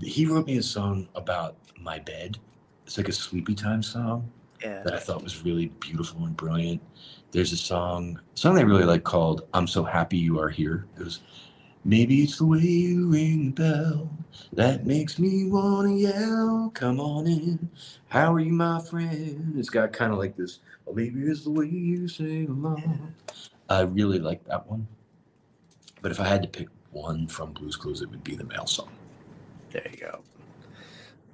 He 0.00 0.26
wrote 0.26 0.46
me 0.46 0.58
a 0.58 0.62
song 0.62 1.08
about 1.14 1.56
my 1.78 1.98
bed 1.98 2.38
it's 2.86 2.98
like 2.98 3.08
a 3.08 3.12
sleepy 3.12 3.54
time 3.54 3.82
song 3.82 4.30
yeah. 4.62 4.82
that 4.82 4.94
I 4.94 4.98
thought 4.98 5.22
was 5.22 5.44
really 5.44 5.68
beautiful 5.80 6.24
and 6.24 6.36
brilliant. 6.36 6.82
There's 7.30 7.52
a 7.52 7.56
song, 7.56 8.20
song 8.34 8.58
I 8.58 8.62
really 8.62 8.84
like 8.84 9.04
called 9.04 9.48
"I'm 9.54 9.66
So 9.66 9.82
Happy 9.82 10.18
You 10.18 10.38
Are 10.38 10.50
Here." 10.50 10.86
It 10.96 11.04
goes, 11.04 11.20
maybe 11.84 12.22
it's 12.22 12.38
the 12.38 12.46
way 12.46 12.58
you 12.58 13.08
ring 13.08 13.46
the 13.46 13.62
bell 13.62 14.10
that 14.52 14.84
makes 14.84 15.18
me 15.18 15.46
wanna 15.46 15.94
yell. 15.94 16.70
Come 16.74 17.00
on 17.00 17.26
in, 17.26 17.70
how 18.08 18.34
are 18.34 18.40
you, 18.40 18.52
my 18.52 18.80
friend? 18.80 19.54
It's 19.56 19.70
got 19.70 19.92
kind 19.92 20.12
of 20.12 20.18
like 20.18 20.36
this. 20.36 20.58
Well, 20.84 20.94
maybe 20.94 21.22
it's 21.22 21.44
the 21.44 21.50
way 21.50 21.66
you 21.66 22.08
sing 22.08 22.48
along. 22.48 23.14
I 23.70 23.80
really 23.82 24.18
like 24.18 24.44
that 24.44 24.66
one. 24.66 24.86
But 26.02 26.10
if 26.10 26.20
I 26.20 26.26
had 26.26 26.42
to 26.42 26.48
pick 26.48 26.68
one 26.92 27.26
from 27.26 27.52
Blues 27.52 27.76
Clues, 27.76 28.02
it 28.02 28.10
would 28.10 28.24
be 28.24 28.36
the 28.36 28.44
mail 28.44 28.66
song. 28.66 28.90
There 29.70 29.86
you 29.90 29.98
go 29.98 30.22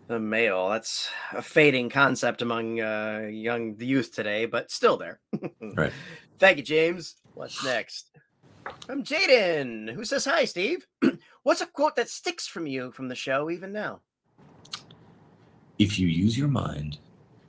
the 0.08 0.18
mail. 0.18 0.70
That's 0.70 1.08
a 1.32 1.42
fading 1.42 1.90
concept 1.90 2.42
among 2.42 2.80
uh, 2.80 3.28
young 3.30 3.76
the 3.76 3.86
youth 3.86 4.12
today, 4.12 4.46
but 4.46 4.70
still 4.70 4.96
there. 4.96 5.20
right. 5.60 5.92
Thank 6.38 6.56
you, 6.56 6.64
James. 6.64 7.16
What's 7.34 7.62
next? 7.62 8.10
From 8.86 9.04
Jaden, 9.04 9.92
who 9.92 10.04
says 10.04 10.24
hi, 10.24 10.44
Steve. 10.44 10.86
What's 11.42 11.60
a 11.60 11.66
quote 11.66 11.96
that 11.96 12.08
sticks 12.08 12.46
from 12.46 12.66
you 12.66 12.90
from 12.90 13.08
the 13.08 13.14
show 13.14 13.50
even 13.50 13.72
now? 13.72 14.00
If 15.78 15.98
you 15.98 16.08
use 16.08 16.36
your 16.36 16.48
mind 16.48 16.98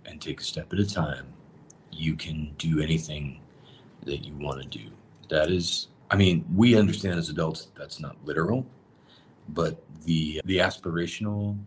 and 0.05 0.21
take 0.21 0.39
a 0.39 0.43
step 0.43 0.71
at 0.71 0.79
a 0.79 0.87
time, 0.87 1.27
you 1.91 2.15
can 2.15 2.53
do 2.57 2.81
anything 2.81 3.41
that 4.05 4.19
you 4.19 4.35
want 4.35 4.61
to 4.61 4.67
do. 4.67 4.85
That 5.29 5.49
is, 5.49 5.87
I 6.11 6.15
mean, 6.15 6.45
we 6.55 6.75
understand 6.75 7.19
as 7.19 7.29
adults 7.29 7.67
that's 7.77 7.99
not 7.99 8.17
literal, 8.25 8.65
but 9.49 9.81
the 10.05 10.41
the 10.45 10.57
aspirational 10.57 11.57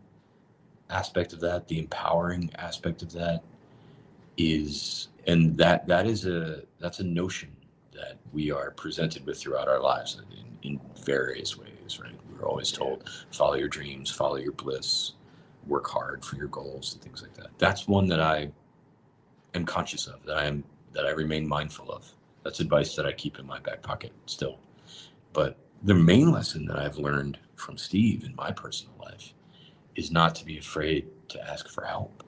aspect 0.90 1.32
of 1.32 1.40
that, 1.40 1.68
the 1.68 1.78
empowering 1.78 2.50
aspect 2.56 3.02
of 3.02 3.12
that 3.12 3.42
is 4.36 5.08
and 5.26 5.56
that 5.56 5.86
that 5.86 6.06
is 6.06 6.26
a 6.26 6.62
that's 6.80 7.00
a 7.00 7.04
notion 7.04 7.54
that 7.92 8.16
we 8.32 8.50
are 8.50 8.70
presented 8.72 9.24
with 9.26 9.38
throughout 9.38 9.68
our 9.68 9.80
lives 9.80 10.20
in, 10.62 10.70
in 10.70 10.80
various 11.04 11.58
ways, 11.58 12.00
right? 12.02 12.14
We're 12.30 12.48
always 12.48 12.72
told 12.72 13.08
follow 13.30 13.54
your 13.54 13.68
dreams, 13.68 14.10
follow 14.10 14.36
your 14.36 14.52
bliss, 14.52 15.12
work 15.66 15.88
hard 15.88 16.24
for 16.24 16.36
your 16.36 16.48
goals 16.48 16.94
and 16.94 17.02
things 17.02 17.22
like 17.22 17.34
that. 17.34 17.48
That's 17.58 17.86
one 17.86 18.06
that 18.08 18.20
I 18.20 18.50
am 19.54 19.64
conscious 19.64 20.06
of, 20.06 20.24
that 20.24 20.36
I 20.36 20.46
am 20.46 20.64
that 20.92 21.06
I 21.06 21.10
remain 21.10 21.46
mindful 21.46 21.90
of. 21.90 22.10
That's 22.44 22.60
advice 22.60 22.96
that 22.96 23.06
I 23.06 23.12
keep 23.12 23.38
in 23.38 23.46
my 23.46 23.60
back 23.60 23.82
pocket 23.82 24.12
still. 24.26 24.58
But 25.32 25.56
the 25.84 25.94
main 25.94 26.30
lesson 26.30 26.66
that 26.66 26.78
I've 26.78 26.98
learned 26.98 27.38
from 27.56 27.76
Steve 27.76 28.24
in 28.24 28.34
my 28.34 28.50
personal 28.50 28.94
life 29.00 29.34
is 29.94 30.10
not 30.10 30.34
to 30.36 30.44
be 30.44 30.58
afraid 30.58 31.06
to 31.28 31.48
ask 31.48 31.68
for 31.68 31.84
help. 31.84 32.22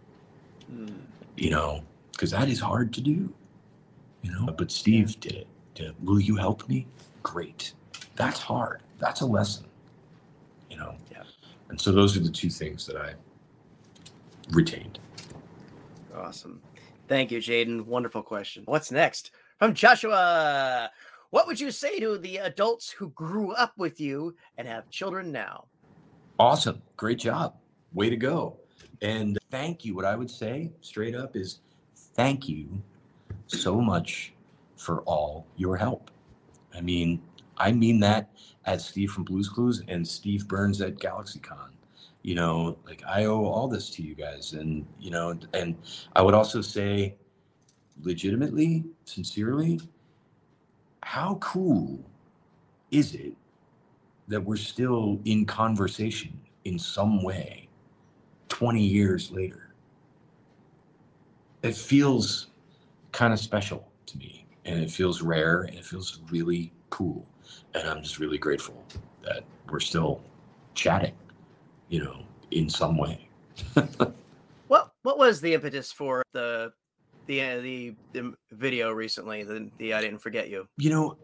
Mm. 0.72 0.94
You 1.36 1.50
know, 1.50 1.82
because 2.12 2.30
that 2.30 2.48
is 2.48 2.60
hard 2.60 2.92
to 2.94 3.00
do. 3.00 3.32
You 4.22 4.32
know, 4.32 4.46
but 4.56 4.70
Steve 4.70 5.18
did 5.20 5.32
it. 5.32 5.46
Did, 5.74 5.94
Will 6.04 6.20
you 6.20 6.36
help 6.36 6.68
me? 6.68 6.86
Great. 7.22 7.74
That's 8.16 8.40
hard. 8.40 8.82
That's 8.98 9.20
a 9.20 9.26
lesson. 9.26 9.66
You 10.70 10.78
know. 10.78 10.94
Yeah. 11.10 11.24
And 11.68 11.80
so 11.80 11.92
those 11.92 12.16
are 12.16 12.20
the 12.20 12.30
two 12.30 12.50
things 12.50 12.86
that 12.86 12.96
I 12.96 13.14
retained. 14.50 14.98
Awesome. 16.14 16.60
Thank 17.08 17.30
you, 17.30 17.38
Jaden. 17.38 17.84
Wonderful 17.84 18.22
question. 18.22 18.62
What's 18.66 18.90
next? 18.90 19.30
From 19.64 19.72
Joshua. 19.72 20.90
What 21.30 21.46
would 21.46 21.58
you 21.58 21.70
say 21.70 21.98
to 21.98 22.18
the 22.18 22.36
adults 22.36 22.90
who 22.90 23.08
grew 23.08 23.52
up 23.52 23.72
with 23.78 23.98
you 23.98 24.36
and 24.58 24.68
have 24.68 24.90
children 24.90 25.32
now? 25.32 25.68
Awesome. 26.38 26.82
Great 26.98 27.18
job. 27.18 27.54
Way 27.94 28.10
to 28.10 28.16
go. 28.18 28.58
And 29.00 29.38
thank 29.50 29.82
you. 29.82 29.94
What 29.94 30.04
I 30.04 30.16
would 30.16 30.30
say 30.30 30.70
straight 30.82 31.14
up 31.14 31.34
is 31.34 31.60
thank 31.96 32.46
you 32.46 32.82
so 33.46 33.80
much 33.80 34.34
for 34.76 35.00
all 35.04 35.46
your 35.56 35.78
help. 35.78 36.10
I 36.74 36.82
mean, 36.82 37.22
I 37.56 37.72
mean 37.72 37.98
that 38.00 38.32
as 38.66 38.84
Steve 38.84 39.12
from 39.12 39.24
Blues 39.24 39.48
Clues 39.48 39.82
and 39.88 40.06
Steve 40.06 40.46
Burns 40.46 40.82
at 40.82 40.96
GalaxyCon. 40.96 41.70
You 42.20 42.34
know, 42.34 42.76
like 42.84 43.02
I 43.08 43.24
owe 43.24 43.46
all 43.46 43.68
this 43.68 43.88
to 43.92 44.02
you 44.02 44.14
guys. 44.14 44.52
And, 44.52 44.86
you 45.00 45.10
know, 45.10 45.38
and 45.54 45.74
I 46.14 46.20
would 46.20 46.34
also 46.34 46.60
say, 46.60 47.16
legitimately, 48.02 48.84
sincerely, 49.04 49.80
how 51.02 51.36
cool 51.40 52.04
is 52.90 53.14
it 53.14 53.34
that 54.28 54.40
we're 54.40 54.56
still 54.56 55.20
in 55.24 55.44
conversation 55.44 56.38
in 56.64 56.78
some 56.78 57.22
way 57.22 57.68
20 58.48 58.82
years 58.82 59.30
later. 59.30 59.74
It 61.62 61.76
feels 61.76 62.48
kind 63.12 63.32
of 63.32 63.38
special 63.38 63.86
to 64.06 64.18
me 64.18 64.46
and 64.64 64.80
it 64.80 64.90
feels 64.90 65.22
rare 65.22 65.62
and 65.62 65.76
it 65.76 65.84
feels 65.84 66.20
really 66.30 66.72
cool. 66.90 67.26
And 67.74 67.88
I'm 67.88 68.02
just 68.02 68.18
really 68.18 68.38
grateful 68.38 68.82
that 69.22 69.44
we're 69.70 69.80
still 69.80 70.20
chatting, 70.74 71.14
you 71.88 72.04
know, 72.04 72.22
in 72.50 72.68
some 72.68 72.96
way. 72.96 73.28
what 74.68 74.92
what 75.02 75.18
was 75.18 75.40
the 75.40 75.54
impetus 75.54 75.92
for 75.92 76.22
the 76.32 76.72
the 77.26 77.42
uh, 77.42 77.60
the, 77.60 77.94
the 78.12 78.34
video 78.52 78.92
recently 78.92 79.42
the 79.42 79.70
the 79.78 79.94
I 79.94 80.00
didn't 80.00 80.20
forget 80.20 80.48
you? 80.48 80.66
You 80.76 80.90
know, 80.90 81.16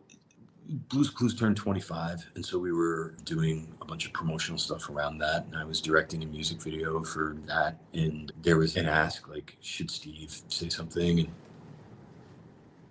Blues 0.88 1.10
Clues 1.10 1.34
turned 1.34 1.56
25, 1.56 2.30
and 2.36 2.46
so 2.46 2.58
we 2.58 2.70
were 2.70 3.16
doing 3.24 3.74
a 3.82 3.84
bunch 3.84 4.06
of 4.06 4.12
promotional 4.12 4.58
stuff 4.58 4.88
around 4.88 5.18
that. 5.18 5.46
And 5.46 5.56
I 5.56 5.64
was 5.64 5.80
directing 5.80 6.22
a 6.22 6.26
music 6.26 6.62
video 6.62 7.02
for 7.02 7.36
that. 7.46 7.76
And 7.92 8.32
there 8.42 8.56
was 8.56 8.76
an 8.76 8.86
ask, 8.86 9.28
like, 9.28 9.56
should 9.60 9.90
Steve 9.90 10.40
say 10.48 10.68
something? 10.68 11.20
And 11.20 11.28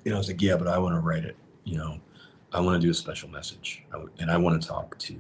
you 0.04 0.12
know, 0.12 0.16
I 0.16 0.18
was 0.18 0.28
like, 0.28 0.42
yeah, 0.42 0.58
but 0.58 0.68
I 0.68 0.78
want 0.78 0.96
to 0.96 1.00
write 1.00 1.24
it. 1.24 1.38
You 1.64 1.78
know, 1.78 2.00
I 2.52 2.60
want 2.60 2.82
to 2.82 2.86
do 2.86 2.92
a 2.92 2.94
special 2.94 3.30
message, 3.30 3.84
and 4.20 4.30
I 4.30 4.38
want 4.38 4.62
to 4.62 4.68
talk 4.68 4.98
to. 5.00 5.16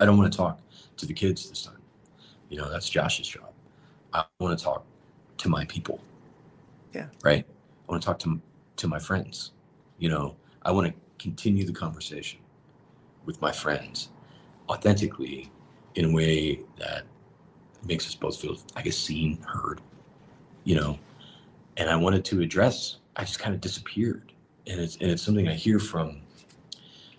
I 0.00 0.06
don't 0.06 0.16
want 0.16 0.32
to 0.32 0.36
talk 0.36 0.60
to 0.96 1.06
the 1.06 1.12
kids 1.12 1.48
this 1.48 1.64
time. 1.64 1.76
You 2.48 2.58
know, 2.58 2.70
that's 2.70 2.88
Josh's 2.88 3.28
job. 3.28 3.52
I 4.12 4.24
want 4.40 4.58
to 4.58 4.64
talk 4.64 4.84
to 5.38 5.48
my 5.48 5.64
people. 5.66 6.00
Yeah. 6.92 7.06
Right. 7.22 7.46
I 7.46 7.92
want 7.92 8.02
to 8.02 8.06
talk 8.06 8.18
to 8.20 8.40
to 8.76 8.88
my 8.88 8.98
friends. 8.98 9.52
You 9.98 10.08
know, 10.08 10.36
I 10.62 10.70
want 10.72 10.88
to 10.88 10.94
continue 11.18 11.64
the 11.64 11.72
conversation 11.72 12.40
with 13.26 13.40
my 13.40 13.52
friends 13.52 14.08
authentically 14.68 15.50
in 15.94 16.06
a 16.06 16.12
way 16.12 16.60
that 16.78 17.02
makes 17.86 18.06
us 18.06 18.14
both 18.14 18.40
feel, 18.40 18.56
I 18.76 18.82
guess, 18.82 18.96
seen, 18.96 19.42
heard, 19.42 19.80
you 20.64 20.76
know. 20.76 20.98
And 21.76 21.90
I 21.90 21.96
wanted 21.96 22.24
to 22.26 22.40
address, 22.40 22.98
I 23.16 23.24
just 23.24 23.38
kind 23.38 23.54
of 23.54 23.60
disappeared. 23.60 24.32
And 24.66 24.80
it's, 24.80 24.96
and 24.96 25.10
it's 25.10 25.22
something 25.22 25.48
I 25.48 25.54
hear 25.54 25.78
from, 25.78 26.20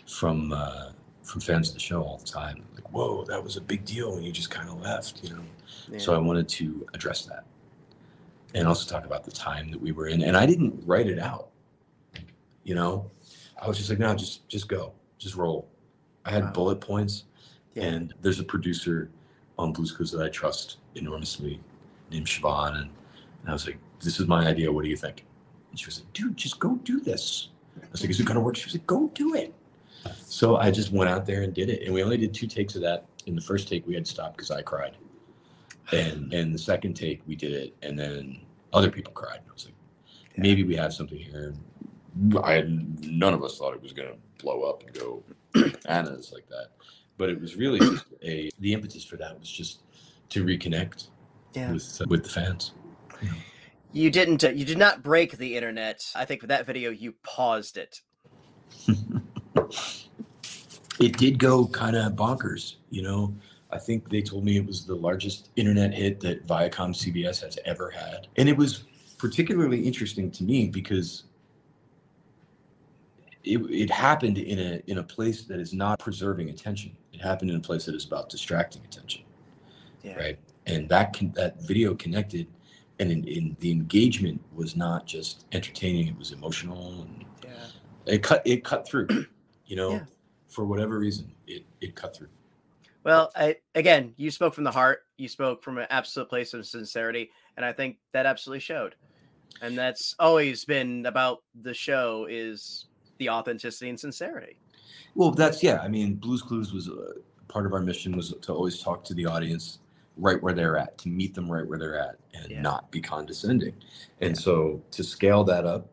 from, 0.08 0.54
uh, 0.54 0.92
from 1.24 1.42
fans 1.42 1.70
of 1.70 1.76
the 1.76 1.80
show 1.80 2.04
all 2.04 2.18
the 2.18 2.26
time. 2.26 2.64
Like, 2.76 2.92
whoa, 2.92 3.26
that 3.26 3.44
was 3.44 3.58
a 3.58 3.62
big 3.62 3.86
deal 3.86 4.14
when 4.14 4.24
you 4.24 4.32
just 4.32 4.50
kind 4.50 4.70
of 4.70 4.82
left, 4.82 5.24
you 5.24 5.32
know. 5.32 5.42
Yeah. 5.92 6.00
So 6.00 6.16
I 6.16 6.18
wanted 6.18 6.48
to 6.50 6.88
address 6.94 7.26
that, 7.26 7.44
and 8.54 8.68
also 8.68 8.90
talk 8.90 9.06
about 9.06 9.24
the 9.24 9.32
time 9.32 9.72
that 9.72 9.80
we 9.80 9.92
were 9.92 10.08
in. 10.08 10.24
And 10.24 10.36
I 10.36 10.46
didn't 10.46 10.82
write 10.86 11.08
it 11.08 11.20
out, 11.20 11.50
you 12.64 12.76
know. 12.76 13.10
I 13.62 13.68
was 13.68 13.78
just 13.78 13.90
like, 13.90 14.00
no, 14.00 14.16
just 14.16 14.48
just 14.50 14.68
go, 14.68 14.94
just 15.18 15.36
roll. 15.36 15.68
I 16.26 16.32
had 16.32 16.46
Wow. 16.46 16.52
bullet 16.52 16.82
points, 16.82 17.26
Yeah. 17.76 17.84
and 17.86 18.14
there's 18.22 18.40
a 18.40 18.44
producer 18.44 19.10
on 19.58 19.72
Blues 19.72 19.92
Clues 19.92 20.12
that 20.12 20.22
I 20.22 20.30
trust 20.30 20.78
enormously, 20.96 21.60
named 22.12 22.26
Siobhan, 22.28 22.70
and, 22.82 22.90
and 23.42 23.50
I 23.50 23.54
was 23.54 23.66
like, 23.68 23.78
this 24.02 24.20
is 24.20 24.28
my 24.28 24.48
idea. 24.48 24.72
What 24.72 24.84
do 24.84 24.90
you 24.90 24.98
think? 24.98 25.26
And 25.70 25.80
she 25.80 25.86
was 25.86 26.00
like, 26.00 26.12
dude, 26.14 26.36
just 26.38 26.60
go 26.60 26.76
do 26.78 27.00
this. 27.00 27.50
I 27.82 27.86
was 27.92 28.02
like, 28.02 28.10
is 28.10 28.20
it 28.20 28.26
gonna 28.26 28.42
work? 28.42 28.56
She 28.56 28.66
was 28.66 28.74
like, 28.74 28.88
go 28.88 29.10
do 29.14 29.36
it. 29.36 29.54
So 30.26 30.58
I 30.58 30.72
just 30.72 30.92
went 30.92 31.10
out 31.12 31.26
there 31.28 31.44
and 31.44 31.54
did 31.54 31.70
it, 31.70 31.84
and 31.84 31.94
we 31.94 32.02
only 32.04 32.18
did 32.18 32.34
two 32.34 32.48
takes 32.48 32.76
of 32.76 32.82
that. 32.82 33.06
In 33.28 33.36
the 33.36 33.42
first 33.42 33.68
take, 33.68 33.86
we 33.86 33.94
had 33.94 34.08
stopped 34.08 34.36
because 34.38 34.50
I 34.50 34.64
cried, 34.64 34.96
and 35.92 36.34
and 36.34 36.54
the 36.54 36.60
second 36.60 36.94
take 36.96 37.22
we 37.28 37.36
did 37.36 37.52
it, 37.54 37.76
and 37.82 37.98
then 37.98 38.40
other 38.74 38.90
people 38.90 39.12
cried. 39.14 39.40
I 39.50 39.54
was 39.54 39.66
like, 39.66 39.74
Yeah. 40.36 40.42
maybe 40.44 40.64
we 40.64 40.76
have 40.76 40.94
something 40.94 41.18
here. 41.18 41.54
I 42.44 42.54
had 42.54 43.06
none 43.06 43.34
of 43.34 43.44
us 43.44 43.58
thought 43.58 43.74
it 43.74 43.82
was 43.82 43.94
gonna 43.94 44.16
blow 44.40 44.64
up 44.64 44.84
and 44.84 44.94
go 44.94 45.24
bananas 45.54 46.32
like 46.34 46.48
that, 46.50 46.70
but 47.18 47.30
it 47.30 47.40
was 47.40 47.56
really 47.56 47.80
just 47.80 48.06
a 48.24 48.50
the 48.60 48.74
impetus 48.74 49.04
for 49.06 49.18
that 49.18 49.40
was 49.40 49.50
just 49.50 49.82
to 50.30 50.44
reconnect 50.46 51.08
Yeah. 51.54 51.72
with 51.72 52.02
with 52.08 52.24
the 52.24 52.30
fans. 52.30 52.74
You 53.94 54.10
didn't. 54.10 54.42
Uh, 54.44 54.50
you 54.52 54.64
did 54.64 54.78
not 54.78 55.04
break 55.04 55.38
the 55.38 55.58
internet. 55.58 56.10
I 56.16 56.24
think 56.24 56.42
with 56.42 56.48
that 56.48 56.66
video, 56.66 56.92
you 56.92 57.14
paused 57.24 57.76
it. 57.78 58.00
it 61.00 61.18
did 61.18 61.38
go 61.38 61.68
kind 61.68 61.98
of 61.98 62.14
bonkers. 62.14 62.76
You 62.90 63.02
know, 63.04 63.36
I 63.74 63.78
think 63.78 64.10
they 64.10 64.22
told 64.22 64.44
me 64.44 64.58
it 64.58 64.66
was 64.66 64.86
the 64.86 64.96
largest 64.96 65.50
internet 65.56 65.94
hit 65.94 66.20
that 66.22 66.46
Viacom 66.46 66.92
CBS 66.94 67.42
has 67.42 67.58
ever 67.66 67.90
had, 67.90 68.28
and 68.38 68.50
it 68.50 68.58
was 68.58 68.84
particularly 69.18 69.82
interesting 69.82 70.30
to 70.32 70.44
me 70.44 70.68
because 70.68 71.24
it, 73.44 73.58
it 73.70 73.90
happened 73.90 74.38
in 74.38 74.60
a 74.60 74.82
in 74.88 74.98
a 75.00 75.04
place 75.04 75.44
that 75.46 75.60
is 75.60 75.74
not 75.74 76.00
preserving 76.00 76.50
attention. 76.50 76.96
It 77.14 77.22
happened 77.22 77.50
in 77.52 77.58
a 77.58 77.62
place 77.62 77.86
that 77.86 77.96
is 77.96 78.06
about 78.06 78.30
distracting 78.30 78.84
attention, 78.84 79.24
Yeah. 80.04 80.16
right? 80.16 80.40
And 80.68 80.88
that 80.90 81.14
can, 81.14 81.32
that 81.34 81.60
video 81.62 81.96
connected, 81.96 82.48
and 83.00 83.12
in, 83.12 83.24
in 83.28 83.58
the 83.60 83.72
engagement 83.72 84.42
was 84.54 84.76
not 84.76 85.08
just 85.08 85.46
entertaining; 85.54 86.08
it 86.08 86.18
was 86.18 86.32
emotional 86.34 87.02
and 87.02 87.26
Yeah. 87.44 87.68
it 88.14 88.22
cut 88.24 88.42
it 88.46 88.64
cut 88.64 88.88
through 88.88 89.08
you 89.66 89.76
know 89.76 89.92
Yeah. 89.92 90.06
for 90.50 90.66
whatever 90.66 91.00
reason 91.00 91.32
it 91.48 91.64
it 91.80 91.96
cut 91.96 92.16
through 92.16 92.28
Well, 93.04 93.32
I, 93.36 93.58
again, 93.76 94.14
you 94.18 94.30
spoke 94.32 94.54
from 94.54 94.64
the 94.64 94.72
heart. 94.72 95.00
You 95.18 95.28
spoke 95.28 95.64
from 95.64 95.78
an 95.78 95.88
absolute 95.90 96.30
place 96.30 96.54
of 96.54 96.66
sincerity, 96.66 97.32
and 97.58 97.66
I 97.66 97.74
think 97.74 97.98
that 98.14 98.26
absolutely 98.26 98.60
showed. 98.60 98.96
And 99.62 99.78
that's 99.78 100.16
always 100.20 100.66
been 100.66 101.06
about 101.06 101.40
the 101.62 101.74
show 101.74 102.28
is 102.30 102.86
the 103.18 103.30
authenticity 103.30 103.90
and 103.90 104.00
sincerity. 104.00 104.58
well 105.16 105.30
that's 105.32 105.62
yeah 105.62 105.80
i 105.82 105.88
mean 105.88 106.16
blues 106.16 106.42
clues 106.42 106.74
was 106.74 106.90
uh, 106.90 107.14
part 107.48 107.66
of 107.68 107.74
our 107.74 107.82
mission 107.82 108.16
was 108.16 108.34
to 108.42 108.52
always 108.54 108.80
talk 108.82 109.04
to 109.04 109.14
the 109.14 109.26
audience 109.26 109.78
right 110.18 110.42
where 110.42 110.54
they're 110.54 110.76
at 110.78 110.98
to 110.98 111.08
meet 111.10 111.36
them 111.36 111.52
right 111.52 111.68
where 111.68 111.78
they're 111.78 112.00
at 112.00 112.16
and 112.34 112.50
Yeah. 112.50 112.62
not 112.62 112.90
be 112.92 113.00
condescending 113.02 113.74
and 114.22 114.36
Yeah. 114.36 114.42
so 114.42 114.82
to 114.92 115.04
scale 115.04 115.44
that 115.44 115.66
up 115.66 115.88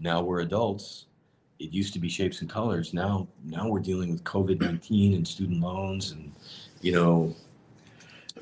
now 0.00 0.22
we're 0.22 0.40
adults 0.40 1.06
it 1.62 1.72
used 1.72 1.92
to 1.92 1.98
be 2.00 2.08
shapes 2.08 2.40
and 2.40 2.50
colors 2.50 2.92
now 2.92 3.26
now 3.44 3.68
we're 3.68 3.78
dealing 3.80 4.10
with 4.10 4.22
covid-19 4.24 5.14
and 5.14 5.26
student 5.26 5.60
loans 5.60 6.10
and 6.12 6.32
you 6.80 6.92
know 6.92 7.34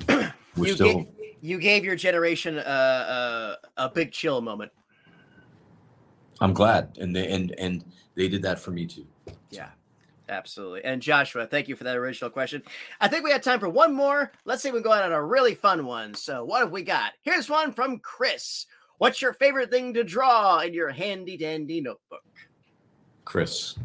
we're 0.57 0.67
You 0.67 0.73
still 0.73 0.93
get- 1.03 1.35
You 1.41 1.59
gave 1.59 1.83
your 1.85 1.95
generation 1.95 2.57
a, 2.57 2.61
a, 2.61 3.57
a 3.77 3.89
big 3.89 4.11
chill 4.11 4.41
moment. 4.41 4.71
i'm 6.39 6.53
glad 6.53 6.97
and 6.99 7.15
they 7.15 7.27
and 7.31 7.53
and 7.59 7.85
they 8.15 8.27
did 8.27 8.41
that 8.43 8.59
for 8.59 8.71
me 8.71 8.85
too 8.85 9.05
Yeah, 9.51 9.69
absolutely. 10.29 10.83
And 10.83 11.01
Joshua, 11.01 11.45
thank 11.45 11.67
you 11.67 11.75
for 11.75 11.83
that 11.85 11.95
original 11.97 12.29
question. 12.29 12.61
I 12.99 13.07
think 13.07 13.23
we 13.23 13.31
have 13.31 13.41
time 13.41 13.59
for 13.59 13.69
one 13.69 13.93
more. 13.93 14.31
Let's 14.45 14.61
see 14.63 14.69
if 14.69 14.73
we 14.73 14.79
can 14.81 14.89
go 14.89 14.93
out 14.93 15.03
on 15.03 15.11
a 15.11 15.23
really 15.23 15.55
fun 15.55 15.85
one. 15.85 16.13
So, 16.13 16.43
what 16.45 16.59
have 16.61 16.71
we 16.71 16.83
got? 16.83 17.11
Here's 17.21 17.49
one 17.49 17.71
from 17.73 17.99
Chris. 17.99 18.65
What's 18.97 19.21
your 19.21 19.33
favorite 19.33 19.71
thing 19.71 19.93
to 19.93 20.03
draw 20.03 20.59
in 20.59 20.73
your 20.73 20.89
handy 20.89 21.35
dandy 21.37 21.79
notebook? 21.81 22.23
Chris, 23.31 23.75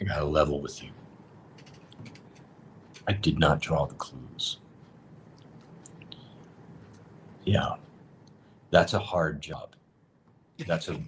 I 0.00 0.04
got 0.04 0.20
a 0.20 0.24
level 0.24 0.60
with 0.60 0.82
you. 0.82 0.90
I 3.06 3.12
did 3.12 3.38
not 3.38 3.60
draw 3.60 3.86
the 3.86 3.94
clues. 3.94 4.58
Yeah, 7.44 7.74
that's 8.72 8.94
a 8.94 8.98
hard 8.98 9.40
job. 9.40 9.76
That's 10.66 10.88
a 10.88 11.00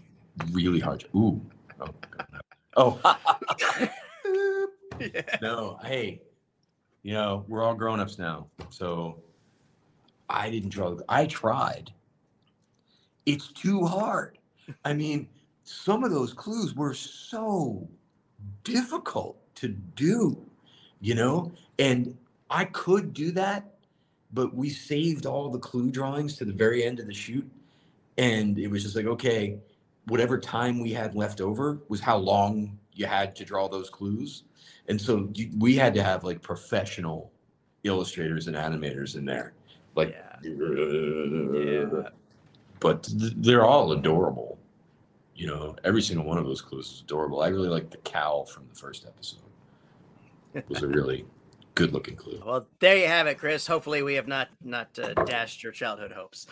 really 0.53 0.78
hard 0.78 1.01
job. 1.01 1.11
Ooh. 1.16 1.41
Oh. 1.80 1.89
oh. 2.76 3.18
yeah. 5.01 5.22
no, 5.43 5.80
hey, 5.82 6.22
you 7.03 7.14
know, 7.14 7.45
we're 7.49 7.64
all 7.64 7.74
grown 7.74 7.99
ups 7.99 8.16
now. 8.16 8.47
So 8.70 9.24
I 10.28 10.51
didn't 10.51 10.68
draw. 10.68 10.97
I 11.09 11.26
tried. 11.26 11.91
It's 13.26 13.49
too 13.49 13.84
hard. 13.84 14.39
I 14.84 14.95
mean, 14.95 15.28
some 15.67 16.05
of 16.05 16.12
those 16.12 16.33
clues 16.33 16.75
were 16.75 16.95
so 16.95 17.89
difficult 18.62 19.37
to 19.57 19.69
do, 19.69 20.41
you 21.01 21.14
know? 21.14 21.51
And 21.81 22.17
I 22.49 22.67
could 22.67 23.12
do 23.12 23.33
that, 23.33 23.75
but 24.33 24.55
we 24.55 24.71
saved 24.71 25.27
all 25.27 25.51
the 25.51 25.59
clue 25.59 25.91
drawings 25.91 26.37
to 26.37 26.45
the 26.45 26.53
very 26.53 26.85
end 26.85 27.01
of 27.01 27.09
the 27.09 27.14
shoot. 27.14 27.51
And 28.17 28.59
it 28.59 28.69
was 28.69 28.85
just 28.85 28.95
like, 28.95 29.07
okay, 29.07 29.59
whatever 30.07 30.39
time 30.39 30.81
we 30.81 30.93
had 30.93 31.17
left 31.17 31.41
over 31.41 31.81
was 31.89 32.01
how 32.01 32.17
long 32.17 32.79
you 32.93 33.07
had 33.07 33.35
to 33.37 33.45
draw 33.45 33.69
those 33.69 33.91
clues. 33.91 34.45
And 34.89 35.01
so 35.01 35.29
you, 35.35 35.51
we 35.59 35.75
had 35.75 35.95
to 35.95 36.03
have 36.03 36.23
like 36.23 36.41
professional 36.43 37.33
illustrators 37.83 38.47
and 38.47 38.57
animators 38.57 39.17
in 39.17 39.25
there. 39.25 39.53
Like, 39.97 40.17
Yeah. 40.45 42.11
but 42.79 43.03
th- 43.03 43.33
they're 43.39 43.64
all 43.64 43.91
adorable. 43.93 44.59
You 45.37 45.47
know, 45.49 45.76
every 45.84 46.03
single 46.03 46.24
one 46.24 46.39
of 46.39 46.47
those 46.47 46.62
clues 46.62 46.87
is 46.87 47.01
adorable. 47.03 47.43
I 47.43 47.49
really 47.49 47.68
like 47.68 47.91
the 47.91 47.99
cow 47.99 48.45
from 48.45 48.66
the 48.68 48.74
first 48.74 49.07
episode. 49.07 49.41
It 50.55 50.66
was 50.68 50.82
a 50.82 50.89
really 50.89 51.26
good 51.74 51.93
looking 51.93 52.16
clue. 52.16 52.43
Well, 52.45 52.66
there 52.80 52.97
you 52.97 53.07
have 53.07 53.26
it, 53.26 53.37
Chris. 53.37 53.66
Hopefully, 53.66 54.03
we 54.03 54.14
have 54.14 54.26
not 54.26 54.49
not 54.64 54.99
uh, 54.99 55.12
dashed 55.24 55.62
your 55.62 55.72
childhood 55.72 56.12
hopes. 56.12 56.47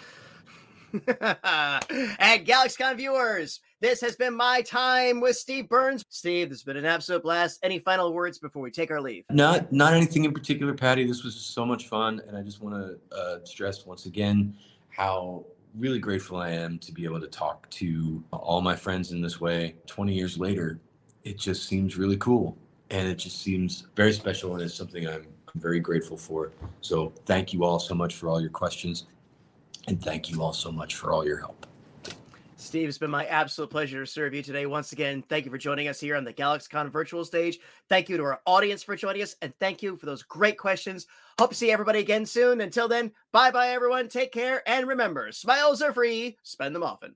and 0.94 2.46
GalaxyCon 2.46 2.96
viewers, 2.96 3.60
this 3.80 4.00
has 4.00 4.14
been 4.14 4.34
my 4.34 4.62
time 4.62 5.20
with 5.20 5.36
Steve 5.36 5.68
Burns. 5.68 6.04
Steve, 6.08 6.50
this 6.50 6.58
has 6.58 6.62
been 6.62 6.76
an 6.76 6.84
absolute 6.84 7.22
blast. 7.22 7.58
Any 7.62 7.80
final 7.80 8.12
words 8.12 8.38
before 8.38 8.62
we 8.62 8.70
take 8.70 8.90
our 8.90 9.00
leave? 9.00 9.24
Not 9.30 9.72
not 9.72 9.94
anything 9.94 10.24
in 10.24 10.32
particular, 10.32 10.74
Patty. 10.74 11.06
This 11.06 11.24
was 11.24 11.34
so 11.34 11.66
much 11.66 11.88
fun, 11.88 12.22
and 12.28 12.36
I 12.36 12.42
just 12.42 12.62
want 12.62 12.76
to 12.76 13.16
uh, 13.16 13.38
stress 13.44 13.86
once 13.86 14.06
again 14.06 14.54
how 14.90 15.44
really 15.76 15.98
grateful 15.98 16.38
I 16.38 16.50
am 16.50 16.78
to 16.78 16.92
be 16.92 17.04
able 17.04 17.20
to 17.20 17.26
talk 17.26 17.68
to 17.70 18.22
all 18.32 18.60
my 18.60 18.76
friends 18.76 19.12
in 19.12 19.20
this 19.20 19.40
way. 19.40 19.74
Twenty 19.86 20.14
years 20.14 20.38
later, 20.38 20.78
it 21.24 21.38
just 21.38 21.66
seems 21.66 21.96
really 21.96 22.16
cool, 22.18 22.56
and 22.90 23.08
it 23.08 23.16
just 23.16 23.40
seems 23.40 23.86
very 23.96 24.12
special, 24.12 24.54
and 24.54 24.62
it's 24.62 24.74
something 24.74 25.06
I'm, 25.06 25.26
very 25.56 25.78
grateful 25.78 26.16
for. 26.16 26.50
So 26.80 27.12
thank 27.26 27.52
you 27.52 27.62
all 27.62 27.78
so 27.78 27.94
much 27.94 28.16
for 28.16 28.28
all 28.28 28.40
your 28.40 28.50
questions, 28.50 29.04
and 29.86 30.02
thank 30.02 30.28
you 30.28 30.42
all 30.42 30.52
so 30.52 30.72
much 30.72 30.96
for 30.96 31.12
all 31.12 31.24
your 31.24 31.38
help. 31.38 31.64
Steve, 32.56 32.88
it's 32.88 32.98
been 32.98 33.08
my 33.08 33.24
absolute 33.26 33.70
pleasure 33.70 34.00
to 34.00 34.06
serve 34.10 34.34
you 34.34 34.42
today. 34.42 34.66
Once 34.66 34.90
again, 34.90 35.22
thank 35.28 35.44
you 35.44 35.52
for 35.52 35.58
joining 35.58 35.86
us 35.86 36.00
here 36.00 36.16
on 36.16 36.24
the 36.24 36.32
GalaxyCon 36.32 36.90
virtual 36.90 37.24
stage. 37.24 37.60
Thank 37.88 38.08
you 38.08 38.16
to 38.16 38.24
our 38.24 38.40
audience 38.46 38.82
for 38.82 38.96
joining 38.96 39.22
us, 39.22 39.36
and 39.42 39.52
thank 39.60 39.80
you 39.80 39.96
for 39.96 40.06
those 40.06 40.24
great 40.24 40.58
questions. 40.58 41.06
Hope 41.38 41.50
to 41.50 41.56
see 41.56 41.70
everybody 41.72 41.98
again 41.98 42.26
soon. 42.26 42.60
Until 42.60 42.88
then, 42.88 43.12
bye 43.32 43.50
bye, 43.50 43.68
everyone. 43.68 44.08
Take 44.08 44.32
care, 44.32 44.62
and 44.68 44.86
remember, 44.86 45.32
smiles 45.32 45.82
are 45.82 45.92
free. 45.92 46.36
Spend 46.42 46.74
them 46.74 46.82
often. 46.84 47.14